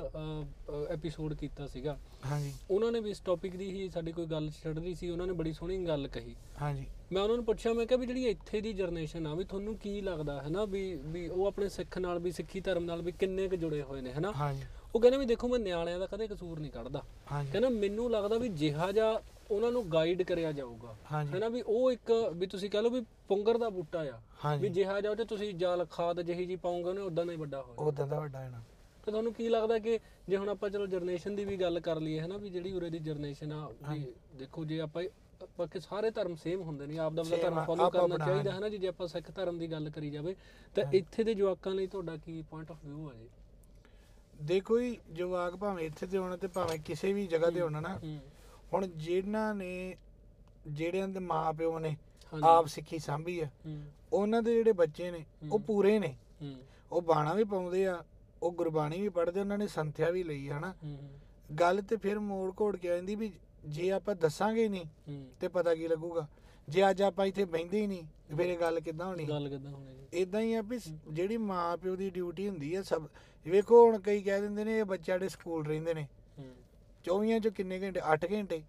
ਐਪੀਸੋਡ 0.91 1.35
ਕੀਤਾ 1.35 1.67
ਸੀਗਾ। 1.67 1.97
ਹਾਂਜੀ। 2.27 2.53
ਉਹਨਾਂ 2.71 2.93
ਨੇ 2.93 3.01
ਵੀ 3.01 3.11
ਇਸ 3.11 3.21
ਟੌਪਿਕ 3.21 3.57
ਦੀ 3.57 3.71
ਹੀ 3.71 3.89
ਸਾਡੀ 3.89 4.13
ਕੋਈ 4.13 4.27
ਗੱਲ 4.27 4.51
ਛੱਡਦੀ 4.63 4.95
ਸੀ 4.95 5.11
ਉਹਨਾਂ 5.11 5.27
ਨੇ 5.27 5.33
ਬੜੀ 5.33 5.53
ਸੋਹਣੀ 5.53 5.79
ਗੱਲ 5.87 6.09
ਕਹੀ। 6.09 6.35
ਹਾਂਜੀ। 6.61 6.87
ਮੈਂ 7.13 7.23
ਉਹਨਾਂ 7.23 7.37
ਨੂੰ 7.37 7.45
ਪੁੱਛਿਆ 7.45 7.73
ਮੈਂ 7.73 7.87
ਕਿਹਾ 7.87 7.99
ਵੀ 7.99 8.07
ਜਿਹੜੀ 8.07 8.25
ਇੱਥੇ 8.27 8.61
ਦੀ 8.61 8.73
ਜਨਰੇਸ਼ਨ 8.73 9.27
ਆ 9.27 9.35
ਵੀ 9.35 9.45
ਤੁਹਾਨੂੰ 9.45 9.77
ਕੀ 9.77 10.01
ਲੱਗਦਾ 10.01 10.41
ਹੈ 10.43 10.49
ਨਾ 10.49 10.65
ਵੀ 10.65 10.95
ਵੀ 11.05 11.27
ਉਹ 11.29 11.47
ਆਪਣੇ 11.47 11.69
ਸਿੱਖ 11.69 11.99
ਨਾਲ 11.99 12.19
ਵੀ 12.19 12.31
ਸਿੱਖੀ 12.31 12.61
ਧਰਮ 12.61 12.85
ਨਾਲ 12.85 13.03
ਵੀ 13.03 13.13
ਕਿੰਨੇ 13.13 13.49
ਕੁ 13.49 13.57
ਜੁੜੇ 13.57 13.83
ਹੋਏ 13.83 14.01
ਨੇ 14.01 14.13
ਹਨਾ? 14.13 14.33
ਹਾਂਜੀ। 14.33 14.65
ਉਹ 14.95 15.01
ਕਹਿੰਦੇ 15.01 15.19
ਵੀ 15.19 15.27
ਦੇਖੋ 15.27 15.49
ਮੈਂ 15.49 15.59
ਨਿਆਣਿਆਂ 15.59 15.99
ਦਾ 15.99 16.07
ਕਦੇ 16.07 16.27
ਕਸੂਰ 16.29 16.59
ਨਹੀਂ 16.61 16.71
ਕੱਢਦਾ। 16.71 17.03
ਕਹਿੰਦਾ 17.53 17.69
ਮੈਨੂੰ 17.69 18.11
ਲੱਗਦਾ 18.11 18.39
ਵੀ 18.39 18.49
ਜਿਹਾ 18.49 18.91
ਜਾ 18.93 19.13
ਉਹਨਾਂ 19.53 19.71
ਨੂੰ 19.73 19.83
ਗਾਈਡ 19.93 20.23
ਕਰਿਆ 20.23 20.53
ਜਾਊਗਾ। 20.53 20.95
ਹਾਂਜੀ। 21.13 21.33
ਹੈਨਾ 21.35 21.49
ਵੀ 21.49 21.63
ਉਹ 21.63 21.91
ਇੱਕ 21.93 22.13
ਵੀ 22.35 22.47
ਤੁਸੀਂ 22.47 22.71
ਕਹ 22.71 22.83
ਲਓ 22.83 22.91
ਵੀ 22.91 23.01
ਪੁੰਗਰ 23.29 23.59
ਦਾ 23.59 23.69
ਬੂਟਾ 23.71 23.99
ਆ। 23.99 24.03
ਵੀ 24.05 24.19
ਹਾਂਜੀ 24.45 24.69
ਜਿਹਾ 24.69 25.01
ਜਾ 25.01 25.15
ਤੇ 25.15 25.25
ਤੁਸੀਂ 25.25 25.53
ਜਲ 25.55 25.85
ਖਾਦ 25.91 26.21
ਜਿਹੀ 26.21 26.47
ਜੀ 26.47 26.57
ਪਾਉਂਗੇ 26.57 26.89
ਉਹਨੇ 26.89 27.01
ਉਦਾਂ 27.01 27.25
ਦਾ 27.27 27.33
ਹੀ 27.33 27.37
ਵੱਡਾ 27.37 27.63
ਹੋਏਗਾ। 27.63 27.85
ਉਦਾਂ 27.85 28.07
ਦਾ 28.07 28.21
ਵੱਡਾ 28.21 28.49
ਨਾ 28.49 28.63
ਤੇ 29.07 29.11
ਤੁਹਾਨੂੰ 29.11 29.33
ਕੀ 29.35 29.49
ਲੱਗਦਾ 29.49 29.79
ਕਿ 29.79 29.99
ਜੇ 30.29 30.37
ਹੁਣ 30.37 30.49
ਆਪਾਂ 30.49 30.71
ਚਲੋ 30.71 30.87
ਜਨਰੇਸ਼ਨ 30.87 31.37
ਦੀ 31.37 31.45
ਵੀ 31.45 31.57
ਗੱਲ 31.57 31.81
ਕਰ 31.81 32.01
ਲਈਏ 32.01 32.21
ਹਨਾ 32.21 32.37
ਵੀ 32.37 32.51
ਜਿਹੜੀ 32.51 32.73
ਉਰੇ 32.73 32.91
ਦੀ 32.91 32.99
ਜਨਰੇਸ਼ਨ 32.99 33.53
ਆ 33.53 33.69
ਵੀ 33.91 34.05
ਦੇਖੋ 34.39 34.65
ਜੇ 34.65 34.81
ਆਪਾਂ 34.81 35.03
ਆਪਾਂ 35.43 35.67
ਕਿ 35.67 35.81
ਸਾਰੇ 35.81 36.11
ਧਰਮ 36.11 36.35
ਸੇਮ 36.35 36.61
ਹੁੰਦੇ 36.63 36.87
ਨੇ 36.87 36.99
ਆਪ 36.99 37.13
ਦਾ 37.13 37.21
ਆਪਦਾ 37.23 37.37
Same 37.37 37.43
ਧਰਮ 37.43 37.59
ਆ, 37.59 37.65
ਫੋਲੋ 37.65 37.85
ਆਪੋ 37.85 37.99
ਕਰਨਾ 37.99 38.15
ਆਪਣਾ, 38.15 38.27
ਚਾਹੀਦਾ। 38.27 38.53
ਹੈ 38.53 38.61
ਨਾ 38.61 38.69
ਜੀ 38.69 38.79
ਜੇ 38.79 38.89
ਆਪਾਂ 38.89 39.07
ਸਿੱਖ 39.09 39.31
ਧਰਮ 39.31 39.59
ਦੀ 39.59 39.71
ਗੱਲ 39.73 39.91
ਕਰੀ 39.91 40.11
ਜਾਵੇ 40.11 40.35
ਤਾਂ 40.77 40.85
ਇੱਥੇ 40.93 41.25
ਦੇ 41.25 41.35
ਜਵਾਕਾਂ 41.35 41.75
ਲਈ 41.75 41.87
ਤੁਹਾਡਾ 41.87 42.17
ਕੀ 42.17 42.43
ਪੁਆਇੰਟ 42.43 42.71
ਆਫ 42.71 42.85
View 42.87 43.09
ਆ 43.11 43.15
ਜੀ? 43.15 43.29
ਦੇਖੋ 44.45 44.79
ਜੀ 44.81 44.99
ਜਵਾਕ 45.13 45.57
ਭਾਵੇਂ 45.57 45.87
ਇੱਥੇ 45.87 46.07
ਤੇ 46.07 46.19
ਹੋਣ 46.19 46.37
ਤੇ 46.37 46.49
ਭਾਵੇਂ 46.49 46.79
ਕਿਸੇ 46.79 47.13
ਵੀ 47.13 47.27
ਜਗ੍ਹਾ 47.27 47.51
ਤੇ 47.51 47.61
ਹੋਣ 47.61 47.81
ਨਾ 47.83 47.99
ਹੂੰ। 48.05 48.19
ਹੁਣ 48.73 48.87
ਜਿਨ੍ਹਾਂ 48.87 49.55
ਨੇ 49.55 49.97
ਜਿਹੜਿਆਂ 50.67 51.09
ਦੇ 51.09 51.21
ਮਾਪਿਓ 51.21 51.79
ਨੇ। 51.79 51.97
ਆਪ 52.33 52.67
ਸਿੱਖੀ 52.67 52.99
ਸਾਂਭੀ 52.99 53.39
ਆ 53.41 53.47
ਉਹਨਾਂ 54.13 54.43
ਦੇ 54.43 54.55
ਜਿਹੜੇ 54.55 54.73
ਬੱਚੇ 54.73 55.11
ਨੇ 55.11 55.25
ਉਹ। 55.51 55.59
ਪੂਰੇ 55.59 55.99
ਨੇ। 55.99 56.15
ਉਹ 56.93 57.03
ਬਾਣਾ 57.03 57.33
ਵੀ 57.35 57.45
ਪਾਉਂਦੇ 57.45 57.87
ਆ 57.87 58.03
ਉਹ 58.43 58.53
ਗੁਰਬਾਣੀ 58.53 59.01
ਵੀ 59.01 59.09
ਪੜ੍ਹਦੇ 59.09 59.41
ਉਹਨਾਂ 59.41 59.59
ਨੇ 59.59 59.67
ਸੰਥਿਆ 59.67 60.11
ਵੀ 60.11 60.23
ਲਈ 60.25 60.49
ਆ, 60.49 60.59
ਹਨਾ। 60.59 60.75
ਗੱਲ 61.61 61.81
ਤੇ 61.83 61.97
ਫਿਰ 61.97 62.19
ਮੋੜ 62.19 62.53
ਘੋੜ 62.61 62.77
ਕੇ 62.77 62.91
ਆ 62.91 62.95
ਜਾਂਦੀ 62.97 63.15
ਵੀ 63.15 63.33
ਜੇ 63.67 63.91
ਆਪਾਂ 63.93 64.15
ਦੱਸਾਂਗੇ 64.15 64.69
ਨਹੀਂ 64.69 65.25
ਤੇ 65.41 65.49
ਪਤਾ 65.49 65.75
ਕੀ 65.75 65.89
ਲੱਗੂਗਾ? 65.89 66.27
ਜੇ 66.69 66.89
ਅੱਜ 66.91 67.03
ਆਪਾਂ 67.03 67.27
ਇੱਥੇ 67.27 67.45
ਬਹਿੰਦੇ 67.45 67.81
ਹੀ 67.81 67.87
ਨਹੀਂ 67.87 68.03
ਤੇ 68.29 68.35
ਫਿਰ 68.37 68.47
ਇਹ 68.47 68.59
ਗੱਲ 68.59 68.81
ਕਿੱਦਾਂ 68.81 69.07
ਹੋਣੀ? 69.07 69.25
ਗੱਲ 69.25 69.49
ਕਿਦਾਂ 69.49 69.71
ਹੋਣੀ 69.73 69.97
ਇਦਾਂ 70.13 70.41
ਹੀ 70.41 70.55
ਆ 70.55 70.63
ਵੀ 70.63 70.79
ਜਿਹੜੀ 71.09 71.37
ਮਾਂ 71.37 71.77
ਪਿਓ 71.77 71.97
ਦੀ 71.97 72.09
ਡਿਊਟੀ 72.11 72.49
ਹੁੰਦੀ 72.49 72.75
ਹੈ 72.77 72.83
ਸਭ 72.83 73.07
ਵੇਖੋ 73.47 73.85
ਹੁਣ 73.87 73.99
ਕਈ 73.99 74.23
ਕਹਿ 74.23 74.41
ਦਿੰਦੇ 74.41 74.65
ਨੇ 74.65 74.79
ਇਹ 74.79 74.85
ਬੱਚਾ 74.85 75.19
ਦੇ 75.19 75.29
ਸਕੂਲ 75.29 75.67
ਰਹਿੰਦੇ 75.67 75.95
ਨੇ। 75.95 76.07
24 77.05 77.39
ਚੋਂ 77.41 77.51
ਕਿੰਨੇ 77.53 77.81
ਘੰਟੇ? 77.81 78.01
8 78.05 78.27
ਘੰਟੇ। 78.33 78.63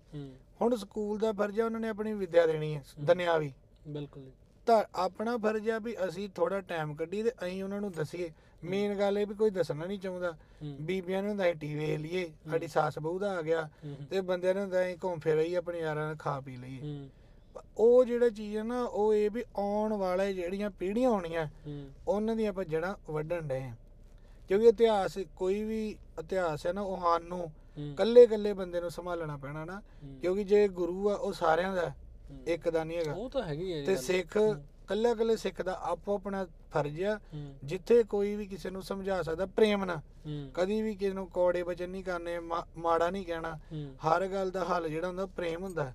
ਹੁਣ 0.61 0.75
ਸਕੂਲ 0.75 1.19
ਦਾ 1.19 1.31
ਫਰਜ਼ 1.31 1.59
ਆ 1.59 1.65
ਉਹਨਾਂ 1.65 1.79
ਨੇ 1.79 1.89
ਆਪਣੀ 1.89 2.13
ਵਿੱਦਿਆ 2.13 2.45
ਦੇਣੀ 2.47 2.75
ਹੈ। 2.75 2.83
ਦੁਨਿਆਵੀ। 2.99 3.51
ਬਿਲਕੁਲ 3.87 4.29
ਤਾਂ 4.67 4.83
ਆਪਣਾ 4.95 5.35
ਫਰਜ਼ 5.37 5.69
ਆ 5.69 5.77
ਵੀ 5.79 5.95
ਅਸੀਂ 6.07 6.27
ਥੋੜਾ 6.35 6.59
ਟਾਈਮ 6.61 6.93
ਕੱਢੀਏ 6.95 7.23
ਤੇ 7.23 7.31
ਅਸੀਂ 7.43 7.63
ਉਹਨਾਂ 7.63 7.79
ਨੂੰ 7.81 7.91
ਦਸੀਏ। 7.91 8.29
ਮੇਨ 8.63 8.93
ਗੱਲ 8.99 9.17
ਇਹ 9.17 9.25
ਵੀ 9.27 9.33
ਕੋਈ 9.33 9.49
ਦੱਸਣਾ 9.49 9.85
ਨਹੀਂ 9.85 9.99
ਚਾਹੁੰਦਾ। 9.99 10.31
ਬੀਬੀਆਂ 10.81 11.21
ਨੂੰ 11.21 11.29
ਹੁੰਦਾ 11.29 11.51
ਟੀਵੀ 11.53 11.79
ਵੇਖ 11.79 11.99
ਲਈਏ 11.99 12.31
ਸਾਡੀ 12.49 12.67
ਸੱਸ 12.67 12.99
ਬਹੂ 12.99 13.19
ਦਾ 13.19 13.31
ਆ 13.37 13.41
ਗਿਆ। 13.41 13.67
ਤੇ 14.09 14.21
ਬੰਦਿਆਂ 14.21 14.53
ਨੂੰ 14.53 14.63
ਹੁੰਦਾ 14.63 14.83
ਅਸੀਂ 14.83 14.95
ਘੁੰਮ 15.03 15.19
ਫਿਰ 15.19 15.37
ਆਈਏ 15.37 15.55
ਆਪਣੇ 15.55 15.79
ਯਾਰਾਂ 15.79 16.05
ਨਾਲ 16.05 16.15
ਖਾ 16.15 16.39
ਪੀ 16.41 16.55
ਲਈਏ। 16.57 17.07
ਉਹ 17.77 18.05
ਜਿਹੜਾ 18.05 18.29
ਚੀਜ਼ 18.29 18.55
ਹੈ 18.57 18.63
ਨਾ 18.63 18.83
ਉਹ 18.83 19.13
ਇਹ 19.13 19.29
ਵੀ 19.31 19.43
ਆਉਣ 19.55 19.93
ਵਾਲੇ 19.93 20.33
ਜਿਹੜੀਆਂ 20.33 20.69
ਪੀੜ੍ਹੀਆਂ 20.69 21.09
ਆਉਣੀਆਂ 21.09 21.47
ਉਹਨਾਂ 22.07 22.35
ਦੀਆਂ 22.35 22.49
ਆਪਾਂ 22.49 22.63
ਜੜ੍ਹਾਂ 22.65 22.95
ਵੱਢਣ 23.09 23.41
ਡਏ 23.41 23.61
ਆ। 23.61 23.73
ਕਿਉਂਕਿ 24.47 24.67
ਇਤਿਹਾਸ 24.67 25.17
ਕੋਈ 25.35 25.61
ਵੀ 25.63 25.87
ਇਤਿਹਾਸ 26.19 26.65
ਹੈ 26.67 26.73
ਨਾ 26.73 26.81
ਉਹ 26.81 26.97
ਸਾਨੂੰ 27.01 27.51
ਕੱਲੇ 27.97 28.25
ਕੱਲੇ 28.27 28.53
ਬੰਦੇ 28.53 28.81
ਨੂੰ 28.81 28.91
ਸੰਭਾਲਣਾ 28.91 29.37
ਪੈਣਾ 29.37 29.65
ਨਾ। 29.65 29.81
ਕਿਉਂਕਿ 30.21 30.43
ਜੇ 30.43 30.67
ਗੁਰੂ 30.67 31.09
ਆ 31.09 31.15
ਉਹ 31.15 31.33
ਸਾਰਿਆਂ 31.33 31.75
ਦਾ। 31.75 31.91
ਇੱਕ 32.47 32.69
ਦਾ 32.69 32.83
ਨਹੀਂ 32.83 32.97
ਹੈਗਾ। 32.97 33.13
ਉਹ 33.13 33.29
ਤਾਂ 33.29 33.43
ਹੈਗੀ 33.43 33.73
ਹੈ 33.73 33.83
ਤੇ 33.85 33.95
ਸਿੱਖ 33.95 34.37
ਕੱਲਾ 34.87 35.13
ਕੱਲੇ 35.13 35.35
ਸਿੱਖ 35.35 35.61
ਦਾ 35.61 35.73
ਆਪੋ 35.83 36.15
ਆਪਣਾ 36.15 36.45
ਫਰਜ਼ 36.71 37.01
ਆ 37.03 37.19
ਜਿੱਥੇ 37.63 38.03
ਕੋਈ 38.03 38.35
ਵੀ 38.35 38.45
ਕਿਸੇ 38.47 38.69
ਨੂੰ 38.69 38.81
ਸਮਝਾ 38.83 39.21
ਸਕਦਾ 39.21 39.45
ਪ੍ਰੇਮ 39.45 39.85
ਨਾਲ। 39.85 40.01
ਕਦੀ 40.53 40.81
ਵੀ 40.81 40.95
ਕਿਸੇ 40.95 41.13
ਨੂੰ 41.13 41.27
ਕੋੜੇ 41.29 41.63
ਬਚਨ 41.63 41.89
ਨਹੀਂ 41.89 42.03
ਕਰਨੇ 42.03 42.39
ਮਾੜਾ 42.39 43.09
ਨਹੀਂ 43.09 43.25
ਕਹਿਣਾ। 43.25 43.57
ਹਰ 44.07 44.27
ਗੱਲ 44.27 44.51
ਦਾ 44.51 44.65
ਹੱਲ 44.65 44.89
ਜਿਹੜਾ 44.89 45.07
ਹੁੰਦਾ 45.07 45.25
ਪ੍ਰੇਮ 45.25 45.63
ਹੁੰਦਾ। 45.63 45.93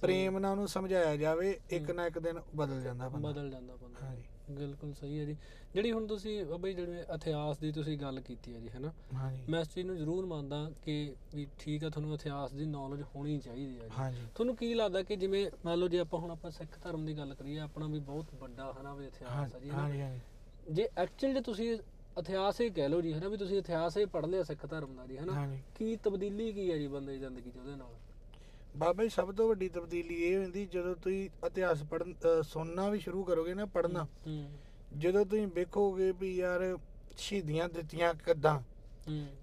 ਪ੍ਰੇਮ 0.00 0.38
ਨਾਲ 0.38 0.50
ਉਹਨੂੰ 0.50 0.68
ਸਮਝਾਇਆ 0.68 1.16
ਜਾਵੇ 1.16 1.58
ਇੱਕ 1.70 1.90
ਨਾ 1.90 2.06
ਇੱਕ 2.06 2.18
ਦਿਨ 2.18 2.40
ਬਦਲ 2.56 2.80
ਜਾਂਦਾ 2.82 3.08
ਬੰਦਾ। 3.08 3.28
ਬਦਲ 3.28 3.50
ਜਾਂਦਾ 3.50 3.76
ਬੰਦਾ। 3.76 4.06
ਹਾਂਜੀ। 4.06 4.22
ਬਿਲਕੁਲ 4.48 4.92
ਸਹੀ 4.92 5.18
ਹੈ 5.18 5.24
ਜੀ। 5.24 5.36
ਜਿਹੜੀ 5.74 5.92
ਹੁਣ 5.92 6.06
ਤੁਸੀਂ 6.06 6.44
ਬਈ 6.58 6.72
ਜਿਹੜੇ 6.74 7.04
ਇਤਿਹਾਸ 7.14 7.58
ਦੀ 7.58 7.70
ਤੁਸੀਂ 7.72 7.96
ਗੱਲ 7.98 8.20
ਕੀਤੀ 8.20 8.54
ਹੈ 8.54 8.60
ਜੀ 8.60 8.68
ਹੈਨਾ? 8.68 8.92
ਹਾਂਜੀ। 9.14 9.44
ਮੈਂ 9.48 9.60
ਇਸ 9.60 9.68
ਚੀਜ਼ 9.68 9.86
ਨੂੰ 9.86 9.96
ਜ਼ਰੂਰ 9.96 10.26
ਮੰਨਦਾ 10.26 10.70
ਕਿ 10.82 11.14
ਵੀ 11.34 11.46
ਠੀਕ 11.58 11.84
ਆ 11.84 11.88
ਤੁਹਾਨੂੰ 11.88 12.14
ਇਤਿਹਾਸ 12.14 12.52
ਦੀ 12.52 12.66
ਨੌਲੇਜ 12.66 13.02
ਹੋਣੀ 13.16 13.38
ਚਾਹੀਦੀ 13.38 13.78
ਹੈ 13.78 13.84
ਜੀ। 13.84 13.94
ਹਾਂਜੀ। 13.98 14.26
ਤੁਹਾਨੂੰ 14.34 14.56
ਕੀ 14.56 14.72
ਲੱਗਦਾ 14.74 15.02
ਕਿ 15.02 15.16
ਜਿਵੇਂ 15.16 15.50
ਮੰਨ 15.64 15.78
ਲਓ 15.78 15.88
ਜੇ 15.88 15.98
ਆਪਾਂ 15.98 16.20
ਹੁਣ 16.20 16.30
ਆਪਾਂ 16.30 16.50
ਸਿੱਖ 16.50 16.78
ਧਰਮ 16.78 17.04
ਦੀ 17.06 17.16
ਗੱਲ 17.18 17.34
ਕਰੀਏ 17.34 17.58
ਆਪਣਾ 17.58 17.86
ਵੀ 17.86 17.98
ਬਹੁਤ 18.00 18.34
ਵੱਡਾ 18.34 18.72
ਹਨਾ 18.80 18.94
ਵੀ 18.94 19.06
ਇਤਿਹਾਸ 19.06 19.54
ਹੈ 19.54 19.60
ਜੀ 19.60 19.70
ਹਾਂਜੀ 19.70 20.00
ਹਾਂਜੀ। 20.00 20.20
ਜੇ 20.66 20.88
ਐਕਚੁਅਲ 20.98 21.32
ਜੇ 21.34 21.40
ਤੁਸੀਂ 21.40 21.76
ਇਤਿਹਾਸ 22.16 22.60
ਹੀ 22.60 22.68
ਕਹਿ 22.70 22.88
ਲਓ 22.88 23.00
ਜੀ 23.00 23.12
ਹਨਾ 23.12 23.28
ਵੀ 23.28 23.36
ਤੁਸੀਂ 23.36 23.58
ਇਤਿਹਾਸ 23.58 23.96
ਹੀ 23.96 24.04
ਪੜ੍ਹ 24.04 24.26
ਲਿਆ 24.26 24.42
ਸਿੱਖ 24.42 24.66
ਧਰਮ 24.66 24.94
ਦਾ 24.96 25.06
ਜੀ 25.06 25.16
ਹਨਾ? 25.18 25.32
ਕੀ 25.74 25.96
ਤਬਦੀਲੀ 25.96 26.52
ਕੀ 26.52 26.70
ਹੈ 26.72 26.76
ਜੀ 26.78 26.86
ਬੰਦੇ 26.86 27.12
ਦੀ 27.12 27.18
ਜ਼ਿੰਦਗੀ 27.18 27.50
'ਚ 27.50 27.56
ਉਹਦੇ 27.56 27.76
ਨਾਲ? 27.76 27.94
ਬਾਬਾ 28.76 29.02
ਜੀ 29.02 29.08
ਸਭ 29.08 29.30
ਤੋਂ 29.32 29.48
ਵੱਡੀ 29.48 29.68
ਤਬਦੀਲੀ 29.68 30.14
ਇਹ 30.24 30.36
ਹੁੰਦੀ 30.38 30.64
ਜਦੋਂ 30.66 30.94
ਤੁਸੀਂ 30.94 31.28
ਇਤਿਹਾਸ 31.46 31.82
ਪੜਨ 31.82 32.14
ਸੁਣਨਾ 32.42 32.88
ਵੀ 32.90 32.98
ਸ਼ੁਰੂ 32.98 33.22
ਕਰੋਗੇ 33.24 33.54
ਨਾ 33.54 33.64
ਪੜਨਾ 33.66 34.06
ਜਦੋਂ 34.98 35.24
ਤੁਸੀਂ 35.26 35.46
ਵੇਖੋਗੇ 35.46 36.10
ਵੀ 36.12 36.34
ਯਾਰ 36.36 36.78
ਸ਼ਹੀਦੀਆਂ 37.16 37.68
ਦਿੱਤੀਆਂ 37.68 38.12
ਕਿੱਦਾਂ 38.14 38.60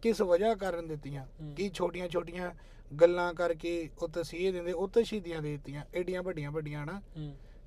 ਕਿਸ 0.01 0.21
ਵਜ੍ਹਾ 0.21 0.53
ਕਾਰਨ 0.55 0.87
ਦਿੱਤੀਆਂ। 0.87 1.25
ਕੀ 1.55 1.69
ਛੋਟੀਆਂ 1.69 2.07
ਛੋਟੀਆਂ 2.09 2.51
ਗੱਲਾਂ 2.91 3.33
ਕਰਕੇ 3.33 3.89
ਉਹ 4.01 4.07
ਤਸੀਹੇ 4.07 4.51
ਦਿੰਦੇ 4.51 4.71
ਉਹ 4.71 4.87
ਤੇ 4.87 5.03
ਸ਼ਹੀਦੀਆਂ 5.03 5.41
ਦੇ 5.41 5.51
ਦਿੱਤੀਆਂ 5.51 5.83
ਏਡੀਆਂ 5.95 6.23
ਵੱਡੀਆਂ 6.23 6.51
ਵੱਡੀਆਂ 6.51 6.85
ਨਾ 6.85 7.01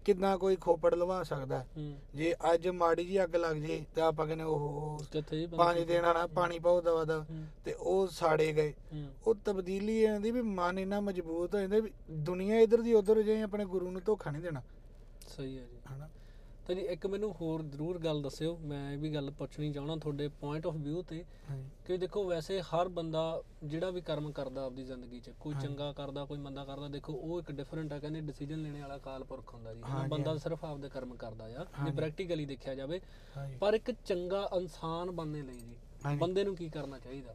ਕਿੰਨਾ 0.04 0.36
ਕੋਈ 0.36 0.56
ਖੋਪੜ 0.56 0.94
ਲਵਾ 0.94 1.22
ਸਕਦਾ 1.22 1.58
ਹੈ। 1.58 1.66
ਹੂੰ। 1.76 1.94
ਜੇ 2.14 2.34
ਅੱਜ 2.54 2.68
ਮਾੜੀ 2.68 3.04
ਜੀ 3.04 3.24
ਅੱਗ 3.24 3.36
ਲੱਗ 3.36 3.56
ਜੇ 3.56 3.84
ਤੇ 3.94 4.00
ਆਪਾਂ 4.00 4.26
ਕਹਿੰਦੇ 4.26 4.44
ਉਹ 4.44 5.02
ਕਿੱਥੇ 5.12 5.38
ਜੀ 5.40 5.46
ਬੰਦਾ 5.46 5.64
ਪੰਜ 5.64 5.80
ਦਿਨ 5.80 6.04
ਆਣਾ 6.04 6.26
ਪਾਣੀ 6.26 6.58
ਪਾਉ 6.58 6.80
ਦਵਾ 6.80 7.04
ਦਵਾ। 7.04 7.26
ਹੂੰ। 7.30 7.46
ਤੇ 7.64 7.72
ਉਹ 7.72 8.06
ਸਾੜੇ 8.06 8.52
ਗਏ। 8.52 8.70
ਹੂੰ। 8.70 9.08
ਉਹ 9.26 9.34
ਤਬਦੀਲੀ 9.44 9.98
ਇਹ 9.98 10.08
ਆਂਦੀ 10.08 10.30
ਵੀ 10.30 10.42
ਮਨ 10.42 10.78
ਇੰਨਾ 10.78 11.00
ਮਜ਼ਬੂਤ 11.00 11.54
ਹੋ 11.54 11.60
ਜਾਂਦਾ 11.60 11.78
ਵੀ 11.78 11.90
ਦੁਨੀਆ 12.10 12.58
ਇਧਰ 12.58 12.82
ਦੀ 12.82 12.94
ਉਧਰ 12.94 13.22
ਜਾਏ 13.22 13.42
ਆਪਣੇ 13.42 13.64
ਗੁਰੂ 13.64 13.90
ਨੂੰ 13.90 14.02
ਧੋਖਾ 14.06 14.30
ਨਹੀਂ 14.30 14.42
ਦੇਣਾ। 14.42 14.62
ਸਹੀ 15.36 15.58
ਹੈ 15.58 15.62
ਜੀ। 15.62 15.78
ਹਨਾ? 15.94 16.08
ਤਾਂ 16.66 16.74
ਜੀ 16.74 16.80
ਇੱਕ 16.82 17.06
ਮੈਨੂੰ 17.06 17.30
ਹੋਰ 17.32 17.62
ਜ਼ਰੂਰ 17.62 17.98
ਗੱਲ 17.98 18.22
ਦੱਸਿਓ 18.22 18.56
ਮੈਂ 18.58 18.92
ਇਹ 18.92 18.98
ਵੀ 18.98 19.12
ਗੱਲ 19.14 19.30
ਪੁੱਛਣੀ 19.30 19.72
ਚਾਹਣਾ 19.72 19.96
ਤੁਹਾਡੇ 19.96 20.28
ਪੁਆਇੰਟ 20.40 20.66
ਆਫ 20.66 20.74
View 20.76 21.02
ਤੇ 21.02 21.24
ਕਿ 21.86 21.96
ਦੇਖੋ 21.96 22.22
ਵੈਸੇ 22.24 22.60
ਹਰ 22.62 22.88
ਬੰਦਾ 22.88 23.22
ਜਿਹੜਾ 23.64 23.90
ਵੀ 23.90 24.00
ਕਰਮ 24.00 24.30
ਕਰਦਾ 24.32 24.64
ਆਪਦੀ 24.64 24.84
ਜ਼ਿੰਦਗੀ 24.84 25.20
'ਚ 25.20 25.30
ਕੋਈ 25.40 25.54
ਚੰਗਾ 25.62 25.92
ਕਰਦਾ 25.92 26.24
ਕੋਈ 26.24 26.38
ਮੰਦਾ 26.38 26.64
ਕਰਦਾ 26.64 26.88
ਦੇਖੋ 26.88 27.12
ਉਹ 27.14 27.38
ਇੱਕ 27.40 27.50
ਡਿਫਰੈਂਟ 27.52 27.92
ਆ 27.92 27.98
ਕਹਿੰਦੇ 27.98 28.20
ਡਿਸੀਜਨ 28.20 28.62
ਲੈਣੇ 28.62 28.80
ਵਾਲਾ 28.80 28.98
ਕਾਲ 28.98 29.24
ਪੁਰਖ 29.24 29.52
ਹੁੰਦਾ 29.54 29.74
ਜੀ। 29.74 29.82
ਬੰਦਾ 30.08 30.36
ਸਿਰਫ 30.36 30.64
ਆਪਦੇ 30.64 30.88
ਕਰਮ 30.88 31.14
ਕਰਦਾ 31.16 31.44
ਆ 31.44 31.64
ਜੇ 31.84 31.90
ਪ੍ਰੈਕਟੀਕਲੀ 31.90 32.44
ਦੇਖਿਆ 32.44 32.74
ਜਾਵੇ 32.74 33.00
ਪਰ 33.60 33.74
ਇੱਕ 33.74 33.90
ਚੰਗਾ 34.04 34.48
ਇਨਸਾਨ 34.56 35.10
ਬਣਨੇ 35.10 35.42
ਲਈ 35.42 35.58
ਜੀ। 35.58 36.16
ਬੰਦੇ 36.16 36.44
ਨੂੰ 36.44 36.54
ਕੀ 36.56 36.68
ਕਰਨਾ 36.68 36.98
ਚਾਹੀਦਾ? 36.98 37.34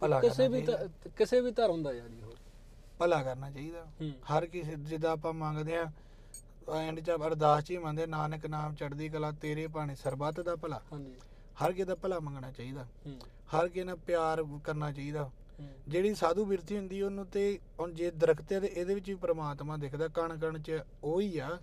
ਭਲਾ 0.00 0.20
ਕਿਸੇ 0.20 0.48
ਵੀ 0.48 0.64
ਕਿਸੇ 1.16 1.40
ਵੀ 1.40 1.50
ਧਰਮ 1.50 1.82
ਦਾ 1.82 1.90
ਆ 1.90 2.08
ਜੀ 2.08 2.22
ਉਹ। 2.22 2.34
ਭਲਾ 2.98 3.22
ਕਰਨਾ 3.22 3.50
ਚਾਹੀਦਾ। 3.50 3.86
ਹਰ 4.30 4.46
ਕਿਸੇ 4.46 4.76
ਜਿੱਦਾਂ 4.78 5.10
ਆਪਾਂ 5.10 5.32
ਮੰਗਦੇ 5.32 5.76
ਆ 5.76 5.90
ਐਂਡ 6.70 7.00
ਚ 7.00 7.10
ਅਰਦਾਸ 7.10 7.64
ਚ 7.64 7.70
ਹੀ 7.70 7.78
ਮੰਨਦੇ 7.78 8.06
ਨਾਨਕ 8.06 8.46
ਨਾਮ 8.46 8.74
ਚੜ੍ਹਦੀ 8.74 9.08
ਕਲਾ 9.08 9.30
ਤੇਰੇ 9.30 9.66
ਭਾਣੇ 9.66 9.94
ਸਰਬੱਤ 9.94 10.40
ਦਾ 10.40 10.56
ਭਲਾ। 10.56 10.80
ਹਾਂਜੀ। 10.92 11.14
ਹਰ 11.64 11.72
ਕਿਸੇ 11.72 11.84
ਦਾ 11.84 11.94
ਭਲਾ 11.94 12.20
ਮੰਗਣਾ 12.20 12.50
ਚਾਹੀਦਾ। 12.50 12.86
ਹਰ 13.56 13.68
ਕਿਸੇ 13.68 13.84
ਨਾਲ 13.84 13.96
ਪਿਆਰ 13.96 14.44
ਕਰਨਾ 14.64 14.92
ਚਾਹੀਦਾ। 14.92 15.30
ਜਿਹੜੀ 15.88 16.14
ਸਾਧੂ 16.14 16.44
ਬਿਰਤੀ 16.44 16.76
ਹੁੰਦੀ 16.76 17.02
ਉਹਨੂੰ 17.02 17.26
ਤੇ 17.26 17.58
ਹੁਣ 17.80 17.92
ਜੇ 17.92 18.10
ਦਰਖਤ 18.10 18.42
ਤੇ 18.42 18.56
ਇਹਦੇ 18.56 18.94
ਵਿੱਚ 18.94 19.08
ਵੀ 19.08 19.14
ਪ੍ਰਮਾਤਮਾ 19.14 19.76
ਦਿਖਦਾ। 19.76 20.08
ਕਣ 20.08 20.36
ਕਣ 20.38 20.58
ਚ 20.58 20.82
ਉਹ 21.04 21.20
ਹੀ 21.20 21.38
ਆ। 21.38 21.58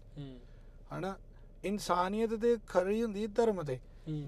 ਹਨਾ? 0.98 1.16
ਇਨਸਾਨੀਅਤ 1.64 2.34
ਤੇ 2.36 2.58
ਖਰੀ 2.68 3.04
ਹੁੰਦੀ 3.04 3.28
ਧਰਮ 3.28 3.64
ਤੇ। 3.64 3.80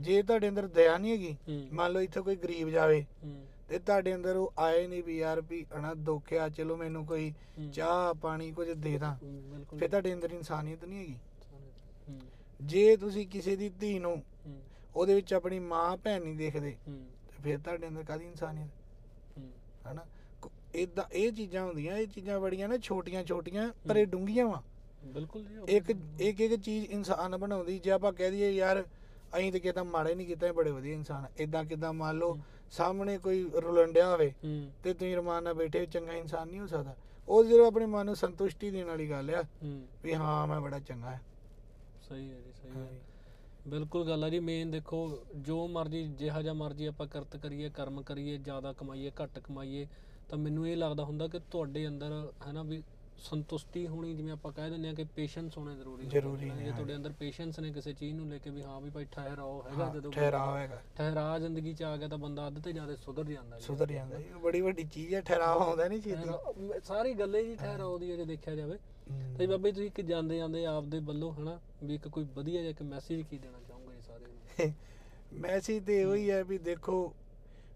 ਜੇ 0.02 0.22
ਤੁਹਾਡੇ 0.24 0.50
ਅੰਦਰ 0.50 0.68
ਦਇਆ 0.68 0.98
ਨਹੀਂ 0.98 1.12
ਹੈਗੀ 1.12 1.38
ਮੰਨ 1.74 1.92
ਲਓ 1.92 2.02
ਇੱਥੇ 2.02 2.22
ਕੋਈ 2.22 2.36
ਗਰੀਬ 2.36 2.70
ਜਾਵੇ। 2.70 3.06
ਤੇ 3.72 3.78
ਤੁਹਾਡੇ 3.80 4.14
ਅੰਦਰ 4.16 4.36
ਉਹ 4.36 4.54
ਆਏ 4.60 4.88
ਨਹੀਂ 4.88 5.04
ਵੀ 5.04 5.18
ਯਾਰ 5.18 5.42
ਵੀ 5.42 5.66
ਹਨਾ 5.78 5.94
ਦੁੱਖਿਆ 5.94 6.48
ਚਲੋ 6.50 6.76
ਮੈਨੂੰ 6.78 7.06
ਕੋਈ। 7.06 7.34
ਚਾਹ 7.74 8.14
ਪਾਣੀ 8.14 8.52
ਕੁਝ 8.52 8.68
ਦੇ 8.70 8.98
ਦਾਂ। 8.98 9.16
ਫਿਰ 9.78 9.90
ਤੁਹਾਡੇ 9.90 10.14
ਅੰਦਰ 10.14 10.32
ਇਨਸਾਨੀਅਤ 10.32 10.84
ਨਹੀਂ 10.86 11.00
ਹੈਗੀ। 11.00 11.16
ਜੇ 12.62 12.96
ਤੁਸੀਂ 12.98 13.26
ਕਿਸੇ 13.28 13.56
ਦੀ 13.56 13.70
ਧੀ 13.70 13.98
ਨੂੰ 14.00 14.22
ਉਹਦੇ 14.96 15.16
ਵਿੱਚ 15.16 15.34
ਆਪਣੀ 15.34 15.60
ਮਾਂ 15.60 15.98
ਭੈਣ 15.98 16.22
ਨਹੀਂ 16.24 16.36
ਦੇਖਦੇ 16.36 16.76
ਫਿਰ 17.44 17.60
ਤੁਹਾਡੇ 17.60 17.88
ਅੰਦਰ 17.88 18.04
ਕਾਦੀ 18.04 18.26
ਇਨਸਾਨੀਅਤ? 18.26 18.70
ਹਨਾ? 19.88 20.06
ਇਦਾਂ 20.76 21.04
ਇਹ 21.14 21.32
ਚੀਜ਼ਾਂ 21.32 21.64
ਹੁੰਦੀਆਂ 21.66 21.98
ਇਹ 21.98 22.08
ਚੀਜ਼ਾਂ 22.08 22.40
ਬੜੀਆਂ 22.40 22.68
ਨਾ 22.70 22.78
ਛੋਟੀਆਂ 22.78 23.24
ਛੋਟੀਆਂ 23.24 23.72
ਪਰ 23.88 23.96
ਇਹ 23.96 24.06
ਡੂੰਘੀਆਂ 24.08 24.46
ਵਾ 24.46 24.62
ਬਿਲਕੁਲ 25.06 25.46
ਇੱਕ 25.70 25.90
ਇੱਕ 26.22 26.42
ਇੱਕ 26.42 26.56
ਚੀਜ਼ 26.56 26.86
ਇਨਸਾਨ 26.86 27.38
ਬਣਾਉਂਦੀ 27.38 27.80
ਜੇ 27.80 27.92
ਆਪਾਂ 27.92 28.12
ਕਹਿ 28.14 28.32
ਦਈਏ 28.32 28.52
ਯਾਰ 28.52 28.84
ਅਸੀਂ 29.38 29.52
ਤੇ 29.52 29.60
ਕਿਤਾ 29.60 29.84
ਮਾੜੇ 29.84 30.16
ਨਹੀਂ 30.16 30.28
ਕੀਤਾ 30.28 30.52
ਬੜੇ 30.54 30.72
ਵਧੀਆ 30.72 30.94
ਇਨਸਾਨ 30.94 31.26
ਇਦਾਂ 31.38 31.64
ਕਿਦਾਂ 31.66 31.94
ਮੰਨ 31.94 32.18
ਲਓ 32.18 32.38
ਸਾਹਮਣੇ 32.72 33.18
ਕੋਈ 33.18 33.44
ਰੁਲੰਡਿਆ 33.56 34.10
ਹੋਵੇ 34.10 34.32
ਤੇ 34.84 34.94
ਤੁਸੀਂ 34.94 35.16
ਰਮਾਨ 35.16 35.44
ਨਾਲ 35.44 35.54
ਬੈਠੇ 35.54 35.86
ਚੰਗਾ 35.86 36.14
ਇਨਸਾਨ 36.14 36.48
ਨਹੀਂ 36.48 36.60
ਹੋ 36.60 36.68
ਸਕਦਾ। 36.68 36.96
ਉਹ 37.28 37.44
ਜਦੋਂ 37.46 37.66
ਆਪਣੇ 37.68 37.86
ਮਨ 37.86 38.06
ਨੂੰ 38.06 38.16
ਸੰਤੁਸ਼ਟੀ 38.16 38.70
ਦੇਣ 38.72 38.86
ਵਾਲੀ 38.86 39.10
ਗੱਲ 39.10 39.30
ਆ 39.36 39.44
ਵੀ 40.04 40.14
ਹਾਂ 40.16 40.46
ਮੈਂ 40.48 40.60
ਬੜਾ 40.62 40.80
ਚੰਗਾ 40.80 41.10
ਹੈ 41.10 41.22
ਸਹੀ 42.10 42.30
ਹੈ 42.32 42.40
ਜੀ 42.42 42.52
ਸਹੀ 42.54 42.80
ਹੈ। 42.82 42.88
ਬਿਲਕੁਲ 43.68 44.08
ਗੱਲ 44.08 44.24
ਆ 44.24 44.30
ਜੀ 44.30 44.40
ਮੇਨ 44.40 44.72
ਦੇਖੋ 44.72 45.00
ਜੋ 45.38 45.68
ਮਰਜ਼ੀ 45.68 46.04
ਜਿਹਾ 46.20 46.42
ਜਿਹਾ 46.42 46.54
ਮਰਜ਼ੀ 46.54 46.86
ਆਪਾਂ 46.86 47.08
ਕਰਤ 47.08 47.36
ਕਰੀਏ 47.38 47.70
ਕਰਮ 47.70 48.02
ਕਰੀਏ 48.02 48.38
ਜ਼ਿਆਦਾ 48.38 48.74
ਕਮਾਈਏ 48.74 49.12
ਘੱਟ 49.24 49.40
ਕਮਾਈਏ 49.40 49.88
ਤਾਂ 50.30 50.38
ਮੈਨੂੰ 50.38 50.68
ਇਹ 50.68 50.78
ਲੱਗਦਾ 50.78 51.04
ਹੁੰਦਾ 51.04 51.28
ਕਿ 51.28 51.40
ਤੁਹਾਡੇ 51.52 51.88
ਅੰਦਰ 51.88 52.12
ਹੈ 52.48 52.52
ਨਾ 52.52 52.64
ਵੀ 52.64 52.82
ਸੰਤੁਸ਼ਟੀ 53.22 53.86
ਹੋਣੀ 53.88 54.14
ਜਿਵੇਂ 54.14 54.32
ਆਪਾਂ 54.34 54.52
ਕਹਿ 54.52 54.70
ਦਿੰਦੇ 54.70 54.90
ਆ 54.90 54.94
ਕਿ 54.94 55.04
ਪੇਸ਼ੈਂਸ 55.16 55.58
ਹੋਣਾ 55.58 55.74
ਜ਼ਰੂਰੀ 55.76 56.06
ਜ਼ਰੂਰੀ 56.06 56.50
ਹੈ 56.50 56.56
ਜੇ 56.56 56.72
ਤੁਹਾਡੇ 56.72 56.96
ਅੰਦਰ 56.96 57.12
ਪੇਸ਼ੈਂਸ 57.12 57.60
ਨੇ 57.60 57.72
ਕਿਸੇ 57.72 57.94
ਚੀਜ਼ 57.94 58.16
ਨੂੰ 58.16 58.28
ਲੈ 58.30 58.38
ਕੇ 58.38 58.50
ਵੀ 58.50 58.64
ਹਾਂ 58.64 58.80
ਵੀ 58.82 58.90
ਭਾਈ 58.90 59.06
ਠਹਿਰਾਓ 59.06 59.62
ਹੈਗਾ 59.64 59.90
ਜਦੋਂ 59.94 60.12
ਠਹਿਰਾਅ 60.12 60.48
ਹੋਏਗਾ 60.48 60.82
ਠਹਿਰਾ 60.96 61.38
ਜ਼ਿੰਦਗੀ 61.40 61.74
ਚ 61.74 61.84
ਆ 61.84 61.96
ਗਿਆ 61.98 62.08
ਤਾਂ 62.08 62.18
ਬੰਦਾ 62.18 62.48
ਅੱਧ 62.48 62.60
ਤੇ 62.60 62.72
ਜ਼ਿਆਦਾ 62.74 62.96
ਸੁਧਰ 62.96 63.24
ਜਾਂਦਾ 63.24 63.60
ਸੁਧਰ 63.60 63.92
ਜਾਂਦਾ 63.92 64.18
ਇਹ 64.18 64.34
ਬੜੀ 64.36 64.62
ਵੱਡੀ 64.62 64.84
ਚੀਜ਼ 64.84 65.14
ਹੈ 65.16 65.22
ਠਹਿਰਾਅ 65.22 65.60
ਆਉਂਦਾ 65.60 65.88
ਨਹੀਂ 65.88 66.02
ਛੇਤੀ। 66.02 66.16
ਠਹਿਰਾਓ- 66.16 66.80
ਸਾਰੀ 66.84 67.14
ਗੱਲੇ 67.14 67.44
ਜੀ 67.44 67.56
ਠਹਿਰਾਓ 67.56 67.98
ਦੀ 67.98 68.08
ਜੇ 68.08 68.26
ਦੇਖਿਆ 68.26 68.56
ਜਾਵੇ। 68.56 68.78
ਤੇ 69.38 69.48
ਬਾਬੇ 69.48 69.72
ਤੁਸੀਂ 69.72 69.90
ਕਿ 69.92 70.04
ਜਾਂਦੇ 70.04 70.38
ਜਾਂਦੇ 70.38 70.66
ਆਪਦੇ 70.66 71.00
ਵੱਲੋਂ 71.00 71.34
ਹਨਾ 71.34 71.60
ਵੀ 71.84 71.96
ਇੱਕ 71.96 72.08
ਕੋਈ 72.08 72.26
ਵਧੀਆ 72.36 72.60
ਜਿਹਾ 72.62 72.72
ਇੱਕ 72.72 72.82
ਮੈਸੇਜ 72.82 73.22
ਕੀ 73.22 73.38
ਦੇਣਾ 73.38 73.60
ਚਾਹੋਗੇ 73.68 73.96
ਜੀ 73.96 74.02
ਸਾਰਿਆਂ 74.02 74.68
ਨੂੰ? 74.68 74.74
ਮੈਸੇਜ 75.42 75.84
ਤੇ 75.86 76.02
ਇਹੋ 76.02 76.14
ਹੀ 76.14 76.30
ਹੈ 76.32 76.44
ਵੀ 76.44 76.58
ਦੇਖੋ 76.58 77.14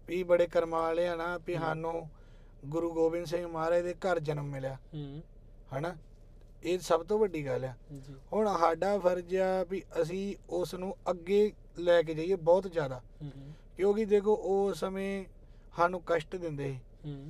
ਵੀ 0.08 0.22
ਬੜੇ 0.22 0.46
ਕਰਮਾਂ 0.46 0.82
ਵਾਲੇ 0.82 1.06
ਆ 1.08 1.14
ਨਾ 1.16 1.36
ਵੀ 1.46 1.54
ਸਾਨੂੰ 1.54 2.08
ਗੁਰੂ 2.64 2.92
ਗੋਬਿੰਦ 2.92 3.26
ਸਿੰਘ 3.26 3.46
ਮਹਾਰਾਜ 3.46 3.82
ਦੇ 3.82 3.94
ਘਰ 3.94 4.18
ਜਨਮ 4.18 4.46
ਮਿਲਿਆ। 4.50 4.74
ਹੂੰ। 4.94 5.22
ਹਨਾ? 5.74 5.96
ਇਹ 6.64 6.78
ਸਭ 6.78 7.06
ਤੋਂ 7.06 7.18
ਵੱਡੀ 7.18 7.46
ਗੱਲ 7.46 7.64
ਆ। 7.64 7.74
ਹੁਣ 8.32 8.46
ਸਾਡਾ 8.60 8.98
ਫਰਜ਼ 8.98 9.36
ਆ 9.36 9.64
ਵੀ 9.64 9.82
ਅਸੀਂ 10.02 10.36
ਉਸ 10.50 10.74
ਨੂੰ 10.74 10.96
ਅੱਗੇ 11.10 11.52
ਲੈ 11.78 12.02
ਕੇ 12.02 12.14
ਜਾਈਏ 12.14 12.34
ਬਹੁਤ 12.34 12.72
ਜ਼ਿਆਦਾ। 12.72 13.02
ਕਿਉਂਕਿ 13.76 14.04
ਦੇਖੋ 14.04 14.34
ਉਸ 14.34 14.78
ਸਮੇਂ 14.78 15.24
ਸਾਨੂੰ 15.76 16.02
ਕਸ਼ਟ 16.06 16.36
ਦਿੰਦੇ 16.36 16.72
ਸੀ। 16.72 16.80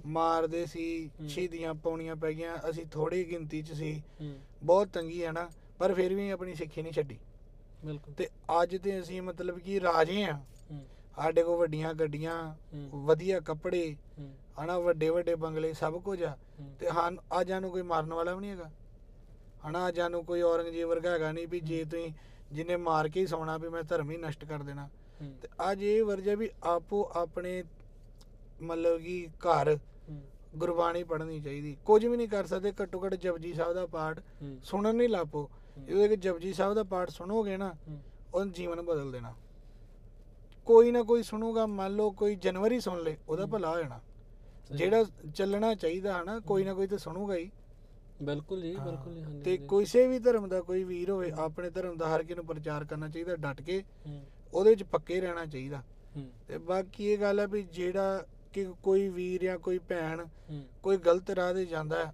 ਮਾਰਦੇ 0.06 0.66
ਸੀ। 0.66 1.10
ਸ਼ਹੀਦੀਆਂ 1.28 1.74
ਪਾਉਣੀਆਂ 1.74 2.16
ਪੈ 2.16 2.32
ਗਈਆਂ 2.32 2.56
ਅਸੀਂ 2.70 2.86
ਥੋੜੀ 2.86 3.30
ਗਿਣਤੀ 3.30 3.62
'ਚ 3.62 3.72
ਸੀ। 3.72 4.02
ਬਹੁਤ 4.62 4.88
ਤੰਗੀ 4.88 5.24
ਹੈ 5.24 5.32
ਨਾ 5.32 5.50
ਪਰ 5.78 5.94
ਫਿਰ 5.94 6.14
ਵੀ 6.14 6.30
ਆਪਣੀ 6.30 6.54
ਸਿੱਖੀ 6.54 6.82
ਨਹੀਂ 6.82 6.92
ਛੱਡੀ। 6.92 7.18
ਬਿਲਕੁਲ। 7.84 8.14
ਤੇ 8.14 8.28
ਅੱਜ 8.62 8.76
ਤੇ 8.76 9.00
ਅਸੀਂ 9.00 9.22
ਮਤਲਬ 9.22 9.58
ਕਿ 9.58 9.80
ਰਾਜੇ 9.80 10.24
ਆ। 10.24 10.40
ਸਾਡੇ 11.16 11.42
ਕੋਲ 11.42 11.58
ਵੱਡੀਆਂ 11.58 11.94
ਗੱਡੀਆਂ 11.94 12.54
ਵਧੀਆ 12.94 13.40
ਕੱਪੜੇ 13.40 13.96
ਹਨਾ 14.62 14.78
ਵੱਡੇ 14.78 15.08
ਵੱਡੇ 15.10 15.34
ਬੰਗਲੇ 15.34 15.72
ਸਭ 15.72 16.00
ਕੁਝ 16.02 16.22
ਆ। 16.22 16.36
ਤੇ 16.80 16.90
ਹਾਂ 16.90 17.10
ਆਜਾਂ 17.32 17.60
ਨੂੰ 17.60 17.70
ਕੋਈ 17.70 17.82
ਮਾਰਨ 17.82 18.12
ਵਾਲਾ 18.12 18.34
ਵੀ 18.34 18.40
ਨਹੀਂ 18.40 18.50
ਹੈਗਾ। 18.50 18.70
ਹਨਾ 19.68 19.82
ਆਜਾਂ 19.84 20.10
ਨੂੰ 20.10 20.24
ਕੋਈ 20.24 20.42
ਔਰੰਗਜ਼ੇਬ 20.42 20.88
ਵਰਗਾ 20.88 21.10
ਹੈਗਾ 21.10 21.32
ਨਹੀਂ 21.32 21.48
ਵੀ 21.48 21.60
ਜੇ 21.60 21.84
ਤੁਸੀਂ 21.84 22.12
ਜਿੰਨੇ 22.52 22.76
ਮਾਰ 22.76 23.08
ਕੇ 23.08 23.20
ਹੀ 23.20 23.26
ਸੌਣਾ 23.26 23.56
ਵੀ 23.58 23.68
ਮੈਂ 23.68 23.82
ਧਰਮ 23.82 24.10
ਹੀ 24.10 24.16
ਨਸ਼ਟ 24.16 24.44
ਕਰ 24.44 24.62
ਦੇਣਾ। 24.62 24.88
ਤੇ 25.42 25.48
ਅੱਜ 25.70 25.82
ਇਹ 25.82 26.02
ਵਰਜਾ 26.04 26.34
ਵੀ 26.34 26.50
ਆਪੋ 26.62 27.02
ਆਪਣੇ 27.14 27.62
ਮਤਲਬ 28.62 29.00
ਕਿ 29.00 29.28
ਘਰ 29.44 29.76
ਗੁਰਬਾਣੀ 30.56 31.02
ਪੜ੍ਹਨੀ 31.04 31.40
ਚਾਹੀਦੀ। 31.40 31.76
ਕੁਝ 31.84 32.04
ਵੀ 32.06 32.16
ਨਹੀਂ 32.16 32.28
ਕਰ 32.28 32.46
ਸਕਦੇ 32.46 32.72
ਘੱਟੋ 32.82 33.04
ਘੱਟ 33.06 33.14
ਜਪਜੀ 33.14 33.52
ਸਾਹਿਬ 33.54 33.72
ਦਾ 33.72 33.86
ਪਾਠ 33.86 34.20
ਸੁਣਨ 34.64 34.96
ਨਹੀਂ 34.96 35.08
ਲਾਪੋ। 35.08 35.42
ਹੂੰ। 35.76 35.84
ਜਦੋਂ 35.86 36.04
ਇੱਕ 36.04 36.12
ਜਪਜੀ 36.14 36.52
ਸਾਹਿਬ 36.52 36.74
ਦਾ 36.74 36.82
ਪਾਠ 36.84 37.10
ਸੁਣੋਗੇ 37.10 37.56
ਨਾ 37.56 37.72
ਹੂੰ। 37.88 37.98
ਉਹਦਾ 38.34 38.50
ਜੀਵਨ 38.52 38.82
ਬਦਲ 38.82 39.12
ਦੇਣਾ। 39.12 39.34
ਕੋਈ 40.66 40.90
ਨਾ 40.90 41.02
ਕੋਈ 41.02 41.22
ਸੁਣੂਗਾ 41.22 41.66
ਮੰਨ 41.66 41.94
ਲਓ 41.96 42.10
ਕੋਈ 42.10 42.34
ਜਨਵਰੀ 42.36 42.80
ਸੁਣ 42.80 43.02
ਲੇ 43.02 43.16
ਉਹਦਾ 43.28 43.46
ਭਲਾ 43.46 43.70
ਹੋ 43.70 43.80
ਜਾਣਾ। 43.80 44.00
ਜਿਹੜਾ 44.72 45.04
ਚੱਲਣਾ 45.34 45.74
ਚਾਹੀਦਾ 45.74 46.20
ਹਨਾ 46.22 46.38
ਕੋਈ 46.40 46.64
ਨਾ 46.64 46.74
ਕੋਈ 46.74 46.86
ਤਾਂ 46.86 46.98
ਸੁਣੂਗਾ 46.98 47.34
ਹੀ। 47.34 47.50
ਬਿਲਕੁਲ 48.22 48.62
ਜੀ। 48.62 48.74
ਬਿਲਕੁਲ 48.76 49.22
ਹਾਂਜੀ 49.24 49.42
ਤੇ। 49.42 49.56
ਕਿਸੇ 49.68 50.06
ਵੀ 50.08 50.18
ਧਰਮ 50.18 50.48
ਦਾ 50.48 50.60
ਕੋਈ 50.60 50.84
ਵੀਰ 50.84 51.10
ਹੋਵੇ 51.10 51.30
ਆਪਣੇ 51.38 51.70
ਧਰਮ 51.70 51.96
ਦਾ 51.96 52.08
ਹਰ 52.08 52.22
ਕਿਸੇ 52.22 52.34
ਨੂੰ 52.34 52.46
ਪ੍ਰਚਾਰ 52.46 52.84
ਕਰਨਾ 52.84 53.08
ਚਾਹੀਦਾ 53.08 53.36
ਡਟ 53.36 53.60
ਕੇ। 53.62 53.82
ਉਹਦੇ 54.54 54.70
ਵਿੱਚ 54.70 54.82
ਪੱਕੇ 54.82 55.20
ਰਹਿਣਾ 55.20 55.44
ਚਾਹੀਦਾ। 55.46 55.82
ਤੇ 56.48 56.58
ਬਾਕੀ 56.58 57.06
ਇਹ 57.06 57.18
ਗੱਲ 57.18 57.40
ਹੈ 57.40 57.46
ਵੀ 57.46 57.62
ਜਿਹੜਾ 57.62 58.24
ਕਿ 58.52 58.64
ਕੋਈ 58.82 59.08
ਵੀਰ 59.08 59.42
ਜਾਂ 59.42 59.58
ਕੋਈ 59.58 59.78
ਭੈਣ 59.78 60.24
ਕੋਈ 60.82 60.96
ਗਲਤ 60.96 61.30
ਰਾਹ 61.30 61.52
ਤੇ 61.54 61.64
ਜਾਂਦਾ 61.66 62.04
ਹੈ, 62.04 62.12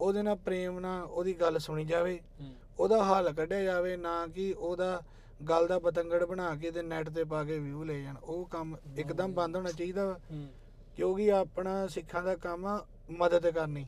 ਉਹਦੇ 0.00 0.22
ਨਾਲ 0.22 0.36
ਪ੍ਰੇਮ 0.36 0.78
ਨਾਲ 0.80 1.02
ਉਹਦੀ 1.02 1.32
ਗੱਲ 1.32 1.58
ਸੁਣੀ 1.58 1.84
ਜਾਵੇ। 1.84 2.20
ਉਹਦਾ 2.78 3.02
ਹੱਲ 3.04 3.32
ਕੱਢਿਆ 3.32 3.62
ਜਾਵੇ 3.62 3.96
ਨਾ 3.96 4.26
ਕਿ 4.26 4.52
ਉਹਦਾ 4.58 5.00
ਗੱਲ 5.48 5.66
ਦਾ 5.66 5.78
ਬਤੰਗੜ 5.78 6.24
ਬਣਾ 6.24 6.56
ਕੇ 6.56 6.70
ਤੇ 6.70 6.82
ਨੈਟ 6.82 7.08
ਤੇ 7.10 7.24
ਪਾ 7.24 7.44
ਕੇ 7.44 7.58
ਵਿਊ 7.58 7.84
ਲੈ 7.84 7.98
ਜਾਣ। 7.98 8.16
ਉਹ 8.16 8.46
ਕੰਮ 8.46 8.76
ਇੱਕਦਮ 8.96 9.32
ਬੰਦ 9.32 9.56
ਹੋਣਾ 9.56 9.70
ਚਾਹੀਦਾ 9.70 10.04
ਵਾ। 10.04 10.18
ਕਿਉਂਕਿ 10.96 11.32
ਆਪਣਾ 11.32 11.86
ਸਿੱਖਾਂ 11.86 12.22
ਦਾ 12.22 12.36
ਕੰਮ 12.36 12.66
ਆ 12.66 12.86
ਮਦਦ 13.10 13.50
ਕਰਨੀ। 13.50 13.86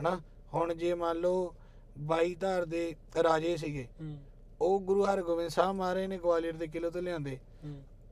ਹਨਾ? 0.00 0.20
ਹੁਣ 0.54 0.74
ਜੇ 0.74 0.94
ਮੰਨ 0.94 1.18
ਲਓ 1.18 1.54
22 1.98 2.34
ਧਾਰ 2.34 2.64
ਦੇ 2.64 2.94
ਰਾਜੇ 3.22 3.56
ਸੀਗੇ। 3.56 3.88
ਉਹ 4.60 4.80
ਗੁਰੂ 4.80 5.04
ਹਰਗੋਬਿੰਦ 5.04 5.50
ਸਾਹਿਬ 5.50 5.76
ਮਹਾਰਾਜ 5.76 6.04
ਨੇ 6.04 6.18
ਗਵਾਲੀਅਰ 6.18 6.52
ਦੇ 6.52 6.66
ਕਿਲੇ 6.66 6.90
ਤੋਂ 6.90 7.02
ਲਿਆਂਦੇ। 7.02 7.38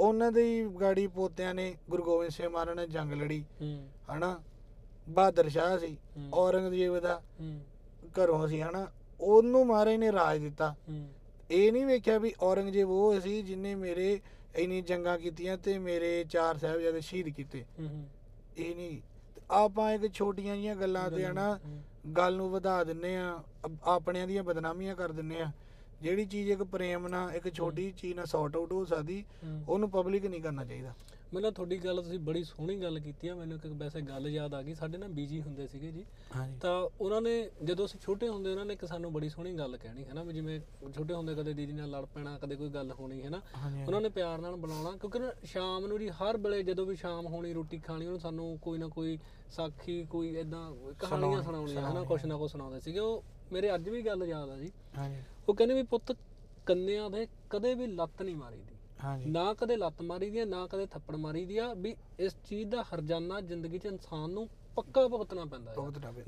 ਉਹਨਾਂ 0.01 0.33
ਦੇ 0.33 0.43
ਹੀ 0.43 0.65
ਗਾੜੀ 0.81 1.07
ਪੋਤਿਆਂ 1.07 1.55
ਨੇ 1.55 1.75
ਗੁਰੂ 1.91 2.03
ਗੋਬਿੰਦ 2.03 2.31
ਸਿੰਘ 2.31 2.49
ਮਹਾਰਾਜ 2.49 2.77
ਨਾਲ 2.77 2.87
ਜੰਗ 2.87 3.13
ਲੜੀ। 3.13 3.45
ਹਨਾ? 4.13 4.41
ਬਹਾਦਰ 5.09 5.49
ਸ਼ਾਹ 5.49 5.79
ਸੀ। 5.79 5.97
ਔਰੰਗਜ਼ੇਬ 6.35 6.99
ਦਾ 6.99 7.21
ਘਰੋਂ 8.19 8.49
ਸੀ 8.49 8.63
ਹਨਾ? 8.63 8.87
ਉਹਨੂੰ 9.21 9.67
ਮਹਾਰਾਜ 9.67 9.95
ਨੇ 9.95 10.13
ਰਾਜ 10.13 10.39
ਦਿੱਤਾ। 10.39 10.75
ਇਹ 11.51 11.73
ਨਹੀਂ 11.73 11.87
ਵੇਖਿਆ 11.87 12.19
ਵੀ 12.19 12.33
ਔਰੰਗਜ਼ੇਬ 12.41 12.91
ਉਹ 12.91 13.21
ਸੀ 13.21 13.43
ਜਿਨੇ 13.43 13.75
ਮੇਰੇ 13.75 14.21
ਇੰਨੀ 14.57 14.81
ਜੰਗਾਂ 14.83 15.19
ਕੀਤੀਆਂ 15.19 15.57
ਤੇ 15.59 15.79
ਮੇਰੇ 15.79 16.25
ਚਾਰ 16.25 16.59
ਸਾਹਿਬਜ਼ਾਦੇ 16.59 17.01
ਸ਼ਹੀਦ 17.01 17.29
ਕੀਤੇ। 17.29 17.65
ਇਹ 18.59 18.75
ਨਹੀਂ। 18.77 19.01
ਆਪਾਂ 19.51 19.93
ਇੱਕ 19.93 20.13
ਛੋਟੀਆਂ 20.15 20.57
ਜੀਆਂ 20.57 20.77
ਗੱਲਾਂ 20.77 21.11
ਤੇ 21.11 21.25
ਹਨਾ। 21.25 21.59
ਗੱਲ 22.17 22.37
ਨੂੰ 22.37 22.51
ਵਧਾ 22.51 22.83
ਦਿੰਨੇ 22.85 23.17
ਆ 23.17 23.43
ਆਪਣਿਆਂ 23.85 24.27
ਦੀਆਂ 24.27 24.43
ਬਦਨਾਮੀਆਂ 24.43 24.95
ਕਰ 24.95 25.13
ਦਿੰਨੇ 25.13 25.41
ਆ। 25.41 25.51
ਜਿਹੜੀ 26.03 26.25
ਚੀਜ਼ 26.25 26.51
ਇੱਕ 26.51 26.63
ਪ੍ਰੇਮ 26.63 27.09
ਨਾਲ 27.09 27.31
ਇੱਕ 27.31 27.55
ਛੋਟੀ 27.55 27.93
ਚੀਜ਼ 27.97 28.15
ਨਾਲ 28.15 28.27
ਸੌਟ 28.27 28.57
ਆਊਟ 28.57 28.73
ਹੋ 28.73 28.85
ਸਕਦੀ। 28.85 29.25
ਉਹਨੂੰ 29.69 29.91
ਪਬਲਿਕ 29.91 30.27
ਨਹੀਂ 30.27 30.43
ਕਰਨਾ 30.43 30.65
ਚਾਹੀਦਾ। 30.65 30.95
ਮੈਨੂੰ 31.33 31.53
ਤੁਹਾਡੀ 31.53 31.77
ਗੱਲ 31.79 32.01
ਤੁਸੀਂ 32.03 32.19
ਬੜੀ 32.19 32.43
ਸੋਹਣੀ 32.45 32.77
ਗੱਲ 32.77 32.99
ਕੀਤੀ 33.01 33.29
ਆ 33.29 33.35
ਮੈਨੂੰ 33.35 33.57
ਇੱਕ 33.57 33.67
ਵੈਸੇ 33.73 34.01
ਗੱਲ 34.01 34.27
ਯਾਦ 34.29 34.55
ਆ 34.55 34.61
ਗਈ 34.63 34.75
ਸਾਡੇ 34.75 34.99
ਨਾਲ 34.99 35.09
ਬੀਜੀ 35.09 35.41
ਹੁੰਦੇ 35.43 35.67
ਸੀਗੇ 35.67 35.91
ਜੀ। 35.93 36.05
ਤਾਂ 36.61 36.73
ਉਹਨਾਂ 37.01 37.21
ਨੇ 37.21 37.35
ਜਦੋਂ 37.65 37.85
ਅਸੀਂ 37.87 38.01
ਛੋਟੇ 38.01 38.29
ਹੁੰਦੇ 38.29 38.51
ਉਹਨਾਂ 38.51 38.65
ਨੇ 38.65 38.73
ਇੱਕ 38.73 38.85
ਸਾਨੂੰ 38.85 39.13
ਬੜੀ 39.13 39.29
ਸੋਹਣੀ 39.29 39.53
ਗੱਲ 39.53 39.77
ਕਹਿਣੀ 39.77 40.05
ਹੈ 40.05 40.15
ਨਾ 40.15 40.23
ਵੀ 40.23 40.33
ਜਿਵੇਂ 40.33 40.59
ਛੋਟੇ 40.93 41.15
ਹੁੰਦੇ 41.15 41.35
ਕਦੇ 41.35 41.53
ਦੀਦੀ 41.53 41.73
ਨਾਲ 41.73 41.91
ਲੜ 41.91 42.05
ਪੈਣਾ 42.05 42.37
ਕਦੇ 42.39 42.57
ਕੋਈ 42.57 42.69
ਗੱਲ 42.69 42.91
ਹੋਣੀ 42.93 43.23
ਹੈ 43.23 43.31
ਨਾ 43.31 43.41
ਉਹਨਾਂ 43.87 44.01
ਨੇ 44.01 44.09
ਪਿਆਰ 44.09 44.41
ਨਾਲ 44.41 44.57
ਬੁਲਾਉਣਾ 44.57 44.91
ਕਿਉਂਕਿ 44.97 45.19
ਨਾ 45.19 45.33
ਸ਼ਾਮ 45.45 45.87
ਨੂੰ 45.87 45.99
ਜੀ 45.99 46.09
ਹਰ 46.23 46.37
ਵੇਲੇ 46.37 46.63
ਜਦੋਂ 46.63 46.87
ਵੀ 46.87 46.97
ਸ਼ਾਮ 46.97 47.27
ਹੋਣੀ 47.27 47.53
ਰੋਟੀ 47.53 47.79
ਖਾਣੀ 47.79 48.07
ਉਹਨੂੰ 48.07 48.21
ਸਾਨੂੰ 48.21 48.59
ਕੋਈ 48.59 48.79
ਨਾ 48.79 48.89
ਕੋਈ 48.89 49.19
ਸਾਖੀ 49.51 50.03
ਕੋਈ 50.07 50.35
ਇਦਾਂ 50.37 50.71
ਕਹਾਣੀਆਂ 51.01 51.43
ਸੁਣਾਉਣੀਆਂ 51.43 51.91
ਹਨਾ 51.91 52.03
ਕੁਛ 52.05 52.25
ਨਾ 52.25 52.37
ਕੁਛ 52.37 52.51
ਸੁਣਾਉਂਦੇ 52.53 52.81
ਸੀਗੇ। 52.81 52.99
ਉਹ 52.99 53.23
ਮੇਰੇ 53.53 53.75
ਅੱਜ 53.75 53.89
ਵੀ 53.89 54.03
ਗੱਲ 54.03 54.23
ਯਾਦ 54.25 54.51
ਆ 54.51 54.57
ਜੀ। 54.57 54.71
ਉਹ 55.49 55.55
ਕਹਿੰਦੇ 55.55 55.75
ਵੀ 55.75 55.83
ਪੁੱਤ 55.83 56.13
ਕੰਨਿਆਂ 56.67 57.09
ਦੇ 57.11 57.27
ਕਦੇ 57.51 57.75
ਵੀ 57.75 57.87
ਲੱਤ 57.87 58.23
ਨਹੀਂ 58.23 58.37
ਮਾਰੀ 58.37 58.57
ਦੀ 58.59 58.63
ਹਾਂਜੀ 58.63 58.80
ਨਾ 59.27 59.53
ਕਦੇ 59.55 59.77
ਲੱਤ 59.77 60.03
ਮਾਰੀ 60.03 60.31
ਦੀ 60.31 60.39
ਆ 60.39 60.45
ਨਾ 60.45 60.67
ਕਦੇ 60.67 60.87
ਥੱਪੜ 60.87 61.17
ਮਾਰੀ 61.17 61.45
ਦੀ 61.47 61.57
ਆ 61.59 61.73
ਵੀ 61.75 61.95
ਇਸ 62.19 62.35
ਚੀਜ਼ 62.45 62.69
ਦਾ 62.69 62.83
ਹਰਜਾਨਾ 62.85 63.41
ਜ਼ਿੰਦਗੀ 63.41 63.79
'ਚ 63.79 63.87
ਇਨਸਾਨ 63.87 64.31
ਨੂੰ 64.31 64.49
ਪੱਕਾ 64.77 65.07
ਭੁਗਤਣਾ 65.09 65.45
ਪੈਂਦਾ 65.45 65.71
ਹੈ 65.71 65.75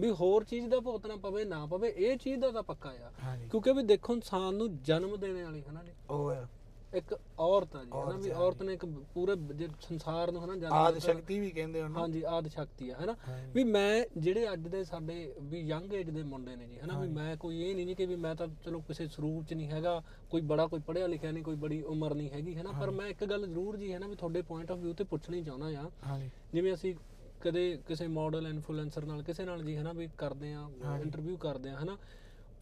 ਵੀ 0.01 0.11
ਹੋਰ 0.11 0.45
ਚੀਜ਼ 0.45 0.67
ਦਾ 0.69 0.81
ਭੁਗਤਣਾ 0.81 1.17
ਪਵੇ 1.17 1.45
ਨਾ 1.45 1.65
ਪਵੇ 1.67 1.89
ਇਹ 1.89 2.17
ਚੀਜ਼ 2.17 2.41
ਦਾ 2.41 2.51
ਤਾਂ 2.51 2.63
ਪੱਕਾ 2.63 2.91
ਆ। 3.03 3.11
ਕਿਉਂਕਿ 3.51 3.73
ਵੀ 3.73 3.83
ਦੇਖੋ 3.83 4.13
ਇਨਸਾਨ 4.15 4.55
ਨੂੰ 4.55 4.69
ਜਨਮ 4.83 5.17
ਦੇਣੇ 5.17 5.43
ਵਾਲੀ 5.43 5.63
ਹਨਾ 5.63 5.83
ਜੀ? 5.83 5.93
ਉਹ 6.11 6.31
ਹੈ 6.31 6.49
ਇੱਕ 6.93 7.15
ਔਰਤ 7.41 7.75
ਆ 7.77 7.83
ਜੀ 7.85 7.91
ਹਨਾ 7.93 8.17
ਵੀ 8.19 8.31
ਔਰਤ 8.39 8.63
ਨੇ 8.63 8.73
ਇੱਕ 8.75 8.85
ਪੂਰੇ 9.15 9.35
ਜੇ 9.55 9.69
ਸੰਸਾਰ 9.81 10.31
ਨੂੰ 10.33 10.43
ਹਨਾ 10.45 10.55
ਜਨਮ 10.57 10.73
ਆਦ। 10.73 10.99
ਸ਼ਕਤੀ 10.99 11.39
ਵੀ 11.41 11.51
ਕਹਿੰਦੇ 11.51 11.83
ਉਹਨੂੰ। 11.83 12.01
ਹਾਂਜੀ 12.01 12.23
ਆਦ 12.29 12.49
ਸ਼ਕਤੀ 12.49 12.91
ਆ 12.91 12.97
ਹਨਾ। 13.05 13.15
ਵੀ 13.55 13.65
ਮੈਂ 13.65 14.05
ਜਿਹੜੇ 14.19 14.53
ਅੱਜ 14.53 14.67
ਦੇ 14.69 14.83
ਸਾਡੇ 14.85 15.17
ਵੀ 15.43 15.61
ਯੰਗ 15.61 15.93
ਏਜ 15.93 16.11
ਦੇ 16.11 16.23
ਮੁੰਡੇ 16.23 16.57
ਨੇ 16.57 16.67
ਜੀ 16.67 16.79
ਹਨਾ? 16.81 16.99
ਵੀ 17.01 17.09
ਮੈਂ 17.09 17.37
ਕੋਈ 17.37 17.61
ਇਹ 17.63 17.75
ਨਹੀਂ 17.77 17.97
ਕਿ 17.97 18.07
ਵੀ 18.07 18.17
ਮੈਂ 18.17 18.35
ਤਾਂ 18.35 18.49
ਚਲੋ 18.65 18.81
ਕਿਸੇ 18.81 19.07
ਸਰੂਪ 19.07 19.45
ਚ 19.47 19.55
ਨਹੀਂ 19.55 19.69
ਹੈਗਾ 19.69 20.01
ਕੋਈ 20.31 20.41
ਬੜਾ 20.43 20.67
ਕੋਈ 20.67 20.81
ਪੜ੍ਹਿਆ 20.81 21.07
ਲਿਖਿਆ 21.07 21.31
ਨਹੀਂ 21.31 21.45
ਕੋਈ 21.45 21.55
ਬੜੀ 21.57 21.81
ਉਮਰ 21.87 22.15
ਨਹੀਂ 22.15 22.31
ਹੈਗੀ 22.31 22.55
ਹਨਾ? 22.57 22.73
ਪਰ 22.73 22.91
ਮੈਂ 22.91 23.09
ਇੱਕ 23.09 23.25
ਗੱਲ 23.25 23.47
ਜ਼ਰੂਰ 23.47 23.77
ਜੀ 23.77 23.93
ਹਨਾ 23.95 24.07
ਵੀ 24.07 24.17
ਤੁਹਾਡੇ 24.17 24.43
ਪੁਆਇੰਟ 24.43 24.71
ਆਫ 24.71 24.79
View 24.79 24.95
ਤੇ 24.95 25.05
ਪੁੱਛਣੀ 25.05 25.43
ਚਾਹੁੰਦਾ 25.43 25.81
ਆ 25.81 25.91
ਹਾਂਜੀ। 26.07 26.31
ਜਿਵੇਂ 26.55 26.75
ਅਸੀਂ 26.75 26.95
ਕਦੇ 27.41 27.63
ਕਿਸੇ 27.87 28.07
ਮਾਡਲ 28.09 28.47
ਇਨਫਲੂਐਂਸਰ 28.47 29.05
ਨਾਲ 29.05 29.23
ਕਿਸੇ 29.23 29.45
ਨਾਲ 29.45 29.63
ਜੀ 29.63 29.77
ਹਨਾ 29.77 29.93
ਵੀ 29.93 30.09
ਕਰਦੇ 30.19 30.53
ਆ 30.53 30.69
ਇੰਟਰਵਿਊ 31.03 31.37
ਕਰਦੇ 31.37 31.71
ਆ 31.71 31.79
ਹਨਾ? 31.79 31.97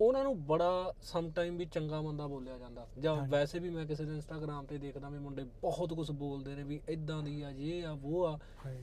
ਉਹਨਾਂ 0.00 0.22
ਨੂੰ 0.24 0.36
ਬੜਾ 0.46 0.92
ਸਮ 1.02 1.30
ਟਾਈਮ 1.30 1.56
ਵੀ 1.56 1.64
ਚੰਗਾ 1.64 2.00
ਮੰਦਾ 2.02 2.26
ਬੋਲਿਆ 2.26 2.58
ਜਾਂਦਾ। 2.58 2.86
ਜਾਂ 2.98 3.14
ਵੈਸੇ 3.28 3.58
ਵੀ 3.58 3.70
ਮੈਂ 3.70 3.84
ਕਿਸੇ 3.86 4.04
ਦੇ 4.04 4.14
ਇੰਸਟਾਗ੍ਰam 4.14 4.66
ਤੇ 4.66 4.78
ਦੇਖਦਾ 4.78 5.08
ਵੀ 5.08 5.18
ਮੁੰਡੇ 5.18 5.44
ਬਹੁਤ 5.62 5.92
ਕੁਝ 5.94 6.10
ਬੋਲਦੇ 6.10 6.54
ਨੇ 6.54 6.62
ਵੀ 6.62 6.80
ਇਦਾਂ 6.88 7.22
ਦੀ 7.22 7.40
ਆ 7.42 7.50
ਇਹ 7.50 7.84
ਆ 7.84 7.96
ਉਹ 8.04 8.24
ਆ। 8.26 8.38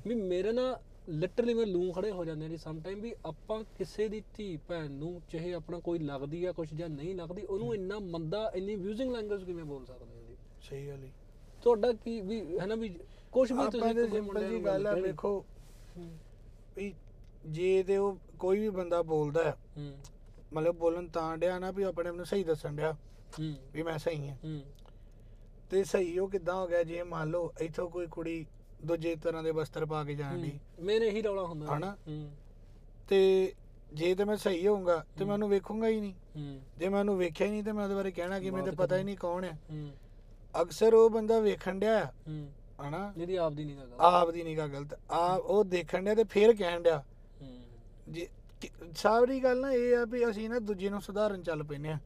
ਵੀ 0.07 0.15
ਮੇਰੇ 0.15 0.51
ਨਾਲ 0.51 0.79
ਲਿਟਰਲੀ 1.09 1.53
ਮੈਂ 1.53 1.65
ਲੂੰ 1.65 1.91
ਖੜੇ 1.93 2.11
ਹੋ 2.11 2.25
ਜਾਂਦੇ 2.25 2.45
ਆ 2.45 2.49
ਜੀ 2.49 2.57
ਸਮ 2.57 2.79
ਟਾਈਮ 2.81 2.99
ਵੀ 3.01 3.13
ਆਪਾਂ 3.25 3.63
ਕਿਸੇ 3.77 4.07
ਦੀ 4.07 4.21
ਧੀ 4.35 4.55
ਭੈਣ 4.67 4.89
ਨੂੰ 4.91 5.21
ਚਾਹੇ 5.29 5.53
ਆਪਣਾ 5.53 5.79
ਕੋਈ 5.79 5.99
ਲੱਗਦੀ 5.99 6.43
ਆ 6.45 6.51
ਕੁਝ 6.51 6.67
ਜਾਂ 6.73 6.89
ਨਹੀਂ 6.89 7.15
ਲੱਗਦੀ 7.15 7.41
ਉਹਨੂੰ 7.43 7.73
ਇੰਨਾ 7.75 7.99
ਮੰਦਾ 7.99 8.51
ਇੰਨੀ 8.55 8.75
ਅਬਿਊਜ਼ਿੰਗ 8.75 9.11
ਲੈਂਗੁਏਜ 9.11 9.43
ਕਿਵੇਂ 9.43 9.63
ਬੋਲ 9.65 9.85
ਸਕਦੇ 9.85 10.15
ਹੋ 10.15 10.23
ਜੀ? 10.23 10.35
ਸਹੀ 10.61 10.87
ਗੱਲ 10.87 11.03
ਹੈ 11.03 11.11
ਤੁਹਾਡਾ 11.63 11.91
ਕੀ 11.93 12.19
ਵੀ 12.21 12.41
ਹੈ 12.59 12.65
ਨਾ 12.65 12.75
ਵੀ 12.75 12.89
ਕੁਝ 13.31 13.51
ਵੀ 13.51 13.65
ਤੁਸੀਂ 13.71 13.93
ਦੇ 13.95 14.05
ਕਿਸੇ 14.05 14.19
ਮੁੰਡੇ 14.21 14.47
ਨੂੰ 14.47 14.63
ਗੱਲ 14.65 14.83
ਕਹਿਣੀ। 14.83 15.01
ਵੇਖੋ 15.01 15.43
ਵੀ 16.77 16.93
ਜੇ 17.47 17.83
ਤੇ 17.83 17.97
ਉਹ 17.97 18.17
ਕੋਈ 18.39 18.59
ਵੀ 18.59 18.69
ਬੰਦਾ 18.69 19.01
ਬੋਲਦਾ 19.03 19.49
ਹੂੰ। 19.77 19.91
ਮਤਲਬ 20.53 20.75
ਬੋਲਣ 20.75 21.07
ਤਾਂ 21.07 21.37
ਡਿਆ 21.37 21.59
ਨਾ 21.59 21.71
ਵੀ 21.71 21.83
ਆਪਣੇ 21.83 22.09
ਆਪ 22.09 22.15
ਨੂੰ 22.15 22.25
ਸਹੀ 22.25 22.43
ਦੱਸਣ 22.43 22.75
ਡਿਆ 22.75 22.91
ਹੂੰ। 23.39 23.55
ਵੀ 23.73 23.83
ਮੈਂ 23.83 23.97
ਸਹੀ 23.97 24.27
ਹਾਂ। 24.29 24.35
ਹੂੰ। 24.35 24.61
ਤੇ 25.69 25.83
ਸਹੀ 25.83 26.19
ਉਹ 26.19 26.29
ਕਿੱਦਾਂ 26.29 26.55
ਹੋ 26.55 26.67
ਗਿਆ? 26.67 26.83
ਜੇ 26.83 27.03
ਮੰਨ 27.03 27.29
ਲਓ 27.29 27.53
ਇੱਥੋਂ 27.59 27.89
ਕੋਈ 27.89 28.07
ਕੁੜੀ 28.07 28.45
ਦੂਜੇ 28.85 29.15
ਤਰ੍ਹਾਂ 29.15 29.43
ਦੇ 29.43 29.51
ਵਸਤਰ 29.51 29.85
ਪਾ 29.85 30.03
ਕੇ 30.03 30.15
ਜਾਣ 30.15 30.37
ਦੀ 30.37 30.59
ਮੇਰੇ 30.79 31.07
ਇਹੀ 31.07 31.21
ਰੌਲਾ 31.21 31.43
ਹੁੰਦਾ। 31.43 31.77
ਹਨਾ? 31.77 31.97
ਹੂੰ। 32.07 32.31
ਤੇ 33.07 33.53
ਜੇ 33.93 34.15
ਤੇ 34.15 34.23
ਮੈਂ 34.23 34.37
ਸਹੀ 34.37 34.67
ਹੋਊਂਗਾ 34.67 35.05
ਤੇ 35.17 35.25
ਮੈਂ 35.25 35.33
ਉਹਨੂੰ 35.33 35.49
ਵੇਖੂੰਗਾ 35.49 35.87
ਹੀ 35.87 36.01
ਨਹੀਂ। 36.01 36.13
ਹੂੰ। 36.13 36.61
ਜੇ 36.77 36.89
ਮੈਂ 36.89 36.99
ਉਹਨੂੰ 36.99 37.17
ਵੇਖਿਆ 37.17 37.47
ਹੀ 37.47 37.51
ਨਹੀਂ 37.51 37.63
ਤੇ 37.63 37.71
ਮੈਂ 37.71 37.83
ਉਹਦੇ 37.83 37.95
ਬਾਰੇ 37.95 38.11
ਕਹਿਣਾ 38.11 38.39
ਕਿ 38.39 38.51
ਮੈਨੂੰ 38.51 38.65
ਤੇ 38.65 38.71
ਪਤਾ 38.71 38.97
ਹੀ 38.97 39.03
ਨਹੀਂ 39.03 39.17
ਕੌਣ 39.17 39.43
ਹੈ 39.43 39.59
ਹੂੰ। 39.71 39.91
ਅਕਸਰ 40.61 40.93
ਉਹ 40.93 41.09
ਬੰਦਾ 41.09 41.39
ਵੇਖਣ 41.39 41.79
ਡਿਆ। 41.79 42.05
ਹੂੰ। 42.05 42.51
ਹਨਾ? 42.87 43.13
ਜਿਹਦੀ 43.17 43.35
ਆਪਦੀ 43.35 43.63
ਨਹੀਂ 43.65 43.77
ਗੱਲ। 43.77 43.93
ਆਪ 43.99 44.31
ਦੀ 44.31 44.43
ਨਿਗਾਹ 44.43 44.67
ਗਲਤ। 44.67 44.99
ਆ 45.11 45.35
ਉਹ 45.35 45.63
ਦੇਖਣ 45.63 46.03
ਡਿਆ 46.03 46.15
ਤੇ 46.15 46.23
ਫੇਰ 46.23 46.55
ਕਹਿਣ 46.55 46.81
ਡਿਆ। 46.81 47.03
ਹੂੰ। 47.41 47.61
ਜੇ 48.09 48.27
ਸਾਰੀ 48.95 49.39
ਗੱਲ 49.39 49.59
ਨਾ 49.59 49.71
ਇਹ 49.71 49.95
ਆ 49.95 50.03
ਵੀ 50.05 50.29
ਅਸੀਂ 50.29 50.49
ਨਾ 50.49 50.59
ਦੂਜੇ 50.59 50.89
ਨੂੰ 50.89 51.01
ਸੁਧਾਰਨ 51.01 51.41
ਚੱਲ 51.43 51.63
ਪੈਨੇ 51.63 51.91
ਆ 51.91 51.97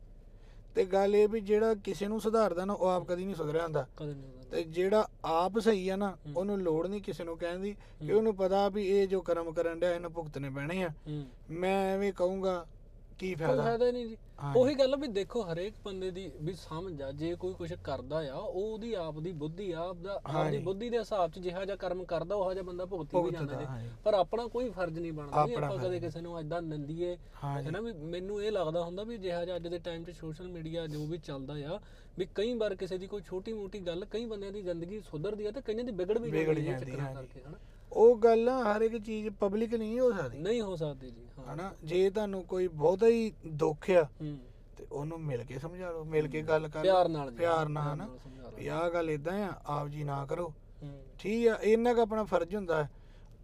ਤੇ 0.76 0.86
ਗੱਲ 0.86 1.16
ਇਹ 1.16 1.28
ਵੀ 1.28 1.40
ਜਿਹੜਾ 1.42 1.74
ਕਿਸੇ 1.84 2.08
ਨੂੰ 2.08 2.20
ਸੁਧਾਰਦਾ 2.22 2.66
ਨਾ 2.66 2.74
ਉਹ 2.74 2.88
ਆਪ 2.88 3.06
ਕਦੀ 3.08 3.26
ਨਹੀਂ 3.26 3.36
ਸੁਧਰਿਆ 3.36 3.64
ਹੁੰਦਾ। 3.64 3.86
ਕਦੇ 3.98 4.14
ਨਹੀਂ 4.14 4.32
ਗੱਲ 4.34 4.50
ਤੇ 4.52 4.64
ਜਿਹੜਾ 4.64 5.08
ਆਪ 5.26 5.60
ਸਹੀ 5.60 5.88
ਆ 5.90 5.96
ਨਾ 5.96 6.16
ਉਹਨੂੰ 6.36 6.60
ਲੋੜ 6.60 6.86
ਨਹੀਂ 6.88 7.02
ਕਿਸੇ 7.02 7.24
ਨੂੰ 7.24 7.38
ਕਹਿਣ 7.38 7.60
ਦੀ 7.60 7.74
ਕਿ 8.00 8.12
ਉਹਨੂੰ 8.12 8.36
ਪਤਾ 8.36 8.68
ਵੀ 8.70 8.86
ਇਹ 8.88 9.08
ਜੋ 9.08 9.22
ਕਰਮ 9.22 9.52
ਕਰਨ 9.54 9.80
ਡਿਆ 9.80 9.94
ਇਹਨੂੰ 9.94 10.12
ਭੁਗਤਣੇ 10.12 10.50
ਪੈਣੇ 10.50 10.82
ਆ। 10.84 10.90
ਮੈਂ 11.52 11.76
ਐਵੇਂ 11.94 12.12
ਕਹੂੰਗਾ 12.14 12.66
ਕੀ 13.22 13.34
ਕੋਈ 13.36 13.36
ਫਾਇਦਾ 13.38 13.64
ਫਾਇਦਾ 13.64 13.86
ਹੀ 13.86 13.92
ਨਹੀਂ 13.92 14.06
ਜੀ 14.08 14.16
ਹਾਂ। 14.40 14.54
ਉਹੀ 14.56 14.74
ਗੱਲ 14.76 14.94
ਆ 14.94 14.98
ਵੀ 14.98 15.08
ਦੇਖੋ 15.10 15.42
ਹਰੇਕ 15.44 15.74
ਬੰਦੇ 15.84 16.10
ਦੀ 16.12 16.30
ਵੀ 16.42 16.54
ਸਮਝ 16.54 17.02
ਆ 17.02 17.12
ਜੇ 17.14 17.34
ਕੋਈ 17.36 17.54
ਕੁਝ 17.54 17.74
ਕਰਦਾ 17.84 18.18
ਆ 18.30 18.36
ਉਹ 18.36 18.54
ਉਹਦੀ 18.64 18.94
ਆਪ 19.00 19.20
ਦੀ 19.20 19.32
ਬੁੱਧੀ 19.42 19.72
ਆ 19.72 19.80
ਆਪਦਾ 19.82 20.14
ਆਪਦੀ 20.14 20.34
ਹਾਂਜੀ। 20.34 20.58
ਬੁੱਧੀ 20.60 20.90
ਦੇ 20.90 20.98
ਹਿਸਾਬ 21.00 21.32
'ਚ 21.32 21.40
ਜਿਹੜਾ 21.40 21.66
ਜਿਹਾ 21.66 21.76
ਕਰਮ 21.78 22.04
ਕਰਦਾ 22.06 22.36
ਉਹ 22.36 22.54
ਜਿਹਾ 22.54 22.64
ਬੰਦਾ 22.64 22.86
ਭੁਗਤੀ 22.86 23.18
ਵੀ 23.18 23.32
ਜਾਂਦਾ 23.32 23.46
ਭੁਗਤਦਾ, 23.46 23.60
ਜੀ 23.62 23.66
ਹਾਂਜੀ। 23.68 23.90
ਪਰ 24.04 24.14
ਆਪਣਾ 24.14 24.46
ਕੋਈ 24.48 24.70
ਫਰਜ਼ 24.70 24.98
ਨਹੀਂ 25.00 25.12
ਬਣਦਾ 25.14 25.46
ਜੀ 25.48 25.54
ਆਪਣਾ 25.54 25.68
ਆਪਾਂ 25.68 25.78
ਕਦੇ 25.80 26.00
ਕਿਸੇ 26.00 26.22
ਨੂੰ 26.22 26.38
ਐਦਾਂ 26.40 26.62
ਨੰਦੀਏ 26.64 27.16
ਹਾਂਜੀ। 27.44 27.66
ਹੈ 27.68 27.72
ਨਾ 27.72 27.82
ਵੀ 27.82 27.92
ਮੈਨੂੰ 28.08 28.42
ਇਹ 28.44 28.52
ਲੱਗਦਾ 28.52 28.84
ਹੁੰਦਾ 28.84 29.04
ਵੀ 29.04 29.18
ਜਿਹੜਾ 29.18 29.46
ਜਿਹਾ 29.46 29.56
ਅੱਜ 29.56 29.68
ਦੇ 29.68 29.80
ਟਾਈਮ 29.80 30.04
'ਚ 30.04 30.16
ਸੋਸ਼ਲ 30.18 30.48
ਮੀਡੀਆ 30.50 30.88
ਜੋ 30.88 31.06
ਵੀ 31.06 31.18
ਚੱਲਦਾ 31.20 31.54
ਆ 31.68 31.80
ਵੀ 32.18 32.28
ਕਈ 32.36 32.54
ਵਾਰ 32.58 32.76
ਕਿਸੇ 32.76 32.98
ਦੀ 32.98 33.08
ਕੋਈ 33.08 33.22
ਛੋਟੀ 33.22 33.54
ਮੋਟੀ 33.54 33.80
ਗੱਲ 33.80 34.06
ਕਈ 34.06 34.26
ਬੰਦਿਆਂ 34.26 34.52
ਦੀ 34.52 34.62
ਜ਼ਿੰਦਗੀ 34.62 35.00
ਸੁਧਰਦੀ 35.02 35.46
ਆ 35.46 35.52
ਤੇ 35.52 35.62
ਕਈਆਂ 35.62 35.84
ਦੀ 35.84 35.92
ਵਿਗੜ 35.94 36.18
ਵੀ 36.18 36.30
ਵਿਗੜ 36.32 36.54
ਜਾਂਦੀ 36.54 36.68
ਹੈ 36.68 36.72
ਜਾਂਦੀ, 36.72 36.86
ਚੱਕਰਾਂ 36.88 37.06
ਹਾਂਜੀ। 37.06 37.28
ਕਰਕੇ 37.28 37.42
ਹਨਾ 37.42 37.58
ਉਹ 37.92 38.18
ਗੱਲ 38.18 38.44
ਨਾ 38.44 38.76
ਹਰ 38.76 38.82
ਇੱਕ 38.82 38.98
ਚੀਜ਼ 38.98 39.30
ਪਬਲਿਕ 39.30 39.76
ਨਹੀਂ 39.76 40.00
ਹੋ 40.00 40.12
ਸਕਦੀ। 40.12 40.38
ਨਹੀਂ 40.38 40.62
ਹੋ 40.62 40.76
ਸਕਦੀ 40.76 41.12
ਜੀ 41.12 41.26
ਹਾਂ। 41.40 41.54
ਹਨਾ? 41.54 41.74
ਜੇ 41.84 42.10
ਤੁਹਾਨੂੰ 42.10 42.44
ਕੋਈ 42.44 42.68
ਬਹੁਤਾ 42.68 43.08
ਹੀ 43.08 43.34
ਦੁੱਖ 43.48 43.90
ਆ 43.90 44.04
ਹੂੰ। 44.22 44.38
ਤੇ 44.78 44.88
ਉਹਨੂੰ 44.92 45.22
ਮਿਲ 45.22 45.44
ਕੇ 45.44 45.60
ਸਮਝਾ 45.60 45.92
ਲਓ 45.92 46.04
ਮਿਲ 46.04 46.28
ਕੇ 46.28 46.42
ਗੱਲ 46.42 46.68
ਕਰ 46.68 46.80
ਲਓ। 46.80 46.84
ਪਿਆਰ 46.84 47.08
ਨਾਲ 47.10 47.32
ਜੀ 47.32 47.38
ਪਿਆਰ 47.38 47.70
ਨਾਲ 47.70 47.94
ਹਨਾ? 47.94 48.10
ਸਮਝਾ 48.24 48.42
ਲਓ। 48.44 48.58
ਵੀ 48.58 48.68
ਆਹ 48.68 48.90
ਗੱਲ 48.90 49.10
ਇਦਾਂ 49.10 49.50
ਆ 49.50 49.62
ਆਪ 49.66 49.88
ਜੀ 49.88 50.04
ਨਾ 50.04 50.26
ਕਰੋ। 50.26 50.54
ਹੂੰ। 50.84 51.04
ਠੀਕ 51.20 51.48
ਆ 51.48 51.58
ਇੰਨਾ 51.62 51.94
ਕੁ 51.94 52.02
ਆਪਣਾ 52.02 52.24
ਫਰਜ਼ 52.24 52.56
ਹੁੰਦਾ 52.56 52.84
ਹੈ। 52.84 52.90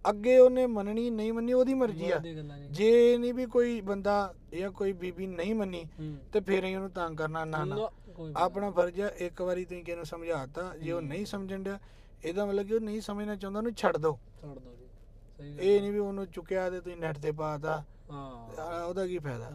ਅੱਗੇ 0.09 0.37
ਉਹਨੇ 0.37 0.65
ਮੰਨਣੀ 0.67 1.09
ਨਹੀਂ 1.09 1.33
ਮੰਨੀ 1.33 1.53
ਉਹਦੀ 1.53 1.73
ਮਰਜ਼ੀ 1.73 2.05
ਆ। 2.05 2.09
ਬਹੁਤ 2.09 2.21
ਦੀਆਂ 2.21 2.35
ਗੱਲਾਂ 2.35 2.57
ਜੀ। 2.59 2.67
ਜੇ 2.71 3.17
ਨਹੀਂ 3.17 3.33
ਵੀ 3.33 3.45
ਕੋਈ 3.45 3.81
ਬੰਦਾ 3.81 4.33
ਜਾਂ 4.59 4.71
ਕੋਈ 4.71 4.93
ਬੀਬੀ 4.93 5.27
ਨਹੀਂ 5.27 5.55
ਮੰਨੀ 5.55 5.85
ਹੂੰ। 5.99 6.17
ਤੇ 6.33 6.39
ਫਿਰ 6.39 6.65
ਹੀ 6.65 6.75
ਉਹਨੂੰ 6.75 6.89
ਤੰਗ 6.89 7.17
ਕਰਨਾ 7.17 7.45
ਨਾ 7.45 7.65
ਨਾ। 7.65 7.75
ਕੋਈ 8.15 8.27
ਵੀ 8.27 8.33
ਆਪਣਾ 8.37 8.71
ਫਰਜ਼ 8.71 9.01
ਆ 9.01 9.11
ਇੱਕ 9.17 9.41
ਵਾਰੀ 9.41 9.65
ਤੁਸੀਂ 9.65 9.83
ਕਿਸੇ 9.83 9.95
ਨੂੰ 9.95 10.05
ਸਮਝਾਤਾ 10.05 10.77
ਜੇ 10.77 10.91
ਉਹ 10.91 11.01
ਨਹੀਂ 11.01 11.25
ਸਮਝਣ 11.25 11.63
ਡਿਆ 11.63 11.79
ਇਹਦਾ 12.23 12.45
ਮਤਲਬ 12.45 12.67
ਕਿ 12.67 12.73
ਉਹ 12.73 12.79
ਨਹੀਂ 12.79 13.01
ਸਮਝਣਾ 13.01 13.35
ਚਾਹੁੰਦਾ 13.35 13.59
ਉਹਨੂੰ 13.59 13.73
ਛੱਡ 13.73 13.97
ਦਿਓ 13.97 14.17
ਛੱਡ 14.41 14.57
ਦੋ 14.59 14.75
ਜੀ। 14.75 14.85
ਸਹੀ 15.37 15.51
ਗੱਲ 15.51 15.63
ਇਹ 15.63 15.81
ਨਹੀਂ 15.81 15.91
ਵੀ 15.91 15.99
ਉਹਨੂੰ 15.99 16.25
ਚੁੱਕਿਆ 16.27 16.69
ਤੇ 16.69 16.79
ਤੁਸੀਂ 16.79 16.97
ਨੈਟ 16.97 17.17
ਤੇ 17.17 17.31
ਪਾਤਾ 17.31 17.83
ਹਾਂ। 18.11 18.83
ਉਹਦਾ 18.85 19.05
ਕੀ 19.07 19.17
ਫਾਇਦਾ? 19.19 19.51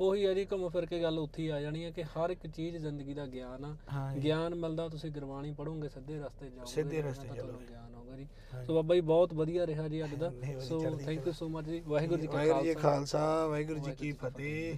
ਉਹੀ 0.00 0.24
ਆ 0.24 0.32
ਜੀ 0.34 0.44
ਘੁੰਮ 0.52 0.68
ਫਿਰ 0.68 0.86
ਕੇ 0.86 1.00
ਗੱਲ 1.02 1.18
ਉੱਥੇ 1.18 1.42
ਹੀ 1.42 1.48
ਆ 1.48 1.60
ਜਾਣੀ 1.60 1.84
ਹੈ 1.84 1.90
ਕਿ 1.90 2.02
ਹਰ 2.04 2.30
ਇੱਕ 2.30 2.46
ਚੀਜ਼ 2.46 2.76
ਜ਼ਿੰਦਗੀ 2.76 3.14
ਦਾ 3.14 3.26
ਗਿਆਨ 3.26 3.64
ਆ। 3.64 3.74
ਹਾਂ 3.92 4.14
ਗਿਆਨ 4.16 4.54
ਮਿਲਦਾ 4.54 4.88
ਤੁਸੀਂ 4.88 5.10
ਗੁਰਬਾਣੀ 5.12 5.52
ਪੜੋਗੇ 5.52 5.88
ਸਿੱਧੇ 5.88 6.18
ਰਸਤੇ 6.18 6.48
ਜਾਓਗੇ 6.50 6.70
ਸਿੱਧੇ 6.72 7.02
ਰਸਤੇ 7.02 7.28
ਚੱਲੋਗੇ। 7.28 7.66
ਗਿਆਨ 7.66 7.94
ਹੋਊਗਾ 7.94 8.16
ਜੀ। 8.16 8.26
ਸੋ 8.66 8.74
ਬਾਬਾ 8.74 8.94
ਜੀ 8.94 9.00
ਬਹੁਤ 9.00 9.34
ਵਧੀਆ 9.34 9.66
ਰਿਹਾ 9.66 9.88
ਜੀ 9.88 10.02
ਅੱਜ 10.04 10.14
ਦਾ। 10.14 10.32
So 10.68 10.80
thank 10.98 11.26
you 11.26 11.32
so 11.32 11.48
much 11.48 11.66
ਜੀ। 11.66 11.82
ਵਾਹਿਗੁਰੂ 11.86 12.20
ਜੀ 12.20 12.26
ਕਾ 12.26 12.80
ਖਾਲਸਾ। 12.80 13.46
ਵਾਹਿਗੁਰੂ 13.46 13.78
ਜੀ 13.78 13.92
ਕੀ 13.92 14.12
ਫਤਿਹ। 14.12 14.76